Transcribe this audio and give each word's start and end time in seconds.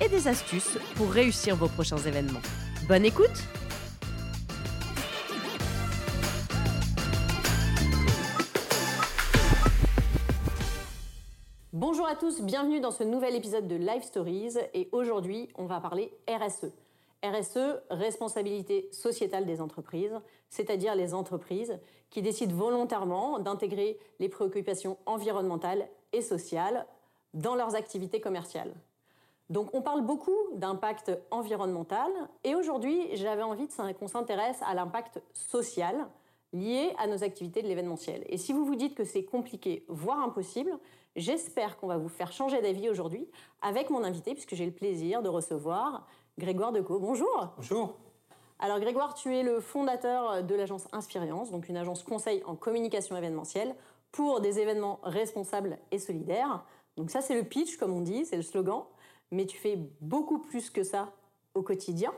et 0.00 0.08
des 0.08 0.28
astuces 0.28 0.78
pour 0.96 1.10
réussir 1.10 1.56
vos 1.56 1.68
prochains 1.68 1.98
événements. 1.98 2.40
Bonne 2.88 3.04
écoute 3.04 3.44
Bonjour 11.72 12.06
à 12.06 12.16
tous, 12.16 12.42
bienvenue 12.42 12.80
dans 12.80 12.90
ce 12.90 13.04
nouvel 13.04 13.34
épisode 13.34 13.68
de 13.68 13.76
Live 13.76 14.02
Stories 14.02 14.54
et 14.74 14.88
aujourd'hui 14.92 15.48
on 15.56 15.66
va 15.66 15.80
parler 15.80 16.12
RSE. 16.28 16.72
RSE, 17.24 17.80
responsabilité 17.90 18.88
sociétale 18.92 19.46
des 19.46 19.60
entreprises, 19.60 20.18
c'est-à-dire 20.48 20.94
les 20.94 21.14
entreprises 21.14 21.78
qui 22.10 22.22
décident 22.22 22.54
volontairement 22.54 23.38
d'intégrer 23.38 23.98
les 24.18 24.28
préoccupations 24.28 24.98
environnementales 25.06 25.88
et 26.12 26.22
sociales 26.22 26.86
dans 27.34 27.54
leurs 27.54 27.74
activités 27.74 28.20
commerciales. 28.20 28.72
Donc 29.50 29.70
on 29.72 29.80
parle 29.80 30.02
beaucoup 30.02 30.36
d'impact 30.54 31.10
environnemental 31.30 32.10
et 32.44 32.54
aujourd'hui 32.54 33.16
j'avais 33.16 33.42
envie 33.42 33.66
qu'on 33.98 34.08
s'intéresse 34.08 34.58
à 34.66 34.74
l'impact 34.74 35.22
social 35.32 36.06
lié 36.52 36.94
à 36.98 37.06
nos 37.06 37.24
activités 37.24 37.62
de 37.62 37.68
l'événementiel. 37.68 38.24
Et 38.28 38.36
si 38.36 38.52
vous 38.52 38.64
vous 38.64 38.74
dites 38.74 38.94
que 38.94 39.04
c'est 39.04 39.24
compliqué, 39.24 39.84
voire 39.88 40.18
impossible, 40.20 40.78
j'espère 41.16 41.78
qu'on 41.78 41.86
va 41.86 41.96
vous 41.96 42.08
faire 42.08 42.30
changer 42.32 42.60
d'avis 42.60 42.90
aujourd'hui 42.90 43.26
avec 43.62 43.88
mon 43.88 44.04
invité 44.04 44.34
puisque 44.34 44.54
j'ai 44.54 44.66
le 44.66 44.72
plaisir 44.72 45.22
de 45.22 45.28
recevoir 45.28 46.06
Grégoire 46.38 46.72
Decaux. 46.72 46.98
Bonjour. 46.98 47.48
Bonjour. 47.56 47.94
Alors 48.58 48.80
Grégoire, 48.80 49.14
tu 49.14 49.34
es 49.34 49.42
le 49.42 49.60
fondateur 49.60 50.42
de 50.42 50.54
l'agence 50.54 50.88
Inspirience, 50.92 51.50
donc 51.50 51.68
une 51.68 51.76
agence 51.76 52.02
conseil 52.02 52.42
en 52.44 52.54
communication 52.54 53.16
événementielle 53.16 53.74
pour 54.12 54.40
des 54.40 54.58
événements 54.58 55.00
responsables 55.04 55.78
et 55.90 55.98
solidaires. 55.98 56.64
Donc 56.96 57.10
ça 57.10 57.22
c'est 57.22 57.34
le 57.34 57.44
pitch 57.44 57.76
comme 57.76 57.92
on 57.92 58.00
dit, 58.00 58.26
c'est 58.26 58.36
le 58.36 58.42
slogan, 58.42 58.82
mais 59.30 59.46
tu 59.46 59.56
fais 59.56 59.78
beaucoup 60.00 60.38
plus 60.38 60.70
que 60.70 60.82
ça 60.82 61.12
au 61.54 61.62
quotidien. 61.62 62.12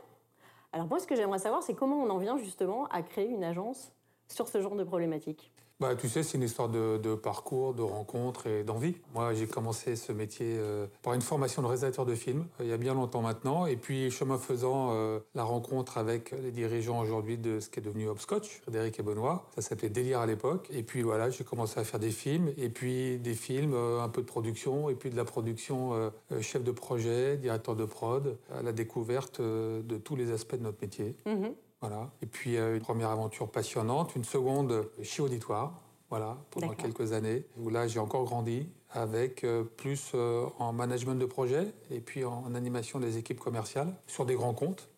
Alors 0.71 0.87
moi 0.87 0.99
ce 0.99 1.07
que 1.07 1.15
j'aimerais 1.15 1.39
savoir 1.39 1.63
c'est 1.63 1.73
comment 1.73 1.97
on 1.97 2.09
en 2.09 2.17
vient 2.17 2.37
justement 2.37 2.85
à 2.87 3.01
créer 3.01 3.27
une 3.27 3.43
agence 3.43 3.93
sur 4.27 4.47
ce 4.47 4.61
genre 4.61 4.75
de 4.75 4.83
problématiques. 4.83 5.50
Bah, 5.81 5.95
tu 5.95 6.07
sais, 6.09 6.21
c'est 6.21 6.37
une 6.37 6.43
histoire 6.43 6.69
de, 6.69 7.15
parcours, 7.15 7.73
de 7.73 7.81
rencontres 7.81 8.45
et 8.45 8.63
d'envie. 8.63 8.93
Moi, 9.15 9.33
j'ai 9.33 9.47
commencé 9.47 9.95
ce 9.95 10.11
métier 10.11 10.45
euh, 10.59 10.85
par 11.01 11.15
une 11.15 11.23
formation 11.23 11.63
de 11.63 11.67
réalisateur 11.67 12.05
de 12.05 12.13
films, 12.13 12.45
euh, 12.59 12.65
il 12.65 12.69
y 12.69 12.71
a 12.71 12.77
bien 12.77 12.93
longtemps 12.93 13.23
maintenant. 13.23 13.65
Et 13.65 13.77
puis, 13.77 14.11
chemin 14.11 14.37
faisant, 14.37 14.89
euh, 14.91 15.17
la 15.33 15.43
rencontre 15.43 15.97
avec 15.97 16.35
les 16.39 16.51
dirigeants 16.51 17.01
aujourd'hui 17.01 17.39
de 17.39 17.59
ce 17.59 17.67
qui 17.67 17.79
est 17.79 17.81
devenu 17.81 18.07
Hopscotch, 18.07 18.61
Frédéric 18.61 18.99
et 18.99 19.01
Benoît. 19.01 19.49
Ça 19.55 19.63
s'appelait 19.63 19.89
Délire 19.89 20.19
à 20.19 20.27
l'époque. 20.27 20.67
Et 20.71 20.83
puis, 20.83 21.01
voilà, 21.01 21.31
j'ai 21.31 21.43
commencé 21.43 21.79
à 21.79 21.83
faire 21.83 21.99
des 21.99 22.11
films. 22.11 22.53
Et 22.57 22.69
puis, 22.69 23.17
des 23.17 23.33
films, 23.33 23.73
un 23.73 24.09
peu 24.09 24.21
de 24.21 24.27
production. 24.27 24.87
Et 24.87 24.93
puis, 24.93 25.09
de 25.09 25.17
la 25.17 25.25
production, 25.25 26.11
chef 26.41 26.63
de 26.63 26.71
projet, 26.71 27.37
directeur 27.37 27.75
de 27.75 27.85
prod, 27.85 28.37
à 28.53 28.61
la 28.61 28.71
découverte 28.71 29.41
de 29.41 29.97
tous 29.97 30.15
les 30.15 30.31
aspects 30.31 30.57
de 30.57 30.61
notre 30.61 30.77
métier. 30.79 31.15
Mm-hmm. 31.25 31.53
Voilà. 31.81 32.11
Et 32.21 32.27
puis 32.27 32.57
euh, 32.57 32.75
une 32.75 32.81
première 32.81 33.09
aventure 33.09 33.49
passionnante, 33.49 34.15
une 34.15 34.23
seconde 34.23 34.87
chez 35.01 35.23
Auditoire, 35.23 35.81
voilà, 36.09 36.37
pendant 36.51 36.69
quelques 36.69 37.13
années, 37.13 37.45
où 37.57 37.69
là 37.69 37.87
j'ai 37.87 37.99
encore 37.99 38.23
grandi 38.25 38.67
avec 38.91 39.43
euh, 39.43 39.63
plus 39.63 40.11
euh, 40.13 40.45
en 40.59 40.73
management 40.73 41.15
de 41.15 41.25
projet 41.25 41.73
et 41.89 41.99
puis 41.99 42.23
en, 42.23 42.53
animation 42.53 42.99
des 42.99 43.17
équipes 43.17 43.39
commerciales 43.39 43.93
sur 44.05 44.25
des 44.25 44.35
grands 44.35 44.53
comptes. 44.53 44.89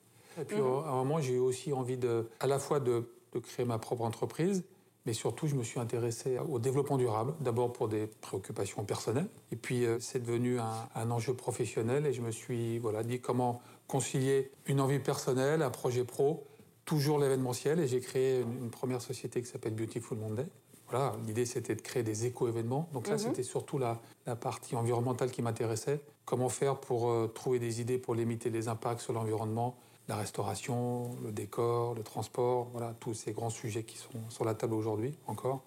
Et 0.41 0.45
puis 0.45 0.57
mhm. 0.57 0.83
à 0.85 0.89
un 0.89 0.95
moment 0.95 1.21
j'ai 1.21 1.35
eu 1.35 1.39
aussi 1.39 1.71
envie 1.71 1.97
de, 1.97 2.27
à 2.39 2.47
la 2.47 2.59
fois 2.59 2.79
de, 2.79 3.05
créer 3.41 3.65
ma 3.65 3.79
propre 3.79 4.03
entreprise, 4.03 4.63
mais 5.05 5.13
surtout 5.13 5.47
je 5.47 5.55
me 5.55 5.63
suis 5.63 5.79
intéressé 5.79 6.37
au 6.37 6.59
développement 6.59 6.97
durable, 6.97 7.33
d'abord 7.39 7.71
pour 7.71 7.87
des 7.87 8.07
préoccupations 8.07 8.83
personnelles, 8.83 9.27
et 9.51 9.55
puis 9.55 9.85
c'est 9.99 10.19
devenu 10.19 10.59
un, 10.59 10.87
un, 10.93 11.09
enjeu 11.09 11.33
professionnel 11.33 12.05
et 12.05 12.13
je 12.13 12.21
me 12.21 12.29
suis 12.29 12.77
voilà, 12.77 13.01
dit 13.01 13.19
comment 13.19 13.59
concilier 13.87 14.51
une 14.67 14.79
envie 14.81 14.99
personnelle, 14.99 15.63
un 15.63 15.71
projet 15.71 16.03
pro, 16.03 16.45
toujours 16.85 17.19
l'événementiel 17.19 17.79
et 17.79 17.87
j'ai 17.87 17.99
créé 17.99 18.41
une, 18.41 18.69
première 18.69 19.01
société 19.01 19.41
qui 19.41 19.47
s'appelle 19.47 19.73
Beautiful 19.73 20.17
Monday. 20.17 20.45
Voilà, 20.89 21.15
l'idée 21.25 21.45
c'était 21.45 21.75
de 21.75 21.81
créer 21.81 22.03
des 22.03 22.25
éco-événements. 22.25 22.89
Donc 22.93 23.07
là, 23.07 23.13
mhm. 23.13 23.19
c'était 23.19 23.43
surtout 23.43 23.77
la, 23.77 23.99
la, 24.25 24.35
partie 24.35 24.75
environnementale 24.75 25.31
qui 25.31 25.41
m'intéressait. 25.41 26.01
Comment 26.25 26.49
faire 26.49 26.79
pour 26.79 27.09
euh, 27.09 27.27
trouver 27.33 27.59
des 27.59 27.81
idées 27.81 27.97
pour 27.97 28.15
limiter 28.15 28.49
les 28.49 28.67
impacts 28.67 29.01
sur 29.01 29.13
l'environnement, 29.13 29.75
la 30.07 30.15
restauration, 30.15 31.17
le 31.23 31.31
décor, 31.31 31.95
le 31.95 32.03
transport, 32.03 32.69
voilà, 32.71 32.93
tous 32.99 33.13
ces 33.13 33.31
grands 33.31 33.49
sujets 33.49 33.83
qui 33.83 33.97
sont 33.97 34.29
sur 34.29 34.45
la 34.45 34.53
table 34.53 34.73
aujourd'hui 34.73 35.17
encore. 35.27 35.63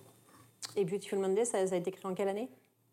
Et 0.77 0.84
Beautiful 0.84 1.19
Monday, 1.19 1.44
ça, 1.44 1.66
ça 1.66 1.75
a 1.75 1.78
été 1.78 1.91
créé 1.91 2.10
en 2.10 2.15
quelle 2.15 2.28
année? 2.28 2.48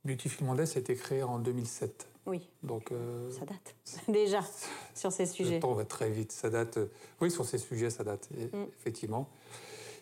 Beautiful 0.06 0.48
Monday, 0.48 0.66
ça 0.66 0.78
a 0.78 0.82
été 0.82 0.96
créé 0.96 1.24
en 1.24 1.40
2007. 1.40 2.08
Oui. 2.26 2.48
Donc, 2.62 2.92
euh, 2.92 3.30
ça 3.32 3.46
date 3.46 3.76
déjà 4.08 4.42
sur 4.96 5.12
ces 5.12 5.26
sujets. 5.26 5.56
Le 5.56 5.60
temps 5.60 5.74
va 5.74 5.86
très 5.86 6.10
vite. 6.10 6.32
Ça 6.32 6.50
date. 6.50 6.78
Euh, 6.78 6.92
oui, 7.22 7.30
sur 7.30 7.46
ces 7.46 7.58
sujets, 7.58 7.90
ça 7.90 8.04
date 8.04 8.30
mm. 8.32 8.64
effectivement. 8.80 9.28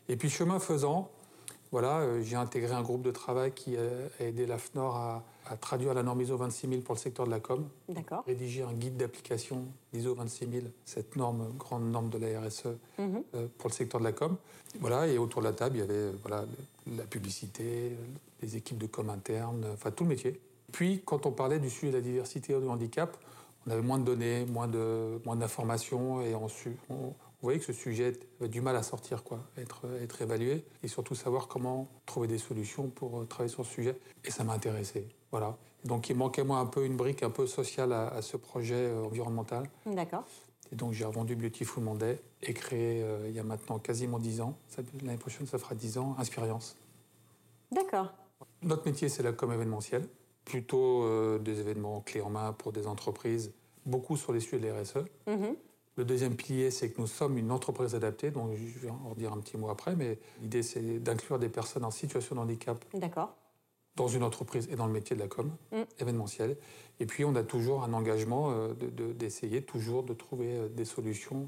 Et 0.07 0.15
puis 0.15 0.29
chemin 0.29 0.59
faisant, 0.59 1.09
voilà, 1.71 1.99
euh, 1.99 2.21
j'ai 2.21 2.35
intégré 2.35 2.73
un 2.73 2.81
groupe 2.81 3.01
de 3.01 3.11
travail 3.11 3.51
qui 3.53 3.77
a 3.77 3.81
aidé 4.19 4.45
l'AFNOR 4.45 4.95
à, 4.95 5.23
à, 5.47 5.57
traduire 5.57 5.93
la 5.93 6.03
norme 6.03 6.21
ISO 6.21 6.37
26000 6.37 6.83
pour 6.83 6.95
le 6.95 6.99
secteur 6.99 7.25
de 7.25 7.31
la 7.31 7.39
com. 7.39 7.67
D'accord. 7.89 8.23
Rédiger 8.27 8.63
un 8.63 8.73
guide 8.73 8.97
d'application 8.97 9.65
ISO 9.93 10.13
26000, 10.13 10.71
cette 10.85 11.15
norme, 11.15 11.51
grande 11.57 11.89
norme 11.89 12.09
de 12.09 12.17
la 12.17 12.41
RSE 12.41 12.67
mm-hmm. 12.99 13.47
pour 13.57 13.69
le 13.69 13.73
secteur 13.73 13.99
de 13.99 14.05
la 14.05 14.11
com. 14.11 14.35
Voilà, 14.79 15.07
et 15.07 15.17
autour 15.17 15.41
de 15.41 15.47
la 15.47 15.53
table, 15.53 15.77
il 15.77 15.79
y 15.79 15.83
avait 15.83 16.11
voilà, 16.21 16.45
la 16.95 17.03
publicité, 17.03 17.97
les 18.41 18.55
équipes 18.55 18.77
de 18.77 18.87
com 18.87 19.09
interne, 19.09 19.65
enfin 19.73 19.91
tout 19.91 20.03
le 20.03 20.09
métier. 20.09 20.39
Puis, 20.71 21.01
quand 21.05 21.25
on 21.25 21.31
parlait 21.31 21.59
du 21.59 21.69
sujet 21.69 21.91
de 21.91 21.97
la 21.97 22.01
diversité 22.01 22.53
et 22.53 22.59
du 22.59 22.67
handicap, 22.67 23.17
on 23.67 23.71
avait 23.71 23.81
moins 23.81 23.99
de 23.99 24.05
données, 24.05 24.45
moins 24.45 24.67
de 24.67 25.21
moins 25.25 25.35
d'informations 25.35 26.21
et 26.21 26.33
on, 26.33 26.47
on, 26.89 27.13
voyait 27.41 27.59
que 27.59 27.65
ce 27.65 27.73
sujet 27.73 28.13
avait 28.39 28.49
du 28.49 28.61
mal 28.61 28.75
à 28.75 28.83
sortir, 28.83 29.23
quoi, 29.23 29.39
être, 29.57 29.85
être 30.01 30.21
évalué 30.21 30.63
et 30.83 30.87
surtout 30.87 31.15
savoir 31.15 31.47
comment 31.47 31.87
trouver 32.05 32.27
des 32.27 32.37
solutions 32.37 32.89
pour 32.89 33.21
euh, 33.21 33.25
travailler 33.25 33.51
sur 33.51 33.65
ce 33.65 33.71
sujet. 33.71 33.95
Et 34.23 34.31
ça 34.31 34.43
m'a 34.43 34.53
intéressé. 34.53 35.07
Voilà. 35.31 35.57
Donc 35.85 36.09
il 36.09 36.15
manquait 36.15 36.43
moi 36.43 36.59
un 36.59 36.67
peu 36.67 36.85
une 36.85 36.95
brique 36.95 37.23
un 37.23 37.31
peu 37.31 37.47
sociale 37.47 37.93
à, 37.93 38.21
ce 38.21 38.37
projet 38.37 38.75
euh, 38.75 39.03
environnemental. 39.03 39.69
D'accord. 39.85 40.25
Et 40.71 40.75
donc 40.75 40.93
j'ai 40.93 41.05
revendu 41.05 41.35
Beautiful 41.35 41.83
Monday 41.83 42.19
et 42.43 42.53
créé 42.53 43.03
euh, 43.03 43.27
il 43.27 43.35
y 43.35 43.39
a 43.39 43.43
maintenant 43.43 43.79
quasiment 43.79 44.19
10 44.19 44.41
ans. 44.41 44.57
L'année 45.03 45.17
prochaine, 45.17 45.47
ça 45.47 45.57
fera 45.57 45.75
10 45.75 45.97
ans, 45.97 46.15
Inspirience. 46.19 46.77
D'accord. 47.71 48.13
Notre 48.61 48.85
métier, 48.85 49.09
c'est 49.09 49.23
la 49.23 49.31
com 49.31 49.51
événementielle 49.51 50.07
plutôt 50.51 51.03
euh, 51.03 51.39
des 51.39 51.61
événements 51.61 52.01
clés 52.01 52.19
en 52.19 52.29
main 52.29 52.51
pour 52.51 52.73
des 52.73 52.85
entreprises, 52.85 53.53
beaucoup 53.85 54.17
sur 54.17 54.33
les 54.33 54.41
sujets 54.41 54.59
de 54.59 54.67
l'RSE. 54.67 55.05
Mhm. 55.25 55.55
Le 55.95 56.03
deuxième 56.03 56.35
pilier, 56.35 56.71
c'est 56.71 56.91
que 56.91 56.99
nous 56.99 57.07
sommes 57.07 57.37
une 57.37 57.51
entreprise 57.51 57.95
adaptée, 57.95 58.31
donc 58.31 58.53
je 58.55 58.79
vais 58.79 58.89
en 58.89 59.13
dire 59.15 59.31
un 59.31 59.39
petit 59.39 59.55
mot 59.55 59.69
après, 59.69 59.95
mais 59.95 60.19
l'idée, 60.41 60.61
c'est 60.61 60.99
d'inclure 60.99 61.39
des 61.39 61.47
personnes 61.47 61.85
en 61.85 61.91
situation 61.91 62.35
de 62.35 62.41
handicap 62.41 62.83
dans 63.95 64.07
une 64.09 64.23
entreprise 64.23 64.67
et 64.69 64.75
dans 64.75 64.87
le 64.87 64.91
métier 64.91 65.15
de 65.15 65.21
la 65.21 65.29
com, 65.29 65.55
mm. 65.71 65.81
événementiel. 65.99 66.57
Et 66.99 67.05
puis, 67.05 67.23
on 67.23 67.35
a 67.35 67.43
toujours 67.43 67.83
un 67.83 67.93
engagement 67.93 68.51
euh, 68.51 68.73
d'essayer 69.13 69.61
toujours 69.61 70.03
de 70.03 70.13
trouver 70.13 70.53
euh, 70.53 70.67
des 70.67 70.85
solutions 70.85 71.47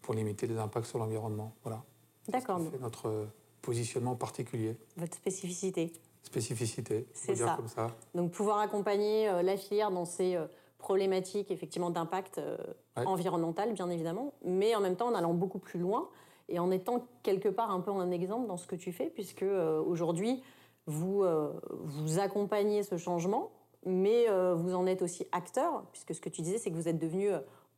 pour 0.00 0.14
limiter 0.14 0.46
les 0.46 0.58
impacts 0.58 0.86
sur 0.86 0.98
l'environnement. 0.98 1.54
Voilà. 1.64 1.82
D'accord. 2.28 2.60
C'est 2.72 2.80
notre 2.80 3.28
positionnement 3.62 4.14
particulier. 4.14 4.76
Votre 4.96 5.16
spécificité 5.16 5.92
spécificité. 6.28 7.06
C'est 7.12 7.34
ça. 7.34 7.54
Comme 7.56 7.68
ça. 7.68 7.88
Donc 8.14 8.30
pouvoir 8.30 8.58
accompagner 8.58 9.28
euh, 9.28 9.42
la 9.42 9.56
filière 9.56 9.90
dans 9.90 10.04
ces 10.04 10.36
euh, 10.36 10.46
problématiques 10.78 11.50
effectivement 11.50 11.90
d'impact 11.90 12.38
euh, 12.38 12.56
environnemental, 12.96 13.72
bien 13.72 13.88
évidemment, 13.90 14.34
mais 14.44 14.74
en 14.74 14.80
même 14.80 14.96
temps 14.96 15.08
en 15.08 15.14
allant 15.14 15.34
beaucoup 15.34 15.58
plus 15.58 15.80
loin 15.80 16.08
et 16.48 16.58
en 16.58 16.70
étant 16.70 17.06
quelque 17.22 17.48
part 17.48 17.70
un 17.70 17.80
peu 17.80 17.90
un 17.90 18.10
exemple 18.10 18.46
dans 18.46 18.56
ce 18.56 18.66
que 18.66 18.76
tu 18.76 18.92
fais, 18.92 19.06
puisque 19.06 19.44
aujourd'hui 19.86 20.42
vous 20.86 21.22
vous 21.68 22.18
accompagnez 22.18 22.82
ce 22.82 22.96
changement, 22.96 23.50
mais 23.84 24.26
vous 24.54 24.74
en 24.74 24.86
êtes 24.86 25.02
aussi 25.02 25.26
acteur, 25.30 25.84
puisque 25.92 26.14
ce 26.14 26.22
que 26.22 26.30
tu 26.30 26.40
disais, 26.40 26.56
c'est 26.56 26.70
que 26.70 26.76
vous 26.76 26.88
êtes 26.88 26.98
devenu 26.98 27.28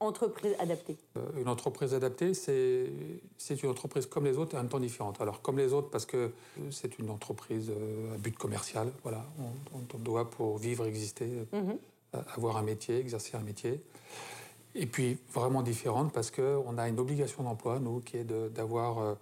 entreprise 0.00 0.54
adaptée 0.58 0.96
euh, 1.16 1.20
Une 1.36 1.48
entreprise 1.48 1.94
adaptée, 1.94 2.34
c'est 2.34 3.62
une 3.62 3.70
entreprise 3.70 4.06
comme 4.06 4.24
les 4.24 4.38
autres 4.38 4.54
et 4.54 4.58
en 4.58 4.62
même 4.62 4.70
temps 4.70 4.80
différente. 4.80 5.20
Alors, 5.20 5.42
comme 5.42 5.58
les 5.58 5.72
autres, 5.72 5.90
parce 5.90 6.06
que 6.06 6.32
c'est 6.70 6.98
une 6.98 7.10
entreprise 7.10 7.70
euh, 7.70 8.14
à 8.14 8.18
but 8.18 8.36
commercial. 8.36 8.90
Voilà, 9.02 9.24
on, 9.74 9.98
doit, 9.98 10.30
pour 10.30 10.58
vivre, 10.58 10.86
exister, 10.86 11.46
mhm. 11.52 11.76
avoir 12.34 12.56
un 12.56 12.62
métier, 12.62 12.98
exercer 12.98 13.36
un 13.36 13.42
métier. 13.42 13.80
Et 14.74 14.86
puis 14.86 15.18
vraiment 15.32 15.62
différente 15.62 16.12
parce 16.12 16.30
qu'on 16.30 16.78
a 16.78 16.88
une 16.88 16.98
obligation 16.98 17.42
d'emploi, 17.42 17.80
nous, 17.80 18.00
qui 18.00 18.18
est 18.18 18.24
d'avoir 18.24 18.98
euh, 18.98 19.14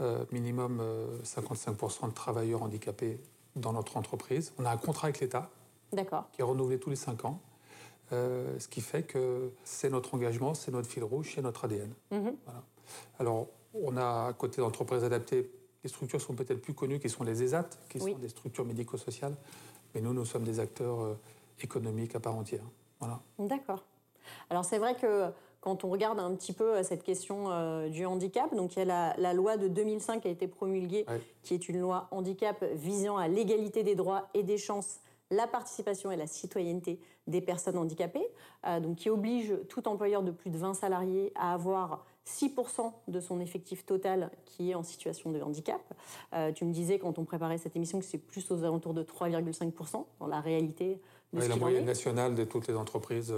euh, 0.00 0.24
minimum 0.32 0.82
55% 1.24 2.08
de 2.08 2.14
travailleurs 2.14 2.62
handicapés 2.62 3.20
dans 3.54 3.72
notre 3.72 3.96
entreprise. 3.96 4.52
On 4.58 4.64
a 4.64 4.70
un 4.70 4.76
contrat 4.76 5.08
avec 5.08 5.20
l'État 5.20 5.50
qui 6.32 6.40
est 6.40 6.44
renouvelé 6.44 6.78
tous 6.78 6.90
les 6.90 6.96
5 6.96 7.24
ans. 7.24 7.40
Ce 8.10 8.68
qui 8.68 8.80
fait 8.80 9.02
que 9.02 9.50
c'est 9.64 9.90
notre 9.90 10.14
engagement, 10.14 10.54
c'est 10.54 10.70
notre 10.70 10.88
fil 10.88 11.04
rouge, 11.04 11.32
c'est 11.34 11.42
notre 11.42 11.64
ADN. 11.64 11.92
Mhm. 12.10 12.36
Alors, 13.18 13.48
on 13.74 13.96
a 13.96 14.28
à 14.28 14.32
côté 14.32 14.60
d'entreprises 14.60 15.04
adaptées, 15.04 15.50
les 15.82 15.90
structures 15.90 16.20
sont 16.20 16.34
peut-être 16.34 16.60
plus 16.60 16.74
connues, 16.74 16.98
qui 16.98 17.08
sont 17.08 17.24
les 17.24 17.42
ESAT, 17.42 17.68
qui 17.88 17.98
sont 18.00 18.18
des 18.18 18.28
structures 18.28 18.64
médico-sociales. 18.64 19.36
Mais 19.94 20.00
nous, 20.00 20.12
nous 20.12 20.24
sommes 20.24 20.44
des 20.44 20.60
acteurs 20.60 21.16
économiques 21.60 22.14
à 22.14 22.20
part 22.20 22.36
entière. 22.36 22.64
Voilà. 23.00 23.20
D'accord. 23.38 23.84
Alors 24.50 24.64
c'est 24.64 24.78
vrai 24.78 24.94
que 24.94 25.30
quand 25.60 25.84
on 25.84 25.90
regarde 25.90 26.18
un 26.18 26.34
petit 26.34 26.52
peu 26.52 26.76
euh, 26.76 26.82
cette 26.82 27.02
question 27.02 27.50
euh, 27.50 27.88
du 27.88 28.06
handicap, 28.06 28.54
donc 28.54 28.76
il 28.76 28.86
y 28.86 28.90
a 28.90 29.14
la, 29.16 29.34
loi 29.34 29.56
de 29.56 29.68
2005 29.68 30.22
qui 30.22 30.28
a 30.28 30.30
été 30.30 30.46
promulguée, 30.46 31.06
qui 31.42 31.54
est 31.54 31.68
une 31.68 31.80
loi 31.80 32.08
handicap 32.10 32.64
visant 32.74 33.16
à 33.16 33.28
l'égalité 33.28 33.82
des 33.82 33.94
droits 33.94 34.28
et 34.34 34.42
des 34.42 34.58
chances, 34.58 35.00
la 35.30 35.46
participation 35.46 36.10
et 36.10 36.16
la 36.16 36.26
citoyenneté 36.26 37.00
des 37.26 37.40
personnes 37.40 37.78
handicapées, 37.78 38.26
euh, 38.66 38.80
donc 38.80 38.96
qui 38.96 39.10
oblige 39.10 39.54
tout 39.68 39.88
employeur 39.88 40.22
de 40.22 40.30
plus 40.30 40.50
de 40.50 40.58
20 40.58 40.74
salariés 40.74 41.32
à 41.34 41.52
avoir 41.52 42.04
6% 42.26 42.92
de 43.08 43.20
son 43.20 43.40
effectif 43.40 43.86
total 43.86 44.30
qui 44.44 44.70
est 44.70 44.74
en 44.74 44.82
situation 44.82 45.30
de 45.30 45.40
handicap. 45.40 45.80
tu 46.56 46.64
me 46.64 46.72
disais 46.72 46.98
quand 46.98 47.20
on 47.20 47.24
préparait 47.24 47.56
cette 47.56 47.76
émission 47.76 48.00
que 48.00 48.04
c'est 48.04 48.18
plus 48.18 48.50
aux 48.50 48.64
alentours 48.64 48.94
de 48.94 49.04
3,5% 49.04 50.04
dans 50.18 50.26
la 50.26 50.40
réalité. 50.40 51.00
De 51.32 51.40
la 51.40 51.54
moyenne 51.54 51.84
nationale 51.84 52.34
de 52.34 52.42
toutes 52.42 52.66
les 52.66 52.74
entreprises 52.74 53.32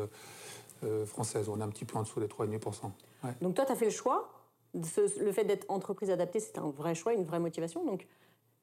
euh, 0.84 1.04
française. 1.06 1.48
On 1.48 1.58
est 1.58 1.64
un 1.64 1.68
petit 1.70 1.84
peu 1.84 1.98
en 1.98 2.02
dessous 2.02 2.20
des 2.20 2.28
3,5%. 2.28 2.90
Donc 3.40 3.54
toi, 3.56 3.64
tu 3.64 3.72
as 3.72 3.74
fait 3.74 3.86
le 3.86 3.90
choix. 3.90 4.30
le 4.74 5.32
fait 5.32 5.42
d'être 5.42 5.68
entreprise 5.68 6.08
adaptée, 6.08 6.38
c'est 6.38 6.56
un 6.56 6.70
vrai 6.70 6.94
choix, 6.94 7.14
une 7.14 7.24
vraie 7.24 7.40
motivation. 7.40 7.84
Donc 7.84 8.06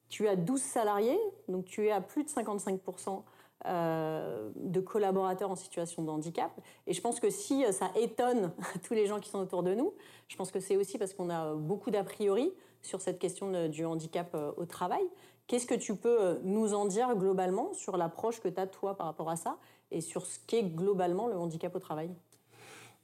tu 0.08 0.28
as 0.28 0.36
12 0.36 0.60
salariés, 0.60 1.18
donc 1.48 1.64
tu 1.64 1.86
es 1.86 1.90
à 1.90 2.00
plus 2.00 2.24
de 2.24 2.28
55% 2.28 3.22
euh, 3.64 4.50
de 4.54 4.80
collaborateurs 4.80 5.50
en 5.50 5.56
situation 5.56 6.02
de 6.02 6.10
handicap. 6.10 6.52
Et 6.86 6.92
je 6.92 7.00
pense 7.00 7.20
que 7.20 7.30
si 7.30 7.64
ça 7.72 7.90
étonne 7.96 8.52
tous 8.86 8.94
les 8.94 9.06
gens 9.06 9.18
qui 9.18 9.30
sont 9.30 9.38
autour 9.38 9.62
de 9.62 9.74
nous, 9.74 9.94
je 10.28 10.36
pense 10.36 10.50
que 10.50 10.60
c'est 10.60 10.76
aussi 10.76 10.98
parce 10.98 11.14
qu'on 11.14 11.30
a 11.30 11.54
beaucoup 11.54 11.90
d'a 11.90 12.04
priori 12.04 12.52
sur 12.82 13.00
cette 13.00 13.18
question 13.18 13.68
du 13.68 13.84
handicap 13.84 14.30
euh, 14.34 14.52
au 14.56 14.66
travail. 14.66 15.02
Qu'est-ce 15.46 15.66
que 15.66 15.74
tu 15.74 15.94
peux 15.94 16.38
nous 16.42 16.74
en 16.74 16.86
dire 16.86 17.14
globalement 17.16 17.72
sur 17.72 17.96
l'approche 17.96 18.40
que 18.40 18.48
tu 18.48 18.60
as 18.60 18.66
toi 18.66 18.96
par 18.96 19.06
rapport 19.06 19.30
à 19.30 19.36
ça 19.36 19.58
et 19.90 20.00
sur 20.00 20.26
ce 20.26 20.38
qu'est 20.46 20.64
globalement 20.64 21.28
le 21.28 21.36
handicap 21.36 21.74
au 21.74 21.78
travail? 21.78 22.10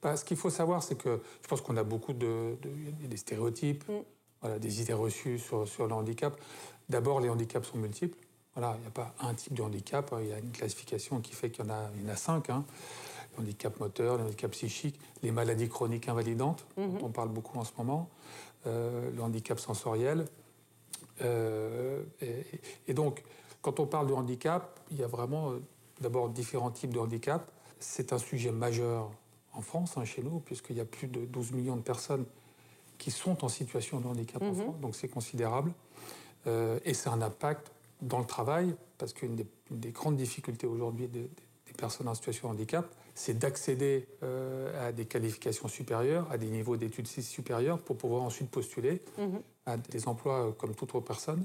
Bah, 0.03 0.17
Ce 0.17 0.25
qu'il 0.25 0.37
faut 0.37 0.51
savoir, 0.51 0.83
c'est 0.83 0.97
que 0.97 1.23
je 1.41 1.49
pense 1.49 1.61
qu'on 1.61 1.77
a 1.77 1.85
beaucoup 1.85 2.13
de, 2.13 2.59
des 3.05 3.17
stéréotypes, 3.17 3.89
mm. 3.89 4.03
voilà, 4.41 4.59
des 4.59 4.83
idées 4.83 4.93
reçues 4.93 5.39
sur, 5.39 5.67
sur 5.69 5.87
le 5.87 5.95
handicap. 5.95 6.37
D'abord, 6.89 7.21
les 7.21 7.29
handicaps 7.29 7.69
sont 7.69 7.79
multiples. 7.79 8.19
Voilà, 8.55 8.75
il 8.77 8.83
n'y 8.83 8.87
a 8.87 8.91
pas 8.91 9.15
un 9.21 9.33
type 9.35 9.55
de 9.55 9.63
handicap, 9.63 10.15
il 10.21 10.29
y 10.29 10.33
a 10.33 10.39
une 10.39 10.53
classification 10.53 11.21
qui 11.21 11.33
fait 11.33 11.51
qu'il 11.51 11.65
y 11.65 11.69
en 11.69 11.71
a, 11.71 11.91
il 11.97 12.03
y 12.03 12.11
en 12.11 12.13
a 12.13 12.17
cinq. 12.17 12.51
Hein. 12.51 12.65
Le 13.35 13.43
handicap 13.43 13.81
moteur, 13.81 14.19
le 14.19 14.25
handicap 14.25 14.51
psychique, 14.51 15.01
les 15.23 15.31
maladies 15.31 15.69
chroniques 15.69 16.09
invalidantes, 16.09 16.67
dont 16.77 16.83
mm-hmm. 16.83 17.05
on 17.05 17.09
parle 17.09 17.31
beaucoup 17.31 17.59
en 17.59 17.65
ce 17.65 17.73
moment, 17.79 18.11
euh, 18.67 19.11
le 19.11 19.23
handicap 19.23 19.59
sensoriel. 19.59 20.27
Euh, 21.23 22.03
et, 22.21 22.45
et, 22.89 22.95
donc, 22.95 23.23
quand 23.63 23.81
on 23.81 23.87
parle 23.87 24.07
de 24.07 24.13
handicap, 24.13 24.81
il 24.91 24.99
y 24.99 25.03
a 25.03 25.07
vraiment 25.07 25.53
euh, 25.53 25.63
d'abord 26.03 26.29
différents 26.29 26.71
types 26.71 26.93
de 26.93 26.99
handicap. 26.99 27.51
C'est 27.81 28.13
un 28.13 28.19
sujet 28.19 28.53
majeur 28.53 29.11
en 29.55 29.63
France, 29.63 29.97
hein, 29.97 30.05
chez 30.05 30.23
nous, 30.23 30.41
puisqu'il 30.41 30.77
y 30.77 30.81
a 30.81 30.85
plus 30.85 31.09
de 31.09 31.25
12 31.25 31.53
millions 31.53 31.77
de 31.77 31.83
personnes 31.83 32.25
qui 32.99 33.11
sont 33.11 33.45
en 33.45 33.49
situation 33.49 34.01
de 34.01 34.07
handicap 34.07 34.43
en 34.43 34.47
mhm. 34.47 34.55
France, 34.55 34.81
donc 34.81 34.95
c'est 34.95 35.09
considérable. 35.09 35.73
Euh, 36.47 36.79
et 36.85 36.95
c'est 36.95 37.09
un 37.09 37.23
impact 37.23 37.73
dans 38.01 38.19
le 38.19 38.27
travail, 38.27 38.75
parce 38.99 39.13
qu'une 39.13 39.37
des, 39.71 39.91
grandes 39.91 40.17
difficultés 40.17 40.67
aujourd'hui 40.67 41.09
des, 41.09 41.31
personnes 41.79 42.09
en 42.09 42.15
situation 42.15 42.49
de 42.49 42.53
handicap, 42.53 42.87
c'est 43.15 43.39
d'accéder 43.39 44.07
euh, 44.23 44.89
à 44.89 44.93
des 44.93 45.07
qualifications 45.07 45.69
supérieures, 45.69 46.31
à 46.31 46.39
des 46.39 46.47
niveaux 46.47 46.77
d'études 46.77 47.07
supérieures, 47.07 47.79
pour 47.79 47.97
pouvoir 47.97 48.23
ensuite 48.23 48.51
postuler 48.51 49.03
mhm. 49.19 49.41
à 49.67 49.77
des 49.77 50.07
emplois 50.07 50.49
euh, 50.49 50.53
comme 50.53 50.75
toute 50.75 50.95
autre 50.95 51.07
personne. 51.07 51.45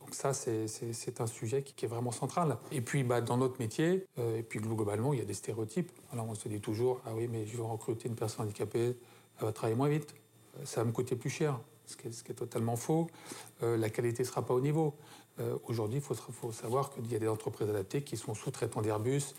Donc 0.00 0.14
ça, 0.14 0.34
c'est 0.34 1.20
un 1.20 1.26
sujet 1.26 1.62
qui, 1.62 1.86
est 1.86 1.88
vraiment 1.88 2.12
central. 2.12 2.58
Et 2.72 2.82
puis, 2.82 3.04
bah, 3.04 3.22
dans 3.22 3.38
notre 3.38 3.58
métier, 3.58 4.06
euh, 4.18 4.38
et 4.38 4.42
puis 4.42 4.60
globalement, 4.60 5.14
il 5.14 5.18
y 5.18 5.22
a 5.22 5.24
des 5.24 5.34
stéréotypes. 5.34 5.90
Alors 6.12 6.28
on 6.28 6.34
se 6.34 6.46
dit 6.46 6.60
toujours, 6.60 7.00
ah 7.06 7.12
oui, 7.14 7.26
mais 7.26 7.46
je 7.46 7.56
vais 7.56 7.62
recruter 7.62 8.08
une 8.08 8.16
personne 8.16 8.44
handicapée, 8.44 8.96
elle 9.38 9.46
va 9.46 9.52
travailler 9.52 9.76
moins 9.76 9.88
vite, 9.88 10.14
ça 10.64 10.82
va 10.82 10.84
me 10.84 10.92
coûter 10.92 11.16
plus 11.16 11.30
cher, 11.30 11.58
ce 11.86 11.96
qui 11.96 12.08
est, 12.08 12.34
totalement 12.34 12.76
faux. 12.76 13.08
Euh, 13.62 13.76
la 13.76 13.90
qualité 13.90 14.22
ne 14.22 14.28
sera 14.28 14.44
pas 14.44 14.54
au 14.54 14.60
niveau. 14.60 14.94
Aujourd'hui, 15.64 15.98
il 15.98 16.00
faut, 16.00 16.14
faut, 16.14 16.52
savoir 16.52 16.90
qu'il 16.90 17.10
y 17.10 17.16
a 17.16 17.18
des 17.18 17.26
entreprises 17.26 17.68
adaptées 17.68 18.02
qui 18.02 18.16
sont 18.16 18.34
sous-traitants 18.34 18.82
d'Airbus, 18.82 19.34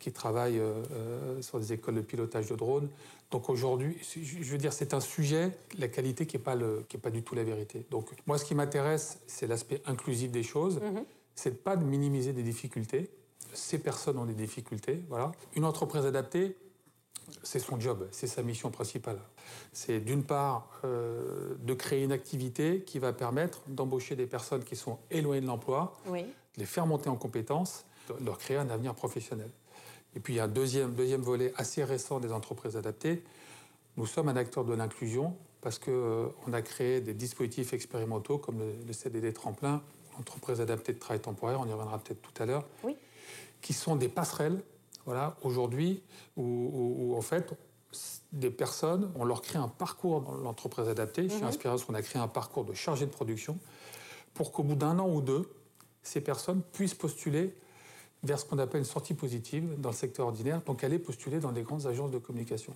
qui 0.00 0.10
travaillent 0.10 0.58
euh, 0.58 0.82
euh, 0.90 1.42
sur 1.42 1.60
des 1.60 1.74
écoles 1.74 1.94
de 1.94 2.00
pilotage 2.00 2.48
de 2.48 2.56
drones. 2.56 2.88
Donc 3.30 3.48
aujourd'hui, 3.48 3.96
je 4.02 4.50
veux 4.50 4.58
dire, 4.58 4.72
c'est 4.72 4.92
un 4.94 5.00
sujet, 5.00 5.52
la 5.78 5.86
qualité 5.86 6.26
qui 6.26 6.36
n'est 6.36 6.42
pas, 6.42 6.56
pas 7.00 7.10
du 7.10 7.22
tout 7.22 7.36
la 7.36 7.44
vérité. 7.44 7.86
Donc 7.90 8.10
moi, 8.26 8.38
ce 8.38 8.44
qui 8.44 8.56
m'intéresse, 8.56 9.20
c'est 9.28 9.46
l'aspect 9.46 9.80
inclusif 9.86 10.32
des 10.32 10.42
choses. 10.42 10.78
Mm-hmm. 10.78 11.04
C'est 11.36 11.62
pas 11.62 11.76
de 11.76 11.84
minimiser 11.84 12.32
des 12.32 12.42
difficultés. 12.42 13.08
Ces 13.52 13.78
personnes 13.78 14.18
ont 14.18 14.24
des 14.24 14.34
difficultés. 14.34 15.04
Voilà. 15.08 15.30
Une 15.54 15.64
entreprise 15.64 16.04
adaptée, 16.04 16.56
c'est 17.42 17.58
son 17.58 17.78
job, 17.80 18.08
c'est 18.10 18.26
sa 18.26 18.42
mission 18.42 18.70
principale. 18.70 19.18
C'est 19.72 20.00
d'une 20.00 20.24
part 20.24 20.68
euh, 20.84 21.54
de 21.60 21.74
créer 21.74 22.04
une 22.04 22.12
activité 22.12 22.82
qui 22.82 22.98
va 22.98 23.12
permettre 23.12 23.60
d'embaucher 23.66 24.16
des 24.16 24.26
personnes 24.26 24.64
qui 24.64 24.76
sont 24.76 24.98
éloignées 25.10 25.40
de 25.40 25.46
l'emploi, 25.46 25.96
de 26.06 26.24
les 26.56 26.66
faire 26.66 26.86
monter 26.86 27.08
en 27.08 27.16
compétences, 27.16 27.84
de 28.08 28.24
leur 28.24 28.38
créer 28.38 28.56
un 28.56 28.68
avenir 28.68 28.94
professionnel. 28.94 29.50
Et 30.16 30.20
puis 30.20 30.34
il 30.34 30.36
y 30.36 30.40
a 30.40 30.44
un 30.44 30.48
deuxième, 30.48 30.94
deuxième 30.94 31.22
volet 31.22 31.52
assez 31.56 31.84
récent 31.84 32.20
des 32.20 32.32
entreprises 32.32 32.76
adaptées. 32.76 33.22
Nous 33.96 34.06
sommes 34.06 34.28
un 34.28 34.36
acteur 34.36 34.64
de 34.64 34.74
l'inclusion 34.74 35.36
parce 35.60 35.78
qu'on 35.78 35.90
euh, 35.90 36.26
on 36.46 36.52
a 36.52 36.62
créé 36.62 37.00
des 37.00 37.14
dispositifs 37.14 37.72
expérimentaux 37.72 38.38
comme 38.38 38.58
le, 38.86 38.92
CDD 38.92 39.32
tremplin, 39.32 39.82
entreprise 40.18 40.60
adaptée 40.60 40.92
de 40.92 40.98
travail 40.98 41.20
temporaire, 41.20 41.60
on 41.60 41.66
y 41.66 41.72
reviendra 41.72 41.98
peut-être 41.98 42.22
tout 42.22 42.42
à 42.42 42.46
l'heure, 42.46 42.64
qui 43.60 43.72
sont 43.72 43.96
des 43.96 44.08
passerelles 44.08 44.62
voilà, 45.10 45.34
aujourd'hui 45.42 46.04
où, 46.36 47.16
en 47.16 47.20
fait 47.20 47.52
des 48.30 48.50
personnes, 48.50 49.10
on 49.16 49.24
leur 49.24 49.42
crée 49.42 49.58
un 49.58 49.66
parcours 49.66 50.20
dans 50.20 50.36
l'entreprise 50.36 50.88
adaptée. 50.88 51.28
Chez 51.28 51.38
mhm. 51.38 51.48
Inspiration, 51.48 51.88
on 51.90 51.94
a 51.94 52.02
créé 52.02 52.22
un 52.22 52.28
parcours 52.28 52.64
de 52.64 52.74
chargé 52.74 53.06
de 53.06 53.10
production 53.10 53.58
pour 54.34 54.52
qu'au 54.52 54.62
bout 54.62 54.76
d'un 54.76 55.00
an 55.00 55.08
ou 55.08 55.20
deux, 55.20 55.52
ces 56.04 56.20
personnes 56.20 56.62
puissent 56.72 56.94
postuler 56.94 57.56
vers 58.22 58.38
ce 58.38 58.44
qu'on 58.44 58.58
appelle 58.60 58.78
une 58.78 58.84
sortie 58.84 59.14
positive 59.14 59.80
dans 59.80 59.88
le 59.88 59.96
secteur 59.96 60.28
ordinaire, 60.28 60.62
donc 60.62 60.84
aller 60.84 61.00
postuler 61.00 61.40
dans 61.40 61.50
des 61.50 61.62
grandes 61.62 61.88
agences 61.88 62.12
de 62.12 62.18
communication. 62.18 62.72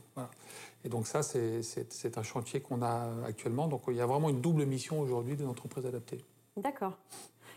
Et 0.85 0.89
donc 0.89 1.07
ça, 1.07 1.23
c'est 1.23 2.19
un 2.19 2.23
chantier 2.25 2.59
qu'on 2.59 2.83
a 2.83 3.13
actuellement. 3.25 3.69
Donc 3.69 3.83
il 3.87 3.95
y 3.95 4.01
a 4.01 4.07
vraiment 4.07 4.29
une 4.29 4.41
double 4.41 4.67
mission 4.67 4.99
aujourd'hui 4.99 5.37
des 5.37 5.47
entreprises 5.47 5.87
adaptées. 5.87 6.25
D'accord. 6.57 6.95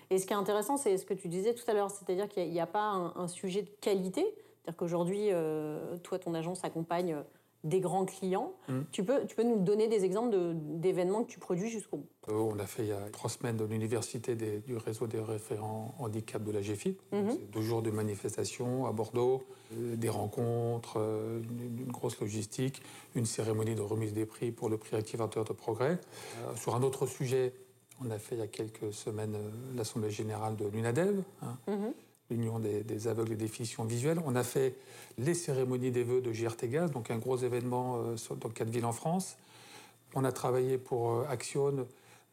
Et 0.10 0.20
ce 0.20 0.26
qui 0.26 0.34
est 0.34 0.38
intéressant, 0.38 0.78
c'est 0.78 0.98
ce 0.98 1.06
que 1.06 1.14
tu 1.14 1.28
disais 1.28 1.54
tout 1.54 1.70
à 1.70 1.74
l'heure, 1.74 1.92
c'est-à-dire 1.92 2.30
qu'il 2.30 2.50
n'y 2.50 2.62
a, 2.62 2.68
pas 2.68 3.12
un, 3.16 3.28
sujet 3.28 3.64
de 3.64 3.70
qualité. 3.82 4.26
C'est-à-dire 4.68 4.80
qu'aujourd'hui, 4.80 5.30
euh, 5.32 5.96
toi, 6.00 6.20
ton 6.20 6.34
agence 6.34 6.66
accompagne 6.66 7.16
des 7.64 7.80
grands 7.80 8.06
clients. 8.06 8.52
Mmh. 8.68 8.80
Tu, 8.92 9.04
peux, 9.04 9.26
tu 9.26 9.34
peux 9.34 9.44
nous 9.44 9.60
donner 9.60 9.88
des 9.88 10.04
exemples 10.04 10.36
d'événements 10.56 11.24
que 11.24 11.30
tu 11.30 11.40
produis 11.40 11.70
jusqu'au 11.70 11.98
bout? 11.98 12.10
Euh, 12.28 12.34
On 12.34 12.60
a 12.60 12.66
fait 12.66 12.84
il 12.84 12.90
y 12.90 12.92
a 12.92 13.10
trois 13.12 13.30
semaines 13.30 13.56
de 13.56 13.64
l'université 13.64 14.36
du 14.36 14.76
réseau 14.76 15.08
des 15.08 15.22
référents 15.22 15.96
handicap 16.00 16.44
de 16.44 16.52
la 16.52 16.62
GFIP. 16.62 17.02
Mmh. 17.14 17.30
Deux 17.54 17.62
jours 17.62 17.82
de 17.82 17.92
manifestations 17.92 18.86
à 18.86 18.92
Bordeaux, 18.92 19.44
euh, 19.74 19.96
des 19.96 20.10
rencontres, 20.10 20.98
euh, 20.98 21.42
une, 21.80 21.92
grosse 21.92 22.20
logistique, 22.20 22.82
une 23.16 23.26
cérémonie 23.26 23.76
de 23.76 23.82
remise 23.82 24.12
des 24.12 24.26
prix 24.26 24.52
pour 24.52 24.68
le 24.68 24.78
prix 24.78 24.98
activateur 24.98 25.46
de 25.46 25.54
progrès. 25.54 25.98
sur 26.58 26.76
un 26.76 26.84
autre 26.84 27.08
sujet, 27.08 27.54
on 28.04 28.12
a 28.12 28.20
fait 28.20 28.36
il 28.36 28.40
y 28.40 28.44
a 28.44 28.48
quelques 28.48 28.94
semaines 28.94 29.38
l'Assemblée 29.78 30.12
générale 30.12 30.58
de 30.58 30.68
l'UNADEV. 30.68 31.24
Hein. 31.42 31.58
Mmh 31.68 31.88
l'Union 32.30 32.60
des, 32.60 33.08
aveugles 33.08 33.34
et 33.34 33.38
déficients 33.38 33.86
visuels. 33.86 34.22
On 34.26 34.36
a 34.36 34.44
fait 34.44 34.76
les 35.18 35.34
cérémonies 35.34 35.92
des 35.92 36.04
vœux 36.04 36.22
de 36.22 36.32
GRT 36.32 36.68
Gaz, 36.70 36.92
donc 36.92 37.12
un 37.12 37.18
gros 37.18 37.38
événement 37.38 37.98
euh, 37.98 38.36
dans 38.36 38.50
quatre 38.50 38.70
villes 38.70 38.86
en 38.86 38.92
France. 38.92 39.38
On 40.14 40.24
a 40.24 40.32
travaillé 40.32 40.78
pour 40.78 41.12
euh, 41.12 41.26
Action 41.30 41.88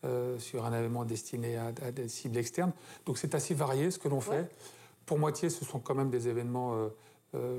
euh, 0.04 0.38
sur 0.38 0.64
un 0.64 0.76
événement 0.76 1.04
destiné 1.04 1.56
à, 1.56 1.72
des 1.72 2.08
cibles 2.08 2.36
externes. 2.36 2.72
Donc 3.06 3.18
c'est 3.18 3.34
assez 3.34 3.54
varié 3.54 3.90
ce 3.90 3.98
que 3.98 4.08
l'on 4.08 4.20
fait. 4.20 4.48
Pour 5.06 5.18
moitié, 5.18 5.50
ce 5.50 5.64
sont 5.64 5.78
quand 5.78 5.94
même 5.94 6.10
des 6.10 6.28
événements 6.28 6.88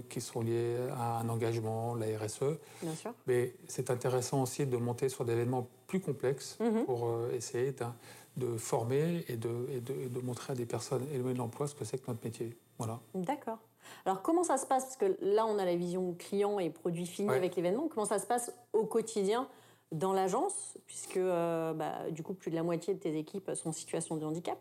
qui 0.10 0.22
sont 0.22 0.42
liés 0.42 0.78
à 0.98 1.20
un 1.20 1.30
engagement, 1.30 1.96
la 1.96 2.06
RSE. 2.18 2.58
Bien 2.82 2.96
sûr. 2.96 3.14
Mais 3.28 3.54
c'est 3.68 3.90
intéressant 3.90 4.42
aussi 4.44 4.66
de 4.66 4.78
monter 4.78 5.10
sur 5.10 5.26
des 5.26 5.34
événements 5.34 5.68
plus 5.88 6.00
complexes 6.00 6.58
mhm. 6.60 6.86
pour 6.86 7.10
essayer 7.34 7.74
de 8.38 8.58
former 8.58 9.26
et 9.28 9.38
de, 9.38 9.80
de, 9.80 10.20
montrer 10.22 10.54
à 10.54 10.56
des 10.56 10.66
personnes 10.66 11.06
éloignées 11.14 11.34
de 11.34 11.40
l'emploi 11.40 11.68
ce 11.68 11.76
que 11.76 11.86
c'est 11.86 11.98
que 11.98 12.10
notre 12.10 12.24
métier. 12.24 12.58
Voilà. 12.78 13.00
D'accord. 13.14 13.60
Alors 14.06 14.22
comment 14.22 14.44
ça 14.44 14.58
se 14.58 14.66
passe? 14.66 14.84
Parce 14.86 14.98
que 14.98 15.18
là, 15.22 15.46
on 15.46 15.58
a 15.58 15.66
la 15.66 15.76
vision 15.76 16.14
client 16.14 16.60
et 16.60 16.70
produit 16.70 17.06
fini 17.06 17.30
avec 17.30 17.56
l'événement. 17.56 17.88
Comment 17.88 18.06
ça 18.06 18.20
se 18.20 18.26
passe 18.26 18.52
au 18.74 18.86
quotidien 18.86 19.48
dans 19.92 20.14
l'agence, 20.14 20.78
puisque 20.88 21.18
euh, 21.18 21.74
bah, 21.74 22.10
du 22.12 22.24
coup, 22.24 22.34
plus 22.34 22.52
de 22.52 22.56
la 22.56 22.64
moitié 22.64 22.94
de 22.94 23.00
tes 23.00 23.18
équipes 23.18 23.52
sont 23.56 23.70
en 23.70 23.74
situation 23.74 24.18
de 24.18 24.26
handicap. 24.26 24.58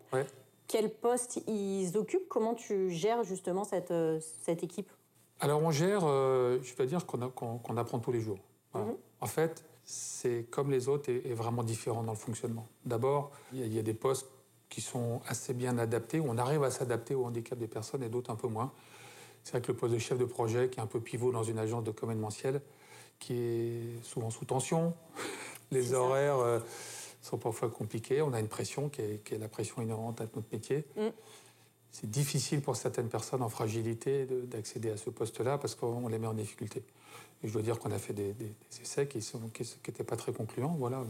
Quel 0.67 0.89
poste 0.89 1.41
ils 1.47 1.95
occupent? 1.95 2.27
Comment 2.27 2.55
tu 2.55 2.89
gères 2.89 3.23
justement 3.23 3.63
cette, 3.63 3.91
euh, 3.91 4.19
cette 4.43 4.63
équipe? 4.63 4.91
Alors 5.39 5.61
on 5.61 5.71
gère, 5.71 6.01
euh, 6.03 6.59
je 6.63 6.75
dois 6.75 6.85
dire 6.85 7.05
qu'on 7.05 7.77
apprend 7.77 7.99
tous 7.99 8.11
les 8.11 8.21
jours. 8.21 8.39
Mhm. 8.73 8.95
En 9.21 9.27
fait, 9.27 9.63
c'est 9.83 10.45
comme 10.49 10.71
les 10.71 10.87
autres 10.87 11.09
et, 11.09 11.33
vraiment 11.33 11.63
différent 11.63 12.03
dans 12.03 12.13
le 12.13 12.17
fonctionnement. 12.17 12.67
D'abord, 12.85 13.31
il 13.53 13.73
y, 13.73 13.79
a 13.79 13.83
des 13.83 13.93
postes 13.93 14.27
qui 14.69 14.81
sont 14.81 15.21
assez 15.27 15.53
bien 15.53 15.77
adaptés, 15.77 16.19
où 16.19 16.25
on 16.27 16.37
arrive 16.37 16.63
à 16.63 16.71
s'adapter 16.71 17.15
au 17.15 17.25
handicap 17.25 17.57
des 17.57 17.67
personnes 17.67 18.03
et 18.03 18.09
d'autres 18.09 18.31
un 18.31 18.35
peu 18.35 18.47
moins. 18.47 18.71
C'est 19.43 19.51
vrai 19.51 19.61
que 19.61 19.71
le 19.71 19.77
poste 19.77 19.93
de 19.93 19.99
chef 19.99 20.17
de 20.17 20.25
projet, 20.25 20.69
qui 20.69 20.79
est 20.79 20.83
un 20.83 20.87
peu 20.87 20.99
pivot 20.99 21.31
dans 21.31 21.43
une 21.43 21.59
agence 21.59 21.83
de 21.83 21.93
événementiel, 22.03 22.61
qui 23.19 23.33
est 23.33 24.03
souvent 24.03 24.31
sous 24.31 24.45
tension. 24.45 24.93
Les 25.71 25.93
horaires 25.93 26.39
euh, 26.39 26.59
sont 27.21 27.37
parfois 27.37 27.69
compliqués. 27.69 28.21
On 28.21 28.33
a 28.33 28.39
une 28.39 28.47
pression 28.47 28.89
qui 28.89 29.01
est, 29.01 29.37
la 29.37 29.47
pression 29.47 29.81
inhérente 29.81 30.19
à 30.21 30.23
notre 30.23 30.51
métier. 30.51 30.85
Mm. 30.95 31.07
C'est 31.95 32.09
difficile 32.09 32.59
pour 32.59 32.75
certaines 32.75 33.07
personnes 33.07 33.41
en 33.41 33.47
fragilité 33.47 34.25
d'accéder 34.25 34.89
à 34.89 34.97
ce 34.97 35.09
poste-là 35.09 35.57
parce 35.57 35.75
qu'on 35.75 36.09
les 36.09 36.19
met 36.19 36.27
en 36.27 36.33
difficulté. 36.33 36.83
Et 37.41 37.47
je 37.47 37.53
dois 37.53 37.61
dire 37.61 37.79
qu'on 37.79 37.91
a 37.91 37.97
fait 37.97 38.11
des, 38.11 38.35
essais 38.81 39.07
qui 39.07 39.19
n'étaient 39.87 40.03
pas 40.03 40.17
très 40.17 40.33
concluants, 40.33 40.75
voilà, 40.77 41.05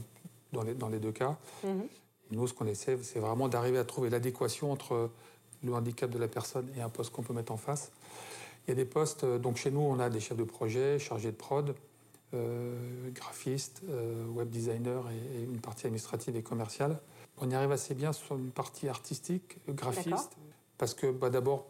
dans 0.54 0.62
les, 0.62 0.76
dans 0.76 0.88
les 0.88 1.00
deux 1.00 1.12
cas. 1.12 1.40
Mm-hmm. 1.66 1.88
nous, 2.30 2.48
ce 2.48 2.54
qu'on 2.54 2.68
essaie, 2.68 3.00
c'est 3.02 3.18
vraiment 3.18 3.48
d'arriver 3.48 3.80
à 3.80 3.84
trouver 3.84 4.12
l'adéquation 4.12 4.72
entre 4.72 5.10
le 5.64 5.74
handicap 5.74 6.12
de 6.12 6.20
la 6.20 6.28
personne 6.28 6.70
et 6.78 6.82
un 6.82 6.90
poste 6.90 7.12
qu'on 7.12 7.24
peut 7.24 7.34
mettre 7.34 7.52
en 7.52 7.58
face. 7.58 7.92
Il 8.68 8.70
y 8.70 8.74
a 8.74 8.76
des 8.76 8.86
postes, 8.86 9.24
euh, 9.24 9.40
donc 9.40 9.58
chez 9.58 9.72
nous, 9.72 9.82
on 9.82 9.98
a 9.98 10.12
des 10.12 10.20
chefs 10.20 10.38
de 10.38 10.44
projet, 10.44 11.00
chargés 11.00 11.32
de 11.32 11.36
prod, 11.36 11.74
euh, 12.36 13.10
graphiste, 13.10 13.82
euh, 13.90 14.24
web 14.28 14.52
designer 14.52 15.04
et, 15.10 15.44
une 15.46 15.62
partie 15.62 15.88
administrative 15.88 16.36
et 16.36 16.44
commerciale. 16.44 17.00
On 17.42 17.50
y 17.50 17.56
arrive 17.56 17.72
assez 17.72 17.96
bien 17.96 18.14
sur 18.14 18.36
une 18.36 18.52
partie 18.52 18.88
artistique, 18.88 19.58
graphiste, 19.68 20.38
parce 20.78 20.94
que 20.94 21.12
bah, 21.12 21.30
d'abord, 21.30 21.66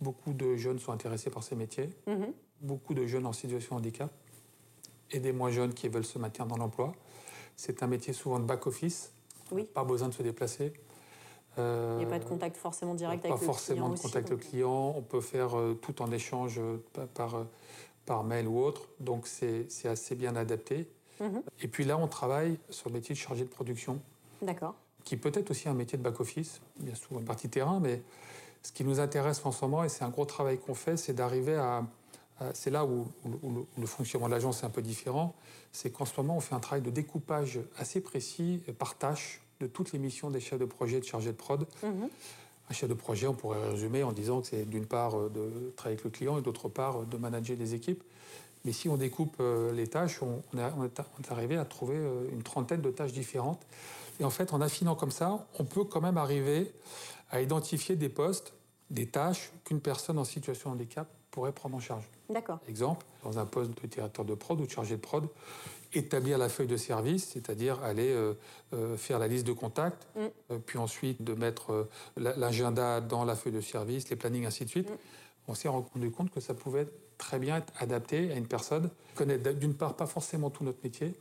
beaucoup 0.00 0.32
de 0.32 0.56
jeunes 0.56 0.78
sont 0.78 0.92
intéressés 0.92 1.30
par 1.30 1.42
ces 1.42 1.56
métiers, 1.56 1.90
mhm. 2.06 2.32
beaucoup 2.60 2.94
de 2.94 3.06
jeunes 3.06 3.26
en 3.26 3.32
situation 3.32 3.76
de 3.76 3.80
handicap 3.80 4.10
et 5.10 5.20
des 5.20 5.32
moins 5.32 5.50
jeunes 5.50 5.74
qui 5.74 5.88
veulent 5.88 6.04
se 6.04 6.18
maintenir 6.18 6.46
dans 6.46 6.56
l'emploi. 6.56 6.92
C'est 7.56 7.82
un 7.82 7.86
métier 7.86 8.12
souvent 8.12 8.38
de 8.38 8.44
back-office, 8.44 9.12
oui. 9.52 9.64
pas 9.64 9.84
besoin 9.84 10.08
de 10.08 10.14
se 10.14 10.22
déplacer. 10.22 10.72
Euh, 11.58 11.96
il 11.98 12.06
n'y 12.06 12.12
a 12.12 12.18
pas 12.18 12.22
de 12.22 12.28
contact 12.28 12.56
forcément 12.56 12.94
direct 12.94 13.24
avec 13.24 13.32
le 13.32 13.38
client. 13.38 13.46
Pas 13.46 13.52
forcément 13.52 13.88
de 13.88 13.98
contact 13.98 14.30
avec 14.30 14.30
le 14.30 14.36
client. 14.36 14.94
On 14.96 15.02
peut 15.02 15.20
faire 15.20 15.50
tout 15.82 16.00
en 16.00 16.12
échange 16.12 16.60
par, 17.14 17.44
par 18.06 18.24
mail 18.24 18.46
ou 18.46 18.60
autre. 18.60 18.88
Donc 19.00 19.26
c'est 19.26 19.66
assez 19.84 20.14
bien 20.14 20.36
adapté. 20.36 20.88
Mhm. 21.20 21.42
Et 21.60 21.68
puis 21.68 21.84
là, 21.84 21.98
on 21.98 22.08
travaille 22.08 22.58
sur 22.70 22.88
le 22.88 22.94
métier 22.94 23.14
de 23.14 23.20
chargé 23.20 23.44
de 23.44 23.50
production. 23.50 24.00
D'accord. 24.42 24.74
Qui 25.04 25.16
peut 25.16 25.32
être 25.34 25.50
aussi 25.50 25.68
un 25.68 25.74
métier 25.74 25.98
de 25.98 26.02
back-office, 26.02 26.60
bien 26.78 26.94
souvent 26.94 27.20
une 27.20 27.26
partie 27.26 27.48
terrain, 27.48 27.80
mais 27.80 28.02
ce 28.62 28.72
qui 28.72 28.84
nous 28.84 29.00
intéresse 29.00 29.40
en 29.44 29.52
ce 29.52 29.64
moment, 29.64 29.84
et 29.84 29.88
c'est 29.88 30.04
un 30.04 30.10
gros 30.10 30.26
travail 30.26 30.58
qu'on 30.58 30.74
fait, 30.74 30.96
c'est 30.96 31.14
d'arriver 31.14 31.56
à, 31.56 31.84
c'est 32.54 32.70
là 32.70 32.84
où, 32.84 33.06
le, 33.78 33.86
fonctionnement 33.86 34.28
de 34.28 34.32
l'agence 34.32 34.62
est 34.62 34.66
un 34.66 34.70
peu 34.70 34.82
différent, 34.82 35.34
c'est 35.72 35.90
qu'en 35.90 36.04
ce 36.04 36.12
moment, 36.18 36.36
on 36.36 36.40
fait 36.40 36.54
un 36.54 36.60
travail 36.60 36.82
de 36.82 36.90
découpage 36.90 37.60
assez 37.78 38.00
précis 38.00 38.62
par 38.78 38.96
tâche 38.96 39.42
de 39.60 39.66
toutes 39.66 39.92
les 39.92 39.98
missions 39.98 40.30
des 40.30 40.40
chefs 40.40 40.58
de 40.58 40.64
projet 40.64 41.00
de 41.00 41.04
chargés 41.04 41.32
de 41.32 41.36
prod. 41.36 41.66
Mhm. 41.82 42.08
Un 42.70 42.72
chef 42.72 42.88
de 42.88 42.94
projet, 42.94 43.26
on 43.26 43.34
pourrait 43.34 43.70
résumer 43.70 44.02
en 44.02 44.12
disant 44.12 44.40
que 44.40 44.46
c'est 44.46 44.64
d'une 44.64 44.86
part 44.86 45.18
euh, 45.18 45.28
de 45.28 45.72
travailler 45.76 45.96
avec 45.96 46.04
le 46.04 46.10
client 46.10 46.38
et 46.38 46.42
d'autre 46.42 46.68
part 46.68 47.00
euh, 47.00 47.04
de 47.04 47.16
manager 47.16 47.56
les 47.58 47.74
équipes. 47.74 48.02
Mais 48.64 48.72
si 48.72 48.88
on 48.88 48.96
découpe 48.96 49.36
euh, 49.40 49.72
les 49.72 49.88
tâches, 49.88 50.20
on, 50.22 50.42
est 50.56 51.32
arrivé 51.32 51.56
à 51.56 51.64
trouver 51.64 51.98
une 52.32 52.42
trentaine 52.42 52.80
de 52.80 52.90
tâches 52.90 53.12
différentes. 53.12 53.60
Et 54.20 54.24
en 54.24 54.30
fait, 54.30 54.52
en 54.52 54.60
affinant 54.60 54.94
comme 54.94 55.10
ça, 55.10 55.46
on 55.58 55.64
peut 55.64 55.84
quand 55.84 56.00
même 56.00 56.18
arriver 56.18 56.70
à 57.30 57.40
identifier 57.40 57.96
des 57.96 58.08
postes, 58.08 58.54
des 58.90 59.06
tâches 59.06 59.50
qu'une 59.64 59.80
personne 59.80 60.18
en 60.18 60.24
situation 60.24 60.70
de 60.70 60.74
handicap 60.74 61.08
pourrait 61.30 61.52
prendre 61.52 61.76
en 61.76 61.80
charge. 61.80 62.08
D'accord. 62.28 62.58
Exemple, 62.68 63.06
dans 63.22 63.38
un 63.38 63.46
poste 63.46 63.80
de 63.80 63.86
directeur 63.86 64.24
de 64.24 64.34
prod 64.34 64.60
ou 64.60 64.66
de 64.66 64.70
chargé 64.70 64.96
de 64.96 65.00
prod, 65.00 65.28
établir 65.92 66.38
la 66.38 66.48
feuille 66.48 66.66
de 66.66 66.76
service, 66.76 67.30
c'est-à-dire 67.32 67.82
aller 67.82 68.10
euh, 68.10 68.34
euh, 68.74 68.96
faire 68.96 69.18
la 69.18 69.28
liste 69.28 69.46
de 69.46 69.52
contacts, 69.52 70.06
mm. 70.16 70.20
euh, 70.50 70.58
puis 70.64 70.78
ensuite 70.78 71.22
de 71.22 71.34
mettre 71.34 71.88
l'agenda 72.16 73.00
dans 73.00 73.24
la 73.24 73.36
feuille 73.36 73.52
de 73.52 73.60
service, 73.60 74.08
les 74.10 74.16
plannings, 74.16 74.46
ainsi 74.46 74.64
de 74.64 74.70
suite. 74.70 74.90
Mm. 74.90 74.96
On 75.48 75.54
s'est 75.54 75.68
rendu 75.68 76.10
compte 76.10 76.30
que 76.30 76.40
ça 76.40 76.54
pouvait 76.54 76.86
très 77.18 77.38
bien 77.38 77.56
être 77.56 77.72
adapté 77.78 78.30
à 78.32 78.36
une 78.36 78.46
personne 78.46 78.88
qui 79.08 79.14
connaît 79.14 79.38
d'une 79.38 79.74
part 79.74 79.94
pas 79.94 80.06
forcément 80.06 80.50
tout 80.50 80.64
notre 80.64 80.78
métier, 80.84 81.14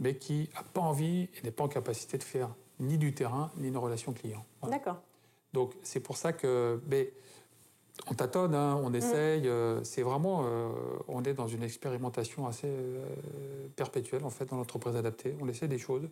mais 0.00 0.16
qui 0.16 0.48
n'a 0.54 0.62
pas 0.62 0.80
envie 0.80 1.28
et 1.34 1.42
n'est 1.44 1.50
pas 1.50 1.64
en 1.64 1.68
capacité 1.68 2.16
de 2.18 2.22
faire 2.22 2.50
ni 2.80 2.96
du 2.96 3.12
terrain, 3.12 3.50
ni 3.56 3.68
une 3.68 3.76
relation 3.76 4.12
client. 4.12 4.44
D'accord. 4.62 5.02
Donc 5.52 5.74
c'est 5.82 6.00
pour 6.00 6.16
ça 6.16 6.32
que... 6.32 6.80
Mais, 6.88 7.12
on 8.06 8.14
tâtonne, 8.14 8.54
hein, 8.54 8.80
on 8.82 8.90
mm. 8.90 8.94
essaye. 8.94 9.48
Euh, 9.48 9.82
c'est 9.84 10.02
vraiment, 10.02 10.44
euh, 10.44 10.70
on 11.08 11.22
est 11.24 11.34
dans 11.34 11.48
une 11.48 11.62
expérimentation 11.62 12.46
assez 12.46 12.68
euh, 12.68 13.04
perpétuelle 13.76 14.24
en 14.24 14.30
fait 14.30 14.46
dans 14.46 14.56
l'entreprise 14.56 14.96
adaptée. 14.96 15.36
On 15.40 15.48
essaie 15.48 15.68
des 15.68 15.78
choses. 15.78 16.08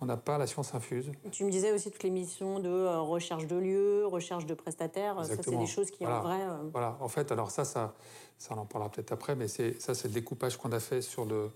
On 0.00 0.06
n'a 0.06 0.16
pas 0.16 0.38
la 0.38 0.46
science 0.46 0.74
infuse. 0.74 1.10
Tu 1.32 1.44
me 1.44 1.50
disais 1.50 1.72
aussi 1.72 1.90
toutes 1.90 2.04
les 2.04 2.10
missions 2.10 2.60
de 2.60 2.86
recherche 2.98 3.48
de 3.48 3.56
lieux, 3.56 4.06
recherche 4.06 4.46
de 4.46 4.54
prestataires. 4.54 5.24
Ça, 5.24 5.34
c'est 5.42 5.56
des 5.56 5.66
choses 5.66 5.90
qui 5.90 6.04
voilà. 6.04 6.20
en 6.20 6.22
vrai. 6.22 6.38
Voilà. 6.72 6.96
En 7.00 7.08
fait, 7.08 7.32
alors 7.32 7.50
ça, 7.50 7.64
ça, 7.64 7.94
ça 8.38 8.54
on 8.56 8.60
en 8.60 8.64
parlera 8.64 8.92
peut-être 8.92 9.10
après, 9.10 9.34
mais 9.34 9.48
c'est 9.48 9.80
ça, 9.82 9.94
c'est 9.94 10.06
le 10.06 10.14
découpage 10.14 10.56
qu'on 10.56 10.70
a 10.70 10.78
fait 10.78 11.02
sur 11.02 11.24
le 11.24 11.50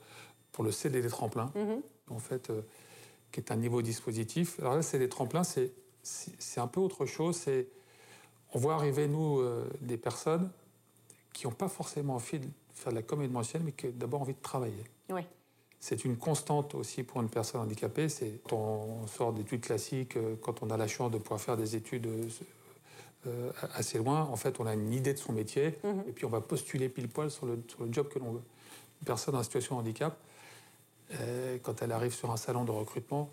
pour 0.50 0.64
le 0.64 0.73
CD 0.73 1.00
des 1.00 1.09
tremplins, 1.09 1.50
mm-hmm. 1.54 2.14
en 2.14 2.18
fait, 2.18 2.52
qui 3.30 3.40
est 3.40 3.52
un 3.52 3.56
niveau 3.56 3.80
dispositif. 3.80 4.59
Alors 4.59 4.75
là, 4.75 4.82
c'est 4.82 4.99
des 4.99 5.09
tremplins, 5.09 5.44
c'est 5.44 5.73
c'est 6.02 6.61
un 6.61 6.66
peu 6.66 6.80
autre 6.80 7.06
chose. 7.06 7.37
C'est 7.37 7.68
on 8.54 8.59
voit 8.59 8.75
arriver, 8.75 9.09
nous, 9.09 9.40
euh, 9.40 9.68
des 9.80 9.97
personnes 9.97 10.50
qui 11.32 11.47
n'ont 11.47 11.52
pas 11.52 11.68
forcément 11.68 12.16
envie 12.16 12.38
de 12.38 12.49
faire 12.75 12.92
de 12.92 12.97
la 12.97 13.02
comédie 13.02 13.32
mensuelle, 13.32 13.62
mais 13.64 13.73
qui 13.73 13.87
ont 13.87 13.92
d'abord 13.94 14.23
envie 14.23 14.35
de 14.35 14.42
travailler. 14.42 14.85
Oui. 15.11 15.23
C'est 15.80 16.04
une 16.04 16.16
constante 16.16 16.75
aussi 16.75 17.02
pour 17.02 17.21
une 17.23 17.28
personne 17.28 17.62
handicapée. 17.62 18.09
C'est 18.09 18.40
quand 18.49 18.56
on 18.56 19.06
sort 19.06 19.32
d'études 19.32 19.62
classiques, 19.62 20.16
euh, 20.16 20.37
quand 20.40 20.62
on 20.62 20.71
a 20.71 20.76
la 20.76 20.87
chance 20.87 21.11
de 21.11 21.18
pouvoir 21.18 21.40
faire 21.40 21.56
des 21.56 21.76
études 21.76 22.09
euh, 23.26 23.50
assez 23.75 23.99
loin, 23.99 24.23
en 24.23 24.37
fait, 24.37 24.61
on 24.61 24.66
a 24.66 24.75
une 24.75 24.92
idée 24.92 25.14
de 25.14 25.18
son 25.18 25.32
métier, 25.32 25.78
mhm. 25.82 26.04
et 26.09 26.12
puis 26.12 26.25
on 26.25 26.28
va 26.30 26.40
postuler 26.40 26.88
pile 26.88 27.09
poil 27.09 27.30
sur 27.30 27.47
le, 27.47 27.62
sur 27.68 27.85
le 27.85 27.92
job 27.92 28.09
que 28.09 28.18
l'on 28.18 28.32
veut. 28.32 28.42
Une 29.00 29.06
personne 29.06 29.35
en 29.35 29.42
situation 29.42 29.76
de 29.76 29.80
handicap, 29.80 30.16
quand 31.62 31.82
elle 31.82 31.92
arrive 31.92 32.14
sur 32.14 32.30
un 32.30 32.37
salon 32.37 32.64
de 32.64 32.71
recrutement, 32.71 33.28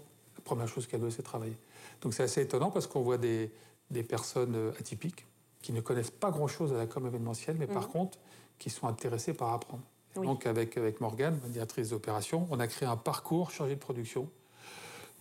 première 0.50 0.68
chose 0.68 0.88
qu'elle 0.88 1.02
veut, 1.02 1.12
c'est 1.12 1.22
travailler. 1.22 1.58
Donc 2.02 2.14
c'est 2.14 2.24
assez 2.24 2.42
étonnant 2.42 2.72
parce 2.72 2.88
qu'on 2.88 3.02
voit 3.02 3.20
des, 3.20 3.52
des 3.92 4.04
personnes 4.04 4.56
euh, 4.56 4.72
atypiques 4.80 5.28
qui 5.62 5.74
ne 5.74 5.82
connaissent 5.82 6.12
pas 6.12 6.32
grand-chose 6.32 6.74
à 6.74 6.78
la 6.78 6.88
com 6.88 7.06
événementielle, 7.06 7.58
mais 7.60 7.68
par 7.68 7.84
mhm. 7.84 7.92
contre, 7.92 8.18
qui 8.58 8.70
sont 8.70 8.88
intéressées 8.88 9.34
par 9.34 9.54
apprendre. 9.54 9.84
Donc 10.16 10.48
avec, 10.48 10.76
avec 10.76 11.02
Morgane, 11.02 11.40
ma 11.44 11.50
directrice 11.50 11.90
d'opération, 11.90 12.48
on 12.50 12.60
a 12.60 12.68
créé 12.68 12.90
un 12.90 12.98
parcours 12.98 13.52
chargé 13.52 13.76
de 13.76 13.80
production 13.80 14.28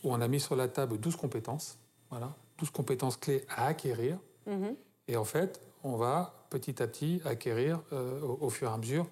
où 0.03 0.13
on 0.13 0.21
a 0.21 0.29
mis 0.29 0.41
sur 0.41 0.57
la 0.57 0.67
table 0.67 0.99
12 0.99 1.17
compétences, 1.17 1.79
voilà, 2.11 2.35
12 2.59 2.71
compétences 2.71 3.17
clés 3.17 3.45
à 3.49 3.67
acquérir. 3.67 4.19
Mhm. 4.47 4.75
Et 5.09 5.17
en 5.17 5.25
fait, 5.25 5.61
on 5.85 5.97
va 5.97 6.47
petit 6.51 6.83
à 6.83 6.87
petit 6.87 7.21
acquérir 7.25 7.81
euh, 7.93 8.21
au, 8.21 8.49
fur 8.49 8.71
et 8.71 8.73
à 8.73 8.79
mesure. 8.79 9.07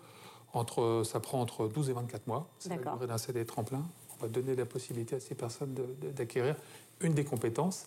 Entre, 0.54 1.02
ça 1.04 1.20
prend 1.20 1.40
entre 1.40 1.68
12 1.68 1.90
et 1.90 1.92
24 1.92 2.26
mois. 2.26 2.48
C'est 2.58 2.70
la 2.70 2.78
durée 2.78 3.06
d'un 3.06 3.18
CD 3.18 3.44
tremplin. 3.44 3.82
On 4.18 4.24
va 4.24 4.28
donner 4.28 4.54
la 4.54 4.66
possibilité 4.66 5.16
à 5.16 5.20
ces 5.20 5.34
personnes 5.34 5.74
d'acquérir 6.14 6.56
une 7.00 7.14
des 7.14 7.24
compétences 7.24 7.86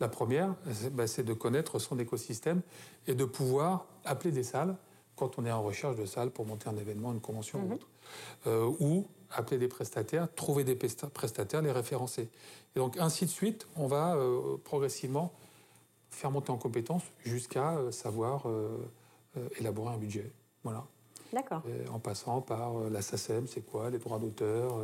la 0.00 0.08
première, 0.08 0.54
bah, 0.92 1.06
c'est 1.06 1.22
de 1.22 1.34
connaître 1.34 1.78
son 1.78 1.98
écosystème 1.98 2.62
et 3.06 3.14
de 3.14 3.24
pouvoir 3.26 3.86
appeler 4.04 4.32
des 4.32 4.42
salles 4.42 4.76
quand 5.14 5.38
on 5.38 5.44
est 5.44 5.52
en 5.52 5.62
recherche 5.62 5.96
de 5.96 6.06
salles 6.06 6.30
pour 6.30 6.46
monter 6.46 6.70
un 6.70 6.76
événement, 6.78 7.12
une 7.12 7.20
convention 7.20 7.58
ou 7.58 7.66
mhm. 7.66 7.72
autre. 7.74 7.86
Euh, 8.46 8.72
ou 8.80 9.06
appeler 9.30 9.58
des 9.58 9.68
prestataires, 9.68 10.26
trouver 10.34 10.64
des 10.64 10.74
prestataires, 10.74 11.60
les 11.60 11.70
référencer. 11.70 12.30
Et 12.74 12.78
donc 12.78 12.96
ainsi 12.96 13.26
de 13.26 13.30
suite, 13.30 13.68
on 13.76 13.86
va 13.86 14.16
euh, 14.16 14.56
progressivement 14.64 15.32
faire 16.08 16.30
monter 16.30 16.50
en 16.50 16.56
compétences 16.56 17.04
jusqu'à 17.24 17.76
euh, 17.76 17.92
savoir 17.92 18.46
élaborer 19.58 19.94
un 19.94 19.98
budget. 19.98 20.32
Voilà. 20.64 20.84
D'accord. 21.32 21.62
En 21.92 22.00
passant 22.00 22.40
par 22.40 22.72
la 22.90 23.02
SACEM, 23.02 23.46
c'est 23.46 23.60
quoi, 23.60 23.90
les 23.90 23.98
droits 23.98 24.18
d'auteur. 24.18 24.80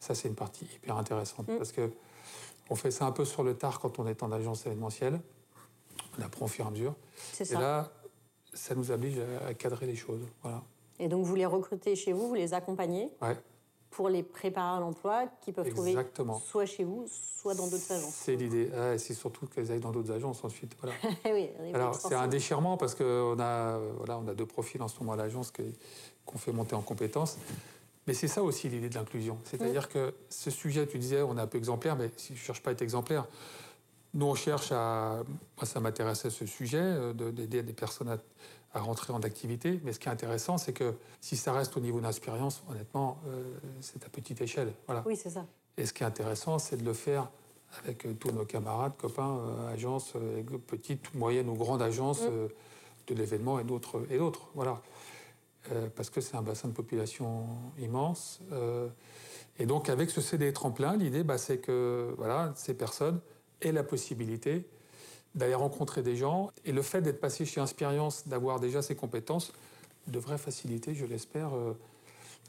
Ça, 0.00 0.14
c'est 0.14 0.28
une 0.28 0.34
partie 0.34 0.66
hyper 0.74 0.96
intéressante 0.96 1.48
mm. 1.48 1.56
parce 1.56 1.72
que 1.72 1.90
on 2.68 2.74
fait 2.74 2.90
ça 2.90 3.06
un 3.06 3.12
peu 3.12 3.24
sur 3.24 3.42
le 3.42 3.54
tard 3.54 3.78
quand 3.78 3.98
on 3.98 4.06
est 4.06 4.22
en 4.22 4.32
agence 4.32 4.66
événementielle. 4.66 5.20
On 6.18 6.22
apprend 6.22 6.46
au 6.46 6.48
fur 6.48 6.64
et 6.64 6.68
à 6.68 6.70
mesure. 6.70 6.94
Et 7.38 7.44
ça. 7.44 7.60
là, 7.60 7.92
ça 8.52 8.74
nous 8.74 8.90
oblige 8.90 9.20
à 9.48 9.54
cadrer 9.54 9.86
les 9.86 9.94
choses. 9.94 10.22
Voilà. 10.42 10.62
Et 10.98 11.08
donc, 11.08 11.24
vous 11.24 11.34
les 11.34 11.46
recrutez 11.46 11.94
chez 11.94 12.12
vous, 12.12 12.28
vous 12.28 12.34
les 12.34 12.54
accompagnez 12.54 13.10
pour 13.90 14.08
les 14.08 14.22
préparer 14.22 14.76
à 14.76 14.80
l'emploi 14.80 15.26
qui 15.40 15.52
peuvent 15.52 15.66
Exactement. 15.66 16.34
trouver 16.34 16.46
soit 16.50 16.66
chez 16.66 16.84
vous, 16.84 17.06
soit 17.08 17.54
dans 17.54 17.66
d'autres 17.66 17.92
agences. 17.92 18.14
C'est 18.14 18.36
l'idée. 18.36 18.70
Ah, 18.76 18.98
c'est 18.98 19.14
surtout 19.14 19.46
qu'elles 19.46 19.70
aillent 19.72 19.80
dans 19.80 19.92
d'autres 19.92 20.10
agences 20.10 20.44
ensuite. 20.44 20.76
Voilà. 20.80 20.96
oui, 21.24 21.48
Alors 21.72 21.94
c'est 21.94 22.14
un 22.14 22.28
déchirement 22.28 22.76
parce 22.76 22.94
qu'on 22.94 23.38
a, 23.38 23.78
voilà, 23.96 24.18
on 24.18 24.28
a 24.28 24.34
deux 24.34 24.46
profils 24.46 24.82
en 24.82 24.88
ce 24.88 24.98
moment 24.98 25.12
à 25.12 25.16
l'agence 25.16 25.52
qu'on 26.24 26.38
fait 26.38 26.52
monter 26.52 26.74
en 26.74 26.82
compétences. 26.82 27.38
Mais 28.06 28.14
c'est 28.14 28.28
ça 28.28 28.42
aussi 28.42 28.68
l'idée 28.68 28.88
de 28.88 28.94
l'inclusion. 28.94 29.38
C'est-à-dire 29.44 29.84
mm. 29.84 29.92
que 29.92 30.14
ce 30.28 30.50
sujet, 30.50 30.86
tu 30.86 30.98
disais, 30.98 31.22
on 31.22 31.36
est 31.36 31.40
un 31.40 31.46
peu 31.46 31.58
exemplaire, 31.58 31.96
mais 31.96 32.10
si 32.16 32.34
je 32.34 32.40
ne 32.40 32.44
cherche 32.44 32.62
pas 32.62 32.70
à 32.70 32.72
être 32.72 32.82
exemplaire, 32.82 33.26
nous 34.14 34.26
on 34.26 34.34
cherche 34.34 34.72
à. 34.72 35.22
Moi, 35.56 35.66
ça 35.66 35.80
m'intéressait 35.80 36.30
ce 36.30 36.46
sujet, 36.46 36.80
euh, 36.80 37.12
d'aider 37.12 37.62
des 37.62 37.72
personnes 37.72 38.08
à, 38.08 38.18
à 38.76 38.80
rentrer 38.80 39.12
en 39.12 39.20
activité. 39.20 39.80
Mais 39.84 39.92
ce 39.92 39.98
qui 39.98 40.08
est 40.08 40.12
intéressant, 40.12 40.58
c'est 40.58 40.72
que 40.72 40.94
si 41.20 41.36
ça 41.36 41.52
reste 41.52 41.76
au 41.76 41.80
niveau 41.80 42.00
d'inspiration, 42.00 42.62
honnêtement, 42.70 43.18
euh, 43.26 43.42
c'est 43.80 44.04
à 44.04 44.08
petite 44.08 44.40
échelle. 44.40 44.72
Voilà. 44.86 45.02
Oui, 45.06 45.16
c'est 45.16 45.30
ça. 45.30 45.46
Et 45.78 45.86
ce 45.86 45.92
qui 45.92 46.02
est 46.02 46.06
intéressant, 46.06 46.58
c'est 46.58 46.76
de 46.76 46.84
le 46.84 46.92
faire 46.92 47.30
avec 47.82 48.06
euh, 48.06 48.14
tous 48.14 48.30
nos 48.32 48.44
camarades, 48.44 48.92
copains, 48.96 49.38
euh, 49.38 49.72
agences, 49.72 50.12
petites, 50.66 51.14
moyennes 51.14 51.48
ou 51.48 51.54
grandes 51.54 51.82
agences 51.82 52.22
mm. 52.22 52.48
de 53.08 53.14
l'événement 53.14 53.58
et 53.58 53.64
d'autres. 53.64 54.02
Et 54.10 54.18
voilà. 55.68 55.88
parce 55.94 56.10
que 56.10 56.20
c'est 56.20 56.36
un 56.36 56.42
bassin 56.42 56.68
de 56.68 56.74
population 56.74 57.46
immense. 57.78 58.40
et 59.58 59.66
donc, 59.66 59.88
avec 59.88 60.10
ce 60.10 60.20
CD 60.20 60.52
tremplin, 60.52 60.96
l'idée, 60.96 61.24
bah, 61.24 61.38
c'est 61.38 61.58
que 61.58 62.14
voilà, 62.16 62.52
ces 62.56 62.74
personnes 62.74 63.20
aient 63.62 63.72
la 63.72 63.84
possibilité 63.84 64.66
d'aller 65.36 65.54
rencontrer 65.54 66.02
des 66.02 66.16
gens. 66.16 66.50
Et 66.64 66.72
le 66.72 66.82
fait 66.82 67.02
d'être 67.02 67.20
passé 67.20 67.44
chez 67.44 67.60
Inspirience, 67.60 68.26
d'avoir 68.26 68.58
déjà 68.58 68.82
ces 68.82 68.96
compétences, 68.96 69.52
devrait 70.08 70.38
faciliter, 70.38 70.94
je 70.94 71.04
l'espère, 71.04 71.54
euh, 71.54 71.74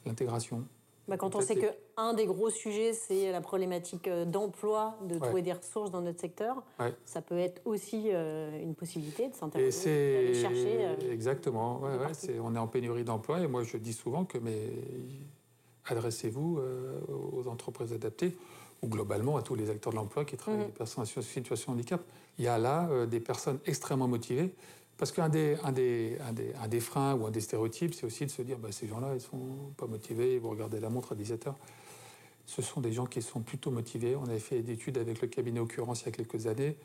l'intégration. 0.06 0.66
Bah, 1.08 1.18
quand 1.18 1.36
on 1.36 1.42
sait 1.42 1.56
qu'un 1.56 2.14
des 2.14 2.26
gros 2.26 2.50
sujets, 2.50 2.94
c'est 2.94 3.32
la 3.32 3.42
problématique 3.42 4.08
euh, 4.08 4.26
d'emploi, 4.26 4.98
de 5.04 5.18
trouver 5.18 5.42
des 5.42 5.54
ressources 5.54 5.92
dans 5.92 6.02
notre 6.02 6.20
secteur, 6.20 6.64
ça 7.06 7.22
peut 7.22 7.38
être 7.38 7.62
aussi 7.66 8.10
euh, 8.12 8.62
une 8.62 8.76
possibilité 8.76 9.30
de 9.30 9.36
s'intéresser, 9.36 10.14
d'aller 10.14 10.34
chercher. 10.34 11.12
Exactement. 11.12 11.82
on 12.42 12.56
est 12.56 12.60
en 12.60 12.68
pénurie 12.68 13.04
d'emploi 13.04 13.40
et 13.42 13.48
moi 13.48 13.64
je 13.64 13.78
dis 13.78 13.94
souvent 13.94 14.26
que 14.26 14.38
mais 14.38 14.72
adressez-vous 15.86 16.60
aux 17.08 17.48
entreprises 17.48 17.94
adaptées 17.94 18.36
ou 18.82 18.88
globalement 18.88 19.38
à 19.38 19.42
tous 19.42 19.56
les 19.56 19.70
acteurs 19.70 19.92
de 19.92 19.98
l'emploi 19.98 20.26
qui 20.26 20.38
travaillent 20.38 20.62
avec 20.62 20.70
mhm. 20.70 20.74
des 20.74 20.78
personnes 20.78 21.04
en 21.04 21.22
situation 21.22 21.72
de 21.72 21.78
handicap. 21.78 22.02
Il 22.38 22.46
y 22.46 22.48
a 22.48 22.58
là 22.58 22.88
euh, 22.90 23.06
des 23.06 23.20
personnes 23.20 23.60
extrêmement 23.66 24.08
motivées. 24.08 24.54
Parce 24.98 25.12
qu'un 25.12 25.30
des, 25.30 25.58
un 25.64 25.72
des, 25.72 26.18
un 26.28 26.34
des, 26.34 26.54
un 26.56 26.68
des, 26.68 26.80
freins 26.80 27.14
ou 27.16 27.28
un 27.28 27.32
des 27.32 27.42
stéréotypes, 27.42 27.94
c'est 27.94 28.06
aussi 28.06 28.26
de 28.26 28.32
se 28.32 28.42
dire 28.42 28.58
bah, 28.58 28.72
ces 28.72 28.88
gens-là, 28.88 29.10
ils 29.12 29.16
ne 29.16 29.20
sont 29.20 29.74
pas 29.78 29.86
motivés, 29.86 30.40
vous 30.40 30.50
regardez 30.50 30.80
la 30.80 30.90
montre 30.90 31.12
à 31.12 31.16
17 31.16 31.48
heures. 31.48 31.58
Ce 32.46 32.62
sont 32.62 32.82
des 32.82 32.94
gens 32.94 33.06
qui 33.06 33.22
sont 33.22 33.42
plutôt 33.42 33.72
motivés. 33.72 34.16
On 34.16 34.24
avait 34.24 34.40
fait 34.40 34.62
des 34.62 34.74
études 34.74 34.98
avec 34.98 35.22
le 35.22 35.28
cabinet 35.28 35.60
Occurrence 35.60 36.02
il 36.02 36.06
y 36.06 36.10
a 36.10 36.12
quelques 36.12 36.48
années. 36.48 36.78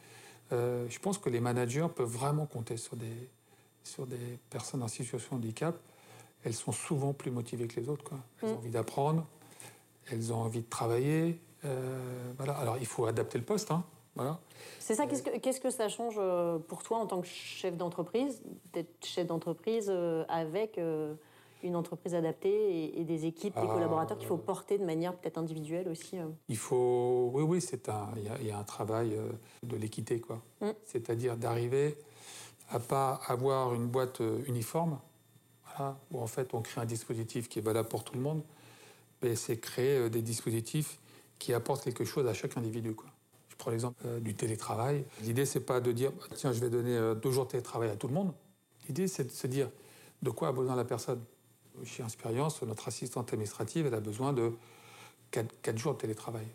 Euh, 0.52 0.86
je 0.90 0.98
pense 0.98 1.18
que 1.18 1.30
les 1.30 1.40
managers 1.40 1.86
peuvent 1.94 2.08
vraiment 2.08 2.46
compter 2.46 2.76
sur 2.76 2.96
des, 2.96 3.30
sur 3.84 4.06
des 4.06 4.38
personnes 4.50 4.82
en 4.82 4.88
situation 4.88 5.36
de 5.36 5.44
handicap. 5.44 5.78
Elles 6.44 6.54
sont 6.54 6.72
souvent 6.72 7.12
plus 7.12 7.30
motivées 7.30 7.68
que 7.68 7.80
les 7.80 7.88
autres. 7.88 8.04
Quoi. 8.04 8.18
Elles 8.42 8.48
ont 8.48 8.54
mm. 8.54 8.56
envie 8.58 8.70
d'apprendre, 8.70 9.26
elles 10.10 10.32
ont 10.32 10.38
envie 10.38 10.62
de 10.62 10.68
travailler, 10.68 11.40
euh, 11.64 12.32
voilà. 12.36 12.54
Alors, 12.54 12.76
il 12.78 12.86
faut 12.86 13.06
adapter 13.06 13.38
le 13.38 13.44
poste. 13.44 13.70
Hein. 13.70 13.84
Voilà. 14.14 14.38
C'est 14.78 14.94
ça, 14.94 15.06
qu'est-ce 15.06 15.22
que, 15.22 15.38
qu'est-ce 15.38 15.60
que 15.60 15.70
ça 15.70 15.88
change 15.88 16.16
euh, 16.18 16.58
pour 16.58 16.82
toi 16.82 16.98
en 16.98 17.06
tant 17.06 17.20
que 17.20 17.26
chef 17.26 17.76
d'entreprise, 17.76 18.42
d'être 18.72 19.04
chef 19.04 19.26
d'entreprise 19.26 19.86
euh, 19.88 20.24
avec 20.28 20.78
une 21.62 21.76
entreprise 21.76 22.14
adaptée 22.14 22.98
et, 22.98 23.04
des 23.04 23.24
équipes, 23.26 23.54
des 23.54 23.66
ah, 23.68 23.72
collaborateurs 23.72 24.18
qu'il 24.18 24.26
faut 24.26 24.36
porter 24.36 24.78
de 24.78 24.84
manière 24.84 25.14
peut-être 25.14 25.38
individuelle 25.38 25.88
aussi 25.88 26.16
Il 26.48 26.56
faut, 26.56 27.30
oui, 27.32 27.42
oui, 27.42 27.60
c'est 27.60 27.88
un, 27.88 28.10
il 28.40 28.46
y, 28.46 28.50
a 28.50 28.58
un 28.58 28.64
travail 28.64 29.16
de 29.62 29.76
l'équité, 29.76 30.20
quoi. 30.20 30.42
Mm. 30.60 30.70
C'est-à-dire 30.84 31.36
d'arriver 31.36 31.96
à 32.68 32.80
pas 32.80 33.20
avoir 33.28 33.74
une 33.74 33.86
boîte 33.86 34.20
uniforme, 34.46 34.98
voilà, 35.64 35.96
où 36.10 36.20
en 36.20 36.26
fait 36.26 36.52
on 36.52 36.60
crée 36.60 36.80
un 36.80 36.86
dispositif 36.86 37.48
qui 37.48 37.60
est 37.60 37.62
valable 37.62 37.88
pour 37.88 38.02
tout 38.02 38.14
le 38.14 38.20
monde, 38.20 38.42
mais 39.22 39.36
c'est 39.36 39.58
créer 39.58 40.10
des 40.10 40.22
dispositifs 40.22 40.98
qui 41.38 41.54
apporte 41.54 41.84
quelque 41.84 42.04
chose 42.04 42.26
à 42.26 42.34
chaque 42.34 42.56
individu. 42.56 42.94
Quoi. 42.94 43.11
Je 43.52 43.56
prends 43.58 43.70
l'exemple 43.70 44.02
euh, 44.06 44.18
du 44.18 44.34
télétravail. 44.34 45.04
L'idée, 45.22 45.44
c'est 45.44 45.60
pas 45.60 45.80
de 45.80 45.92
dire 45.92 46.10
bah, 46.12 46.24
tiens, 46.34 46.54
je 46.54 46.60
vais 46.60 46.70
donner 46.70 46.96
euh, 46.96 47.14
deux 47.14 47.30
jours 47.30 47.44
de 47.44 47.50
télétravail 47.50 47.90
à 47.90 47.96
tout 47.96 48.08
le 48.08 48.14
monde. 48.14 48.32
L'idée, 48.88 49.06
c'est 49.08 49.24
de 49.24 49.30
se 49.30 49.46
dire 49.46 49.68
de 50.22 50.30
quoi 50.30 50.48
a 50.48 50.52
besoin 50.52 50.74
la 50.74 50.84
personne? 50.84 51.22
Chez 51.84 52.02
Inspirience, 52.02 52.62
notre 52.62 52.88
assistante 52.88 53.32
administrative, 53.32 53.86
elle 53.86 53.94
a 53.94 54.00
besoin 54.00 54.32
de 54.32 54.52
quatre, 55.30 55.78
jours 55.78 55.94
de 55.94 55.98
télétravail. 55.98 56.46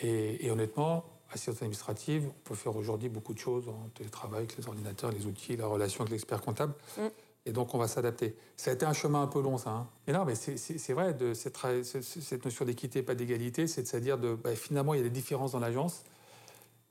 Et, 0.00 0.48
honnêtement, 0.48 1.04
assistante 1.30 1.62
administrative, 1.62 2.28
on 2.28 2.48
peut 2.48 2.54
faire 2.54 2.76
aujourd'hui 2.76 3.08
beaucoup 3.08 3.34
de 3.34 3.38
choses 3.40 3.68
en 3.68 3.88
télétravail 3.94 4.38
avec 4.40 4.56
les 4.56 4.68
ordinateurs, 4.68 5.10
les 5.10 5.26
outils, 5.26 5.56
la 5.56 5.66
relation 5.66 6.02
avec 6.02 6.12
l'expert 6.12 6.40
comptable. 6.40 6.74
Mm. 6.96 7.06
Et 7.46 7.52
donc, 7.52 7.74
on 7.74 7.78
va 7.78 7.86
s'adapter. 7.86 8.34
Ça 8.56 8.72
a 8.72 8.74
été 8.74 8.84
un 8.84 8.92
chemin 8.92 9.22
un 9.22 9.28
peu 9.28 9.40
long, 9.40 9.56
ça. 9.56 9.70
Hein. 9.70 9.86
Mais 10.06 10.12
non, 10.12 10.24
mais 10.24 10.34
c'est 10.34 10.92
vrai, 10.92 11.14
de 11.14 11.32
cette, 11.32 11.56
cette, 11.84 12.44
notion 12.44 12.64
d'équité, 12.64 13.02
pas 13.02 13.14
d'égalité, 13.14 13.68
c'est 13.68 13.82
de 13.82 13.86
se 13.86 13.96
dire, 13.98 14.18
de, 14.18 14.34
bah, 14.34 14.56
finalement, 14.56 14.94
il 14.94 14.98
y 14.98 15.00
a 15.00 15.04
des 15.04 15.10
différences 15.10 15.52
dans 15.52 15.60
l'agence, 15.60 16.02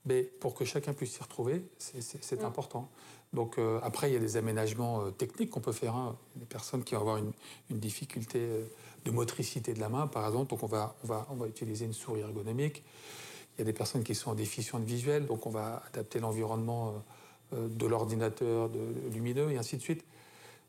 mais 0.06 0.22
pour 0.22 0.54
que 0.54 0.64
chacun 0.64 0.94
puisse 0.94 1.12
s'y 1.12 1.22
retrouver, 1.22 1.62
c'est 1.78 2.40
mm. 2.40 2.44
important. 2.46 2.88
Donc, 3.34 3.58
euh, 3.58 3.78
après, 3.82 4.08
il 4.08 4.14
y 4.14 4.16
a 4.16 4.20
des 4.20 4.38
aménagements 4.38 5.02
euh, 5.02 5.10
techniques 5.10 5.50
qu'on 5.50 5.60
peut 5.60 5.72
faire. 5.72 5.94
Hein. 5.94 6.16
Des 6.36 6.46
personnes 6.46 6.84
qui 6.84 6.94
vont 6.94 7.02
avoir 7.02 7.18
une, 7.18 7.32
difficulté 7.70 8.38
euh, 8.40 8.64
de 9.04 9.10
motricité 9.10 9.74
de 9.74 9.80
la 9.80 9.90
main, 9.90 10.06
par 10.06 10.26
exemple, 10.26 10.48
donc 10.48 10.62
on 10.62 10.66
va, 10.66 10.96
on 11.04 11.06
va, 11.06 11.26
on 11.30 11.34
va 11.34 11.46
utiliser 11.46 11.84
une 11.84 11.92
souris 11.92 12.20
ergonomique. 12.20 12.82
Il 13.56 13.60
y 13.60 13.62
a 13.62 13.64
des 13.64 13.74
personnes 13.74 14.04
qui 14.04 14.14
sont 14.14 14.30
en 14.30 14.34
déficience 14.34 14.82
visuelle, 14.82 15.26
donc 15.26 15.44
on 15.46 15.50
va 15.50 15.82
adapter 15.88 16.18
l'environnement 16.18 16.94
de 17.52 17.86
l'ordinateur, 17.86 18.68
lumineux, 19.12 19.50
et 19.50 19.56
ainsi 19.56 19.76
de 19.76 19.82
suite. 19.82 20.04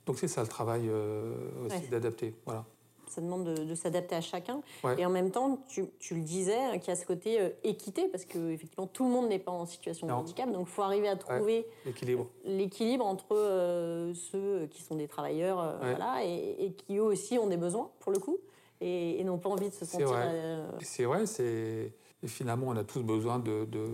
Donc 0.08 0.18
c'est 0.18 0.28
ça 0.28 0.42
le 0.42 0.48
travail 0.48 0.88
euh, 0.88 1.36
aussi 1.66 1.88
d'adapter. 1.90 2.34
Voilà. 2.46 2.66
Ça 3.08 3.22
demande 3.22 3.46
de, 3.46 3.76
s'adapter 3.76 4.16
à 4.16 4.22
chacun. 4.22 4.62
Et 4.98 5.06
en 5.06 5.10
même 5.10 5.32
temps, 5.32 5.60
tu, 5.68 5.88
le 6.12 6.22
disais, 6.22 6.58
hein, 6.58 6.78
qu'il 6.78 6.90
y 6.90 6.92
a 6.92 6.96
ce 6.96 7.06
côté 7.06 7.40
euh, 7.40 7.50
équité, 7.64 8.08
parce 8.10 8.26
que 8.26 8.52
effectivement 8.52 8.86
tout 8.86 9.06
le 9.06 9.10
monde 9.10 9.30
n'est 9.30 9.40
pas 9.40 9.52
en 9.52 9.66
situation 9.66 10.08
de 10.08 10.12
handicap, 10.12 10.52
donc 10.52 10.68
il 10.70 10.74
faut 10.74 10.82
arriver 10.82 11.08
à 11.08 11.16
trouver 11.16 11.68
l'équilibre. 11.86 13.06
entre 13.06 13.36
euh, 13.36 14.14
ceux 14.14 14.68
qui 14.68 14.82
sont 14.82 14.96
des 14.96 15.08
travailleurs 15.08 15.78
voilà, 15.80 16.24
et, 16.24 16.74
qui 16.78 16.98
eux 16.98 17.04
aussi 17.04 17.38
ont 17.38 17.48
des 17.48 17.58
besoins, 17.58 17.90
pour 18.00 18.12
le 18.12 18.20
coup, 18.20 18.38
et, 18.82 19.24
n'ont 19.24 19.38
pas 19.38 19.50
envie 19.50 19.70
de 19.70 19.74
se 19.74 19.86
sentir... 19.86 20.14
C'est 20.82 21.06
vrai, 21.06 21.26
c'est... 21.26 21.94
Finalement, 22.26 22.68
on 22.70 22.76
a 22.76 22.84
tous 22.84 23.04
besoin 23.04 23.38
de, 23.40 23.66
de 23.66 23.88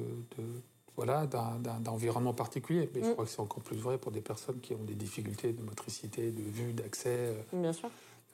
voilà, 0.95 1.25
d'un 1.25 1.85
environnement 1.87 2.33
particulier. 2.33 2.89
Mais 2.93 3.01
je 3.01 3.07
mm. 3.07 3.11
crois 3.13 3.25
que 3.25 3.31
c'est 3.31 3.39
encore 3.39 3.63
plus 3.63 3.77
vrai 3.77 3.97
pour 3.97 4.11
des 4.11 4.21
personnes 4.21 4.59
qui 4.59 4.73
ont 4.73 4.83
des 4.83 4.93
difficultés 4.93 5.53
de 5.53 5.61
motricité, 5.63 6.31
de 6.31 6.41
vue, 6.41 6.73
d'accès, 6.73 7.35
euh, 7.53 7.71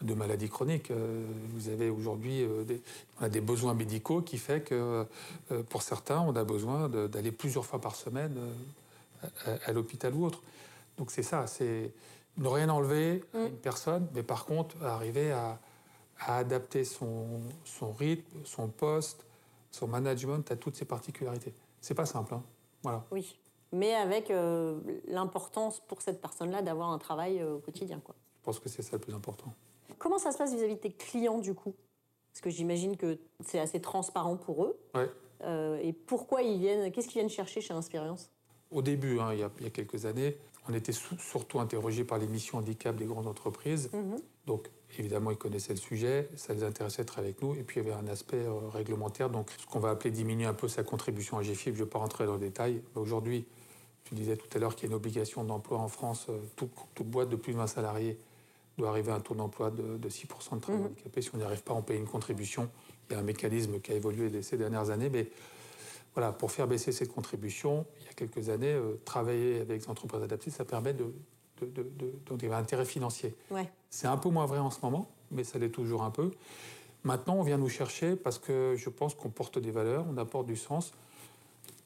de 0.01 0.13
maladies 0.13 0.49
chroniques. 0.49 0.91
Euh, 0.91 1.25
vous 1.53 1.69
avez 1.69 1.89
aujourd'hui 1.89 2.43
euh, 2.43 2.63
des, 2.63 2.81
on 3.19 3.25
a 3.25 3.29
des 3.29 3.41
besoins 3.41 3.73
médicaux 3.73 4.21
qui 4.21 4.37
fait 4.37 4.61
que 4.61 5.05
pour 5.69 5.81
certains, 5.81 6.19
on 6.19 6.35
a 6.35 6.43
besoin 6.43 6.89
d'aller 6.89 7.31
plusieurs 7.31 7.65
fois 7.65 7.79
par 7.79 7.95
semaine 7.95 8.35
à, 9.65 9.71
l'hôpital 9.71 10.13
ou 10.13 10.25
autre. 10.25 10.41
Donc 10.97 11.11
c'est 11.11 11.23
ça, 11.23 11.47
c'est 11.47 11.91
ne 12.37 12.47
rien 12.47 12.69
enlever 12.69 13.23
à 13.33 13.37
mm. 13.37 13.47
une 13.47 13.57
personne, 13.57 14.07
mais 14.13 14.23
par 14.23 14.45
contre 14.45 14.81
arriver 14.83 15.31
à, 15.31 15.59
à 16.19 16.37
adapter 16.37 16.83
son, 16.83 17.41
son 17.63 17.91
rythme, 17.91 18.39
son 18.43 18.67
poste, 18.67 19.25
son 19.71 19.87
management 19.87 20.49
à 20.51 20.55
toutes 20.55 20.75
ces 20.75 20.85
particularités. 20.85 21.53
C'est 21.81 21.95
pas 21.95 22.05
simple. 22.05 22.33
Hein. 22.33 22.43
Voilà. 22.83 23.05
Oui, 23.11 23.39
mais 23.71 23.93
avec 23.93 24.31
euh, 24.31 24.79
l'importance 25.07 25.79
pour 25.87 26.01
cette 26.01 26.21
personne-là 26.21 26.61
d'avoir 26.61 26.89
un 26.91 26.97
travail 26.97 27.39
euh, 27.39 27.55
au 27.55 27.59
quotidien. 27.59 27.99
Quoi. 27.99 28.15
Je 28.39 28.43
pense 28.43 28.59
que 28.59 28.69
c'est 28.69 28.81
ça 28.81 28.97
le 28.97 29.01
plus 29.01 29.13
important. 29.13 29.53
Comment 29.97 30.17
ça 30.17 30.31
se 30.31 30.37
passe 30.37 30.53
vis-à-vis 30.53 30.75
de 30.75 30.79
tes 30.79 30.91
clients 30.91 31.39
du 31.39 31.53
coup? 31.53 31.75
Parce 32.31 32.41
que 32.41 32.49
j'imagine 32.49 32.95
que 32.95 33.19
c'est 33.45 33.59
assez 33.59 33.81
transparent 33.81 34.37
pour 34.37 34.63
eux. 34.63 34.79
Ouais. 34.95 35.09
Euh, 35.43 35.79
et 35.81 35.93
pourquoi 35.93 36.41
ils 36.41 36.59
viennent 36.59 36.91
Qu'est-ce 36.91 37.07
qu'ils 37.07 37.19
viennent 37.19 37.29
chercher 37.29 37.61
chez 37.61 37.73
Inspirience? 37.73 38.31
Au 38.71 38.81
début, 38.81 39.19
hein, 39.19 39.33
il, 39.33 39.39
y 39.39 39.43
a, 39.43 39.49
il, 39.57 39.63
y 39.63 39.67
a, 39.67 39.71
quelques 39.71 40.05
années, 40.05 40.37
on 40.69 40.73
était 40.73 40.91
surtout 40.91 41.59
interrogé 41.59 42.03
par 42.03 42.19
les 42.19 42.27
missions 42.27 42.59
handicap 42.59 42.95
des 42.95 43.05
grandes 43.05 43.27
entreprises. 43.27 43.89
Mhm. 43.91 44.19
Donc, 44.45 44.69
évidemment, 44.97 45.31
ils 45.31 45.37
connaissaient 45.37 45.73
le 45.73 45.79
sujet, 45.79 46.29
ça 46.35 46.53
les 46.53 46.63
intéressait 46.63 47.01
d'être 47.03 47.17
avec 47.17 47.41
nous. 47.41 47.55
Et 47.55 47.63
puis, 47.63 47.79
il 47.79 47.87
y 47.87 47.89
avait 47.89 47.99
un 47.99 48.07
aspect 48.07 48.37
euh, 48.37 48.69
réglementaire, 48.69 49.29
donc 49.29 49.49
ce 49.57 49.65
qu'on 49.65 49.79
va 49.79 49.89
appeler 49.89 50.11
diminuer 50.11 50.45
un 50.45 50.53
peu 50.53 50.67
sa 50.67 50.83
contribution 50.83 51.37
à 51.37 51.43
GFIP. 51.43 51.75
Je 51.75 51.79
ne 51.79 51.85
vais 51.85 51.89
pas 51.89 51.99
rentrer 51.99 52.25
dans 52.25 52.33
le 52.33 52.39
détail. 52.39 52.81
Aujourd'hui, 52.95 53.45
tu 54.03 54.13
disais 54.13 54.37
tout 54.37 54.47
à 54.55 54.59
l'heure 54.59 54.75
qu'il 54.75 54.83
y 54.83 54.87
a 54.87 54.89
une 54.91 54.95
obligation 54.95 55.43
d'emploi 55.43 55.79
en 55.79 55.87
France. 55.87 56.27
Euh, 56.29 56.39
toute, 56.55 57.07
boîte 57.07 57.29
de 57.29 57.35
plus 57.35 57.53
de 57.53 57.57
20 57.57 57.67
salariés 57.67 58.19
doit 58.77 58.89
arriver 58.89 59.11
à 59.11 59.15
un 59.15 59.19
taux 59.19 59.35
d'emploi 59.35 59.71
de, 59.71 59.97
6% 60.07 60.55
de 60.55 60.59
travailleurs 60.59 60.69
mhm. 60.69 60.85
handicapés. 60.93 61.21
Si 61.21 61.31
on 61.33 61.37
n'y 61.37 61.43
arrive 61.43 61.63
pas, 61.63 61.73
on 61.73 61.81
paye 61.81 61.97
une 61.97 62.07
contribution. 62.07 62.69
Il 63.09 63.13
y 63.13 63.15
a 63.15 63.19
un 63.19 63.23
mécanisme 63.23 63.79
qui 63.79 63.91
a 63.91 63.95
évolué 63.95 64.41
ces 64.43 64.57
dernières 64.57 64.91
années, 64.91 65.09
mais 65.09 65.29
voilà, 66.19 66.33
pour 66.33 66.51
faire 66.51 66.67
baisser 66.67 66.91
cette 66.91 67.13
contribution, 67.13 67.85
il 68.01 68.07
y 68.07 68.09
a 68.09 68.13
quelques 68.13 68.49
années, 68.49 68.73
euh, 68.73 68.99
travailler 69.05 69.61
avec 69.61 69.83
les 69.83 69.89
entreprises 69.89 70.21
adaptées, 70.21 70.51
ça 70.51 70.65
permet 70.65 70.93
de, 70.93 71.13
de, 71.61 72.51
intérêt 72.51 72.83
financier. 72.83 73.33
Ouais. 73.49 73.71
C'est 73.89 74.07
un 74.07 74.17
peu 74.17 74.27
moins 74.27 74.45
vrai 74.45 74.59
en 74.59 74.69
ce 74.69 74.79
moment, 74.83 75.09
mais 75.31 75.45
ça 75.45 75.59
l'est 75.59 75.69
toujours 75.69 76.03
un 76.03 76.11
peu. 76.11 76.31
Maintenant, 77.05 77.35
on 77.35 77.43
vient 77.43 77.57
nous 77.57 77.69
chercher 77.69 78.17
parce 78.17 78.37
que 78.37 78.75
je 78.77 78.89
pense 78.89 79.15
qu'on 79.15 79.29
porte 79.29 79.59
des 79.59 79.71
valeurs, 79.71 80.05
on 80.09 80.17
apporte 80.17 80.45
du 80.45 80.57
sens. 80.57 80.91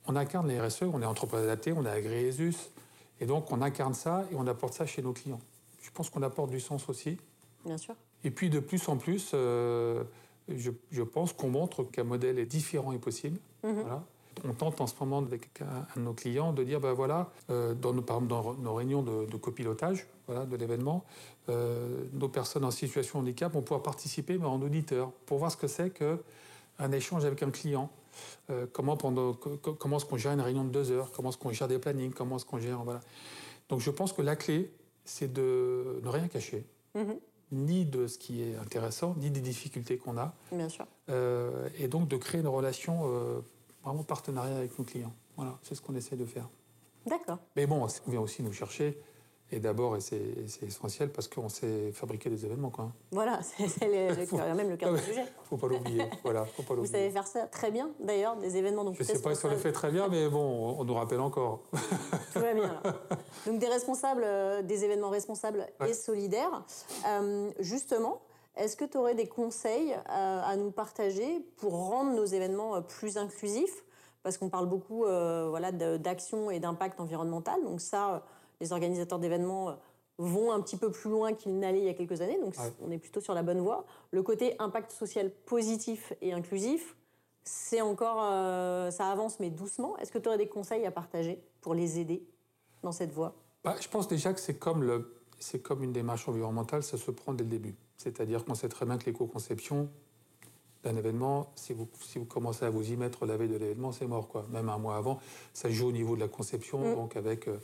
On 0.08 0.16
incarne 0.16 0.48
les 0.48 0.60
RSE, 0.60 0.82
on 0.92 1.00
est 1.04 1.06
entreprise 1.06 1.42
adaptée, 1.42 1.72
on 1.72 1.86
est 1.86 1.90
agréésus. 1.90 2.72
Et 3.20 3.28
donc, 3.28 3.52
on 3.52 3.62
incarne 3.62 3.94
ça 3.94 4.26
et 4.32 4.36
on 4.36 4.48
apporte 4.48 4.74
ça 4.74 4.88
chez 4.88 5.04
nos 5.04 5.14
clients. 5.14 5.42
Je 5.84 5.92
pense 5.92 6.10
qu'on 6.10 6.24
apporte 6.24 6.50
du 6.50 6.60
sens 6.60 6.90
aussi. 6.90 7.20
Bien 7.66 7.78
sûr. 7.78 7.94
Et 8.24 8.32
puis, 8.32 8.50
de 8.50 8.60
plus 8.60 8.90
en 8.90 8.98
plus, 8.98 9.30
euh, 9.36 10.04
je, 10.50 11.04
pense 11.04 11.34
qu'on 11.34 11.50
montre 11.50 11.84
qu'un 11.84 12.04
modèle 12.04 12.40
est 12.40 12.48
différent 12.48 12.94
et 12.94 12.98
possible. 12.98 13.40
Mhm. 13.64 13.82
Voilà. 13.82 14.04
On 14.48 14.54
tente 14.54 14.82
en 14.82 14.88
ce 14.88 14.94
moment 15.00 15.20
avec 15.20 15.62
un, 15.62 16.00
de 16.00 16.06
nos 16.06 16.14
clients 16.14 16.54
de 16.54 16.64
dire, 16.64 16.80
ben 16.80 16.94
voilà, 16.94 17.30
euh, 17.50 17.74
dans 17.74 17.94
nos, 17.94 18.02
par 18.02 18.18
exemple 18.18 18.30
dans 18.30 18.54
nos 18.56 18.74
réunions 18.74 19.04
de, 19.04 19.38
copilotage 19.38 20.08
voilà, 20.28 20.46
de 20.46 20.56
l'événement, 20.56 21.04
euh, 21.50 22.06
nos 22.14 22.30
personnes 22.30 22.66
en 22.66 22.72
situation 22.72 23.20
de 23.20 23.24
handicap 23.24 23.54
vont 23.54 23.62
pouvoir 23.62 23.84
participer 23.84 24.38
mais 24.38 24.46
en 24.46 24.62
auditeur 24.62 25.12
pour 25.26 25.40
voir 25.40 25.52
ce 25.52 25.58
que 25.58 25.68
c'est 25.68 25.92
qu'un 25.92 26.92
échange 26.92 27.26
avec 27.26 27.44
un 27.44 27.52
client. 27.52 27.90
Euh, 28.50 28.68
comment 28.72 28.96
pendant, 28.96 29.34
comment 29.34 29.98
est-ce 29.98 30.06
qu'on 30.06 30.18
gère 30.18 30.34
une 30.34 30.42
réunion 30.42 30.64
de 30.64 30.70
deux 30.70 30.92
heures, 30.92 31.12
comment 31.12 31.30
est-ce 31.30 31.38
qu'on 31.38 31.52
gère 31.52 31.68
des 31.68 31.80
plannings, 31.80 32.14
comment 32.14 32.38
est-ce 32.38 32.46
qu'on 32.46 32.60
gère... 32.60 32.84
Voilà. 32.84 33.02
Donc 33.70 33.80
je 33.80 33.90
pense 33.90 34.14
que 34.14 34.22
la 34.22 34.36
clé, 34.36 34.72
c'est 35.04 35.32
de 35.32 36.00
ne 36.04 36.10
rien 36.10 36.28
cacher. 36.28 36.66
Mm-hmm. 36.96 37.18
ni 37.54 37.86
de 37.86 38.06
ce 38.06 38.20
qui 38.20 38.44
est 38.44 38.56
intéressant, 38.56 39.16
ni 39.18 39.32
des 39.32 39.42
difficultés 39.42 39.98
qu'on 39.98 40.16
a. 40.16 40.36
Bien 40.52 40.70
sûr. 40.70 40.86
et 41.80 41.88
donc 41.88 42.08
de 42.08 42.18
créer 42.18 42.42
une 42.42 42.48
relation 42.48 43.42
vraiment 43.84 44.04
partenariat 44.04 44.58
avec 44.58 44.78
nos 44.78 44.86
clients. 44.86 45.14
Voilà, 45.36 45.58
c'est 45.62 45.76
ce 45.76 45.82
qu'on 45.82 45.96
essaie 45.96 46.16
de 46.16 46.26
faire. 46.26 46.50
D'accord. 47.06 47.40
Mais 47.56 47.66
bon, 47.66 47.86
on 47.86 48.12
vient 48.12 48.22
aussi 48.22 48.44
nous 48.44 48.54
chercher. 48.54 48.98
Et 49.52 49.60
d'abord, 49.60 49.96
et 49.96 50.02
c'est 50.02 50.64
essentiel 50.64 51.12
parce 51.12 51.28
qu'on 51.28 51.48
sait 51.48 51.92
fabriquer 51.92 52.28
des 52.28 52.44
événements. 52.44 52.72
Quoi. 52.72 52.92
Voilà, 53.12 53.40
c'est 53.44 53.88
même 53.88 54.70
le 54.70 54.78
cœur 54.78 54.94
du 54.94 55.00
sujet. 55.04 55.26
faut 55.44 55.58
pas 55.58 55.68
l'oublier. 55.68 56.06
Voilà, 56.24 56.46
faut 56.46 56.64
pas 56.64 56.74
Vous 56.74 56.88
savez 56.88 57.12
faire 57.12 57.28
ça 57.28 57.46
très 57.46 57.70
bien, 57.70 57.92
d'ailleurs, 58.00 58.36
des 58.38 58.58
événements. 58.58 58.84
Donc 58.84 58.96
je 58.96 59.02
ne 59.02 59.06
sais 59.06 59.22
pas 59.22 59.36
si 59.36 59.46
on 59.46 59.50
le 59.50 59.58
fait 59.58 59.72
très 59.72 59.92
bien, 59.92 60.08
mais 60.08 60.28
bon, 60.28 60.76
on 60.80 60.84
nous 60.84 60.96
rappelle 60.96 61.20
encore. 61.20 61.62
Tout 62.34 62.40
va 62.40 62.54
bien. 62.56 62.82
Donc 63.46 63.60
des 63.60 63.68
responsables, 63.68 64.24
euh, 64.26 64.64
des 64.64 64.86
événements 64.86 65.12
responsables 65.12 65.68
et 65.88 65.94
solidaires. 65.94 66.66
Euh, 67.08 67.52
justement, 67.60 68.22
est-ce 68.56 68.76
que 68.78 68.86
tu 68.86 68.98
aurais 68.98 69.16
des 69.16 69.28
conseils 69.28 69.94
euh, 69.94 70.42
à, 70.44 70.56
nous 70.58 70.72
partager 70.72 71.40
pour 71.58 71.74
rendre 71.74 72.14
nos 72.14 72.26
événements 72.26 72.76
euh, 72.76 72.82
plus 72.82 73.18
inclusifs? 73.18 73.84
Parce 74.22 74.38
qu'on 74.38 74.50
parle 74.50 74.68
beaucoup 74.68 75.06
euh, 75.06 75.48
voilà, 75.50 75.72
d'action 75.72 76.50
et 76.52 76.60
d'impact 76.60 77.00
environnemental. 77.00 77.62
Donc 77.64 77.82
ça, 77.82 78.24
les 78.62 78.72
organisateurs 78.72 79.20
d'événements 79.20 79.76
vont 80.18 80.52
un 80.54 80.62
petit 80.62 80.78
peu 80.78 80.92
plus 80.92 81.10
loin 81.10 81.34
qu'ils 81.34 81.60
n'allaient 81.60 81.80
il 81.80 81.86
y 81.86 81.90
a 81.90 81.94
quelques 81.94 82.22
années. 82.22 82.40
Donc 82.40 82.56
on 82.82 82.90
est 82.92 83.00
plutôt 83.00 83.20
sur 83.20 83.34
la 83.34 83.44
bonne 83.44 83.60
voie. 83.60 83.86
Le 84.12 84.24
côté 84.24 84.56
impact 84.60 84.92
social 84.92 85.30
positif 85.46 86.14
et 86.22 86.32
inclusif, 86.32 86.96
c'est 87.44 87.82
encore, 87.82 88.22
ça 88.94 89.10
avance 89.12 89.42
mais 89.42 89.50
doucement. 89.50 89.98
Est-ce 89.98 90.14
que 90.14 90.20
tu 90.20 90.30
aurais 90.30 90.38
des 90.38 90.48
conseils 90.48 90.86
à 90.86 90.92
partager 90.92 91.44
pour 91.60 91.74
les 91.74 92.00
aider 92.00 92.24
dans 92.82 92.94
cette 92.94 93.12
voie? 93.12 93.36
Bah, 93.66 93.76
Je 93.82 93.90
pense 93.90 94.08
déjà 94.08 94.32
que 94.32 94.40
c'est 94.40 94.58
comme, 94.58 94.84
le, 94.84 95.14
comme 95.64 95.84
une 95.84 95.92
démarche 95.92 96.30
environnementale, 96.30 96.84
ça 96.84 96.98
se 96.98 97.12
prend 97.12 97.34
dès 97.34 97.44
le 97.44 97.50
début. 97.50 97.76
C'est-à-dire 98.04 98.44
qu'on 98.44 98.56
sait 98.56 98.68
très 98.68 98.86
bien 98.86 98.98
que 98.98 99.06
l'éco-conception 99.06 99.90
d'un 100.84 100.98
événement, 100.98 101.54
si 101.56 101.72
vous, 101.72 101.88
si 102.02 102.20
vous 102.20 102.26
commencez 102.26 102.66
à 102.66 102.70
vous 102.70 102.92
y 102.92 102.98
mettre 102.98 103.26
la 103.26 103.38
veille 103.38 103.48
de 103.48 103.56
l'événement, 103.56 103.94
c'est 103.94 104.06
mort. 104.06 104.28
Quoi. 104.28 104.46
Même 104.52 104.68
un 104.68 104.78
mois 104.78 104.98
avant, 104.98 105.22
ça 105.54 105.70
joue 105.70 105.88
au 105.88 105.92
niveau 105.94 106.16
de 106.16 106.20
la 106.20 106.28
conception, 106.28 106.80
mm. 106.80 106.96
donc 106.96 107.16
avec 107.16 107.48
euh, 107.48 107.58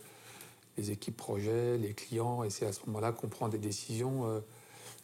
les 0.78 0.92
équipes 0.92 1.18
projet, 1.18 1.78
les 1.78 1.94
clients, 1.94 2.44
et 2.44 2.50
c'est 2.50 2.66
à 2.66 2.72
ce 2.72 2.80
moment-là 2.88 3.12
qu'on 3.12 3.28
prend 3.28 3.50
des 3.50 3.58
décisions 3.58 4.26
euh, 4.26 4.40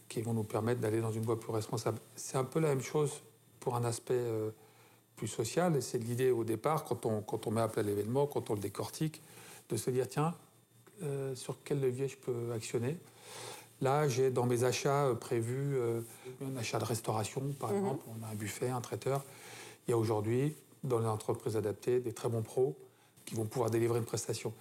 qui 0.08 0.22
vont 0.22 0.34
nous 0.34 0.46
permettre 0.46 0.80
d'aller 0.80 1.02
dans 1.02 1.12
une 1.12 1.24
voie 1.24 1.38
plus 1.38 1.52
responsable. 1.52 2.00
C'est 2.16 2.38
un 2.38 2.46
peu 2.46 2.62
la 2.62 2.70
même 2.70 2.82
chose 2.82 3.12
pour 3.60 3.76
un 3.76 3.84
aspect 3.84 4.14
euh, 4.14 4.52
plus 5.18 5.28
social, 5.28 5.76
et 5.76 5.82
c'est 5.82 5.98
l'idée 5.98 6.32
au 6.32 6.46
départ, 6.46 6.86
quand 6.86 7.06
on, 7.06 7.22
quand 7.22 7.46
on 7.48 7.52
met 7.52 7.62
à 7.62 7.68
plat 7.68 7.84
l'événement, 7.84 8.28
quand 8.28 8.50
on 8.50 8.54
le 8.54 8.62
décortique, 8.62 9.22
de 9.68 9.76
se 9.76 9.90
dire, 9.90 10.08
tiens, 10.08 10.34
sur 11.34 11.58
quel 11.66 11.82
levier 11.82 12.08
je 12.08 12.16
peux 12.16 12.54
actionner? 12.54 12.98
Là, 13.82 14.08
j'ai 14.08 14.32
dans 14.32 14.46
mes 14.46 14.64
achats 14.64 15.08
euh, 15.08 15.16
prévus 15.16 15.76
euh, 15.76 16.02
un 16.46 16.56
achat 16.58 16.80
de 16.80 16.86
restauration, 16.86 17.42
par 17.60 17.72
mhm. 17.72 17.78
exemple. 17.78 18.06
On 18.08 18.26
a 18.26 18.30
un 18.30 18.36
buffet, 18.36 18.70
un 18.70 18.82
traiteur. 18.82 19.24
Il 19.88 19.92
y 19.92 19.94
a 19.94 19.98
aujourd'hui, 19.98 20.56
dans 20.84 21.00
les 21.00 21.08
entreprises 21.08 21.58
adaptées, 21.58 22.00
des 22.00 22.14
très 22.14 22.30
bons 22.30 22.42
pros 22.42 22.76
qui 23.26 23.36
vont 23.36 23.46
pouvoir 23.46 23.70
délivrer 23.70 24.00
une 24.00 24.06
prestation. 24.06 24.54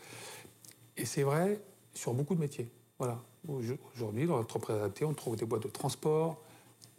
Et 0.96 1.04
c'est 1.04 1.22
vrai 1.22 1.60
sur 1.94 2.14
beaucoup 2.14 2.34
de 2.34 2.40
métiers. 2.40 2.68
Voilà. 2.98 3.20
Aujourd'hui, 3.94 4.26
dans 4.26 4.36
l'entreprise 4.36 4.76
adaptée, 4.76 5.04
on 5.04 5.12
trouve 5.12 5.36
des 5.36 5.44
boîtes 5.44 5.64
de 5.64 5.68
transport, 5.68 6.40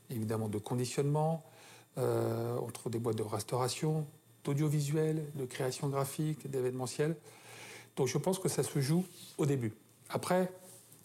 évidemment 0.09 0.47
de 0.47 0.59
conditionnement, 0.59 1.43
euh, 1.97 2.57
on 2.61 2.69
trouve 2.69 2.91
des 2.91 2.99
boîtes 2.99 3.17
de 3.17 3.23
restauration, 3.23 4.05
d'audiovisuel, 4.43 5.25
de 5.35 5.45
création 5.45 5.87
graphique, 5.89 6.49
d'événementiel. 6.49 7.15
Donc 7.95 8.07
je 8.07 8.17
pense 8.17 8.37
que 8.37 8.49
ça 8.49 8.63
se 8.63 8.79
joue 8.79 9.05
au 9.37 9.45
début. 9.45 9.73
Après, 10.09 10.51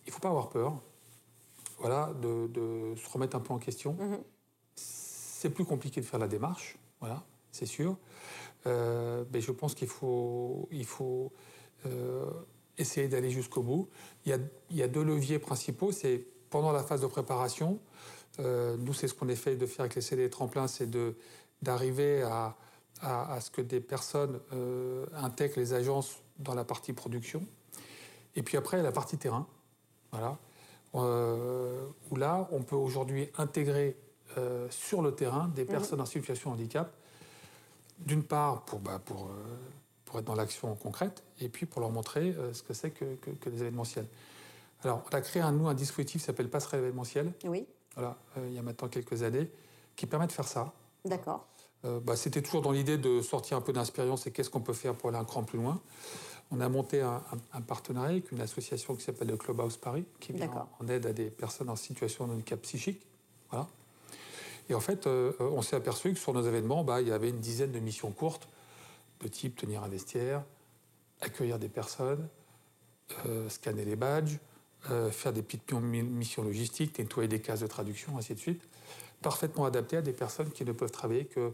il 0.04 0.10
ne 0.10 0.12
faut 0.12 0.20
pas 0.20 0.28
avoir 0.28 0.50
peur 0.50 0.74
voilà, 1.80 2.12
de, 2.20 2.94
se 2.96 3.08
remettre 3.08 3.36
un 3.36 3.40
peu 3.40 3.52
en 3.52 3.58
question. 3.58 3.94
Mhm. 3.94 4.18
C'est 4.76 5.50
plus 5.50 5.64
compliqué 5.64 6.00
de 6.00 6.06
faire 6.06 6.20
la 6.20 6.28
démarche, 6.28 6.78
voilà, 7.00 7.24
c'est 7.50 7.66
sûr. 7.66 7.96
Euh, 8.66 9.24
mais 9.32 9.40
je 9.40 9.52
pense 9.52 9.74
qu'il 9.74 9.88
faut, 9.88 10.68
il 10.70 10.84
faut 10.84 11.32
euh, 11.86 12.30
essayer 12.76 13.08
d'aller 13.08 13.30
jusqu'au 13.30 13.62
bout. 13.62 13.88
Il 14.26 14.30
y, 14.30 14.32
a, 14.34 14.38
il 14.70 14.76
y, 14.76 14.82
a, 14.82 14.88
deux 14.88 15.02
leviers 15.02 15.38
principaux. 15.38 15.92
C'est 15.92 16.26
pendant 16.50 16.72
la 16.72 16.82
phase 16.82 17.00
de 17.00 17.06
préparation. 17.06 17.78
Euh, 18.38 18.76
nous, 18.76 18.92
c'est 18.92 19.08
ce 19.08 19.14
qu'on 19.14 19.28
essaie 19.28 19.56
de 19.56 19.66
faire 19.66 19.80
avec 19.80 19.94
les 19.94 20.02
CD 20.02 20.28
tremplins, 20.28 20.66
c'est 20.66 20.90
d'arriver 21.62 22.22
à, 22.22 22.56
à, 23.00 23.32
à, 23.32 23.40
ce 23.40 23.50
que 23.50 23.62
des 23.62 23.80
personnes 23.80 24.40
intègrent 25.14 25.58
les 25.58 25.72
agences 25.72 26.18
dans 26.38 26.54
la 26.54 26.64
partie 26.64 26.92
production. 26.92 27.46
Et 28.36 28.42
puis 28.42 28.56
après, 28.56 28.82
la 28.82 28.92
partie 28.92 29.16
terrain. 29.16 29.46
Voilà. 30.12 30.38
Euh, 30.94 31.86
où 32.10 32.16
là, 32.16 32.48
on 32.50 32.62
peut 32.62 32.76
aujourd'hui 32.76 33.30
intégrer 33.38 33.96
euh, 34.38 34.66
sur 34.70 35.02
le 35.02 35.14
terrain 35.14 35.48
des 35.54 35.62
mhm. 35.62 35.68
personnes 35.68 36.00
en 36.00 36.06
situation 36.06 36.50
de 36.50 36.56
handicap, 36.56 36.92
d'une 37.98 38.24
part 38.24 38.64
pour, 38.64 38.80
bah, 38.80 39.00
pour, 39.04 39.26
euh, 39.26 39.58
pour, 40.04 40.18
être 40.18 40.24
dans 40.24 40.34
l'action 40.34 40.74
concrète, 40.74 41.22
et 41.40 41.48
puis 41.48 41.66
pour 41.66 41.80
leur 41.80 41.90
montrer 41.90 42.34
ce 42.52 42.62
que 42.62 42.74
c'est 42.74 42.90
que, 42.90 43.04
que, 43.14 43.50
des 43.50 43.60
événementiels. 43.60 44.06
Alors, 44.82 45.04
on 45.10 45.14
a 45.14 45.20
créé 45.20 45.42
un, 45.42 45.52
nous 45.52 45.68
un 45.68 45.74
dispositif 45.74 46.22
qui 46.22 46.26
s'appelle 46.26 46.48
Passerelle 46.48 46.80
événementielle. 46.80 47.32
Oui. 47.44 47.66
Voilà, 47.94 48.16
il 48.36 48.52
y 48.52 48.58
a 48.58 48.62
maintenant 48.62 48.88
quelques 48.88 49.22
années, 49.22 49.50
qui 49.94 50.06
permet 50.06 50.26
de 50.26 50.32
faire 50.32 50.48
ça. 50.48 50.72
D'accord. 51.04 51.46
Bah, 51.82 52.16
C'était 52.16 52.42
toujours 52.42 52.62
dans 52.62 52.72
l'idée 52.72 52.98
de 52.98 53.20
sortir 53.22 53.56
un 53.56 53.60
peu 53.60 53.72
d'inspiration 53.72 54.16
et 54.26 54.30
qu'est-ce 54.32 54.50
qu'on 54.50 54.60
peut 54.60 54.72
faire 54.72 54.94
pour 54.94 55.10
aller 55.10 55.18
un 55.18 55.24
cran 55.24 55.44
plus 55.44 55.58
loin 55.58 55.80
on 56.50 56.60
a 56.60 56.68
monté 56.68 57.00
un, 57.00 57.20
partenariat 57.66 58.10
avec 58.10 58.32
une 58.32 58.40
association 58.40 58.96
qui 58.96 59.02
s'appelle 59.02 59.28
le 59.28 59.36
Clubhouse 59.36 59.76
Paris, 59.76 60.04
qui 60.18 60.32
vient 60.32 60.50
en, 60.80 60.88
aide 60.88 61.06
à 61.06 61.12
des 61.12 61.30
personnes 61.30 61.68
en 61.68 61.76
situation 61.76 62.26
de 62.26 62.32
handicap 62.32 62.60
psychique. 62.62 63.00
Voilà. 63.50 63.68
Et 64.68 64.74
en 64.74 64.80
fait, 64.80 65.06
euh, 65.06 65.32
on 65.40 65.62
s'est 65.62 65.76
aperçu 65.76 66.12
que 66.12 66.18
sur 66.18 66.32
nos 66.32 66.42
événements, 66.42 66.84
bah, 66.84 67.00
il 67.00 67.08
y 67.08 67.12
avait 67.12 67.30
une 67.30 67.40
dizaine 67.40 67.72
de 67.72 67.78
missions 67.78 68.10
courtes, 68.10 68.48
de 69.20 69.28
type 69.28 69.56
tenir 69.56 69.82
un 69.82 69.88
vestiaire, 69.88 70.42
accueillir 71.20 71.58
des 71.58 71.68
personnes, 71.68 72.28
euh, 73.26 73.48
scanner 73.48 73.84
les 73.84 73.96
badges, 73.96 74.38
euh, 74.90 75.10
faire 75.10 75.32
des 75.32 75.42
petites 75.42 75.72
missions 75.72 76.42
logistiques, 76.42 76.98
nettoyer 76.98 77.28
des 77.28 77.40
cases 77.40 77.60
de 77.60 77.66
traduction, 77.66 78.16
ainsi 78.16 78.34
de 78.34 78.38
suite, 78.38 78.62
parfaitement 79.22 79.66
adaptées 79.66 79.98
à 79.98 80.02
des 80.02 80.12
personnes 80.12 80.50
qui 80.50 80.64
ne 80.64 80.72
peuvent 80.72 80.90
travailler 80.90 81.26
que 81.26 81.52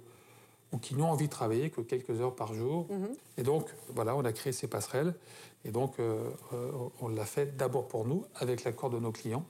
ou 0.73 0.79
qui 0.79 0.95
n'ont 0.95 1.11
envie 1.11 1.27
de 1.27 1.33
travailler 1.33 1.71
que 1.71 1.81
quelques 1.81 2.21
heures 2.21 2.35
par 2.35 2.55
jour. 2.55 2.87
Mhm. 2.91 3.09
Et 3.39 3.43
donc, 3.43 3.69
voilà, 3.95 4.17
on 4.17 4.25
a 4.25 4.33
créé 4.33 4.53
ces 4.53 4.67
passerelles. 4.67 5.15
Et 5.65 5.71
donc, 5.71 5.99
euh, 5.99 6.31
euh, 6.53 6.71
on 7.01 7.09
l'a 7.09 7.25
fait 7.25 7.57
d'abord 7.57 7.89
pour 7.89 8.05
nous, 8.05 8.25
avec 8.37 8.65
l'accord 8.65 8.91
de 8.91 8.99
nos 8.99 9.13
clients. 9.13 9.45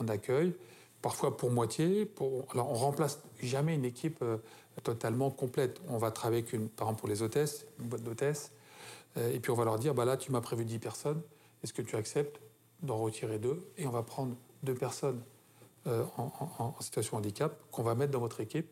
On 0.00 0.08
accueille, 0.08 0.54
parfois 1.02 1.36
pour 1.36 1.50
moitié. 1.50 2.06
Pour... 2.06 2.46
Alors, 2.52 2.70
on 2.70 2.74
remplace 2.74 3.20
jamais 3.42 3.74
une 3.74 3.84
équipe 3.84 4.18
euh, 4.22 4.38
totalement 4.82 5.30
complète. 5.30 5.80
On 5.88 5.98
va 5.98 6.10
travailler 6.10 6.42
avec, 6.42 6.52
une, 6.52 6.68
par 6.68 6.88
exemple, 6.88 7.00
pour 7.00 7.08
les 7.08 7.22
hôtesses, 7.22 7.66
une 7.80 7.88
boîte 7.88 8.02
d'hôtesses. 8.02 8.52
et 9.16 9.40
puis, 9.40 9.50
on 9.50 9.56
va 9.56 9.64
leur 9.64 9.78
dire, 9.78 9.94
bah 9.94 10.04
là, 10.04 10.16
tu 10.16 10.30
m'as 10.30 10.40
prévu 10.40 10.64
10 10.64 10.78
personnes. 10.78 11.22
Est-ce 11.64 11.72
que 11.72 11.82
tu 11.82 11.96
acceptes 11.96 12.40
d'en 12.82 12.96
retirer 12.96 13.38
deux? 13.38 13.68
Et 13.76 13.86
on 13.86 13.90
va 13.90 14.04
prendre 14.04 14.36
deux 14.62 14.74
personnes 14.74 15.20
en, 15.86 16.74
situation 16.80 17.16
de 17.16 17.22
handicap 17.22 17.58
qu'on 17.72 17.82
va 17.82 17.96
mettre 17.96 18.12
dans 18.12 18.20
votre 18.20 18.40
équipe. 18.40 18.68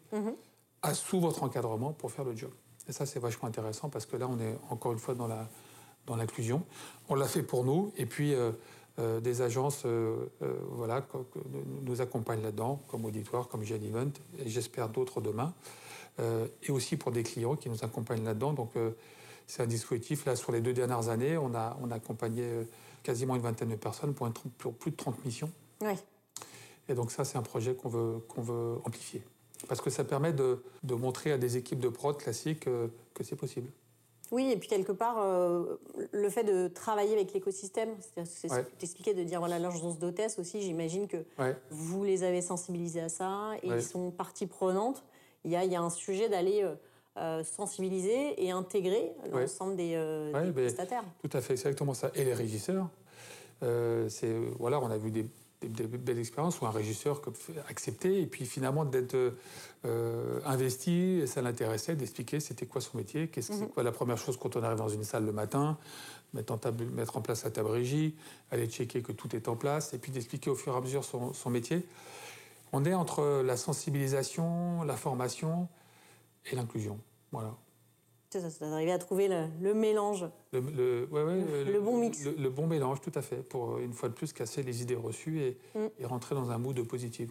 Sous 0.95 1.21
votre 1.21 1.43
encadrement 1.43 1.93
pour 1.93 2.13
faire 2.13 2.25
le 2.25 2.37
job. 2.37 2.51
Et 2.89 2.93
ça, 2.93 3.07
c'est 3.07 3.19
vachement 3.19 3.49
intéressant 3.49 3.89
parce 3.89 4.07
que 4.07 4.17
là, 4.17 4.29
on 4.29 4.39
est 4.39 4.57
encore 4.71 4.93
une 4.93 4.99
fois 4.99 5.15
dans 5.15 5.27
la 5.27 5.49
dans 6.07 6.17
l'inclusion. 6.17 6.65
On 7.09 7.15
l'a 7.15 7.27
fait 7.27 7.43
pour 7.43 7.65
nous, 7.65 7.93
et 7.97 8.07
puis 8.07 8.35
euh, 8.35 8.53
euh, 8.99 9.21
des 9.21 9.43
agences 9.43 9.83
euh, 9.85 10.27
voilà, 10.71 11.07
nous 11.83 12.01
accompagnent 12.01 12.43
là-dedans, 12.43 12.81
comme 12.89 13.05
Auditoire, 13.05 13.49
comme 13.49 13.65
Gen 13.65 13.83
Event, 13.83 14.13
et 14.39 14.49
j'espère 14.49 14.89
d'autres 14.89 15.21
demain, 15.21 15.53
et 16.63 16.71
aussi 16.71 16.97
pour 16.97 17.13
des 17.13 17.23
clients 17.23 17.57
qui 17.57 17.69
nous 17.69 17.85
accompagnent 17.85 18.25
là-dedans. 18.25 18.55
Donc, 18.55 18.71
c'est 19.47 19.63
un 19.63 19.67
dispositif. 19.67 20.25
Là, 20.25 20.35
sur 20.35 20.51
les 20.51 20.63
deux 20.63 20.73
dernières 20.73 21.11
années, 21.11 21.37
on 21.37 21.55
a, 21.55 21.77
on 21.83 21.91
a 21.91 21.97
accompagné 21.97 22.67
quasiment 23.03 23.37
une 23.37 23.43
vingtaine 23.43 23.69
de 23.69 23.77
personnes 23.77 24.15
pour, 24.15 24.31
pour 24.57 24.73
plus 24.73 24.93
de 24.93 24.97
30 24.97 25.23
missions. 25.27 25.51
Oui. 25.83 25.93
Et 26.89 26.95
donc, 26.95 27.11
ça, 27.11 27.27
c'est 27.27 27.37
un 27.37 27.43
projet 27.43 27.75
qu'on 27.75 27.91
veut, 27.91 28.25
qu'on 28.29 28.41
veut 28.41 28.77
amplifier. 28.87 29.23
Parce 29.69 29.81
que 29.81 29.91
ça 29.91 30.05
permet 30.05 30.33
de, 30.33 30.61
montrer 30.89 31.33
à 31.33 31.39
des 31.39 31.57
équipes 31.57 31.81
de 31.81 31.89
prod 31.89 32.17
classiques 32.17 32.65
que 33.15 33.25
c'est 33.25 33.37
possible. 33.37 33.69
Oui, 34.33 34.51
et 34.51 34.57
puis 34.57 34.69
quelque 34.69 34.93
part, 34.93 35.19
euh, 35.21 35.79
le 36.11 36.29
fait 36.31 36.43
de 36.43 36.69
travailler 36.69 37.13
avec 37.13 37.33
l'écosystème, 37.33 37.91
c'est 38.25 38.49
ce 38.49 38.61
que 38.61 38.71
tu 38.79 38.85
expliquais, 38.85 39.15
de 39.15 39.23
dire 39.23 39.39
voilà, 39.39 39.59
l'agence 39.59 39.99
d'hôtesse 39.99 40.39
aussi, 40.39 40.63
j'imagine 40.63 41.07
que 41.07 41.19
vous 41.71 42.05
les 42.05 42.25
avez 42.25 42.43
sensibilisés 42.43 43.01
à 43.01 43.09
ça 43.09 43.53
et 43.63 43.69
ils 43.69 43.83
sont 43.83 44.11
partie 44.11 44.47
prenante. 44.47 45.05
Il 45.45 45.53
y 45.53 45.57
a, 45.57 45.65
il 45.65 45.71
y 45.71 45.77
a 45.77 45.81
un 45.81 45.91
sujet 45.91 46.29
d'aller 46.29 46.65
euh, 46.65 46.75
euh, 47.19 47.45
sensibiliser 47.45 48.45
et 48.45 48.51
intégrer 48.51 49.13
l'ensemble 49.31 49.77
des, 49.77 49.95
des 50.45 50.53
prestataires. 50.53 51.05
Tout 51.23 51.37
à 51.37 51.41
fait, 51.41 51.57
c'est 51.57 51.69
exactement 51.69 51.95
ça. 51.95 52.11
Et 52.17 52.25
les 52.25 52.35
régisseurs, 52.35 52.89
voilà, 53.61 54.81
on 54.81 54.91
a 54.91 54.99
vu 54.99 55.13
des 55.13 55.25
des, 55.61 55.87
belles 55.87 56.19
expériences 56.19 56.61
où 56.61 56.67
un 56.67 56.71
régisseur 56.71 57.23
acceptait 57.69 58.23
et 58.23 58.27
puis 58.27 58.47
finalement 58.47 58.85
d'être 58.85 59.17
euh, 59.85 60.41
investi, 60.45 61.21
et 61.23 61.27
ça 61.27 61.43
l'intéressait 61.43 61.97
d'expliquer 61.97 62.41
c'était 62.41 62.67
quoi 62.67 62.81
son 62.81 62.99
métier, 62.99 63.29
qu'est-ce 63.29 63.53
c'est 63.53 63.61
mhm. 63.61 63.69
quoi 63.69 63.83
la 63.83 63.93
première 63.93 64.19
chose 64.19 64.37
quand 64.37 64.57
on 64.57 64.63
arrive 64.63 64.79
dans 64.79 64.89
une 64.89 65.05
salle 65.05 65.25
le 65.25 65.33
matin, 65.33 65.79
mettre 66.35 66.53
en, 66.53 66.59
table, 66.59 66.85
mettre 66.87 67.17
en 67.17 67.21
place 67.21 67.45
la 67.45 67.51
table 67.51 67.71
régie, 67.71 68.15
aller 68.51 68.67
checker 68.67 69.03
que 69.03 69.13
tout 69.13 69.35
est 69.35 69.49
en 69.49 69.57
place 69.57 69.95
et 69.95 69.99
puis 69.99 70.13
d'expliquer 70.13 70.51
au 70.51 70.55
fur 70.57 70.75
et 70.75 70.77
à 70.77 70.81
mesure 70.81 71.05
son, 71.05 71.33
son 71.33 71.51
métier. 71.51 71.87
On 72.73 72.85
est 72.85 72.95
entre 72.95 73.43
la 73.43 73.57
sensibilisation, 73.57 74.83
la 74.83 74.97
formation 74.97 75.69
et 76.51 76.57
l'inclusion. 76.57 76.99
Voilà 77.33 77.57
d'arriver 78.61 78.93
à 78.93 78.99
trouver 78.99 79.29
le, 79.29 79.75
mélange. 79.75 80.27
Le, 80.53 80.61
le, 80.61 81.81
bon 81.81 81.99
mix. 81.99 82.25
Le, 82.25 82.51
bon 82.51 82.67
mélange, 82.67 83.01
tout 83.01 83.13
à 83.15 83.23
fait, 83.23 83.43
pour 83.43 83.79
une 83.79 83.93
fois 83.93 84.09
de 84.09 84.15
plus 84.15 84.33
casser 84.33 84.63
les 84.63 84.83
idées 84.83 84.97
reçues 84.97 85.41
et, 85.41 85.59
mm. 85.75 85.87
et 85.99 86.07
rentrer 86.07 86.35
dans 86.35 86.51
un 86.51 86.59
mood 86.59 86.81
positif. 86.87 87.31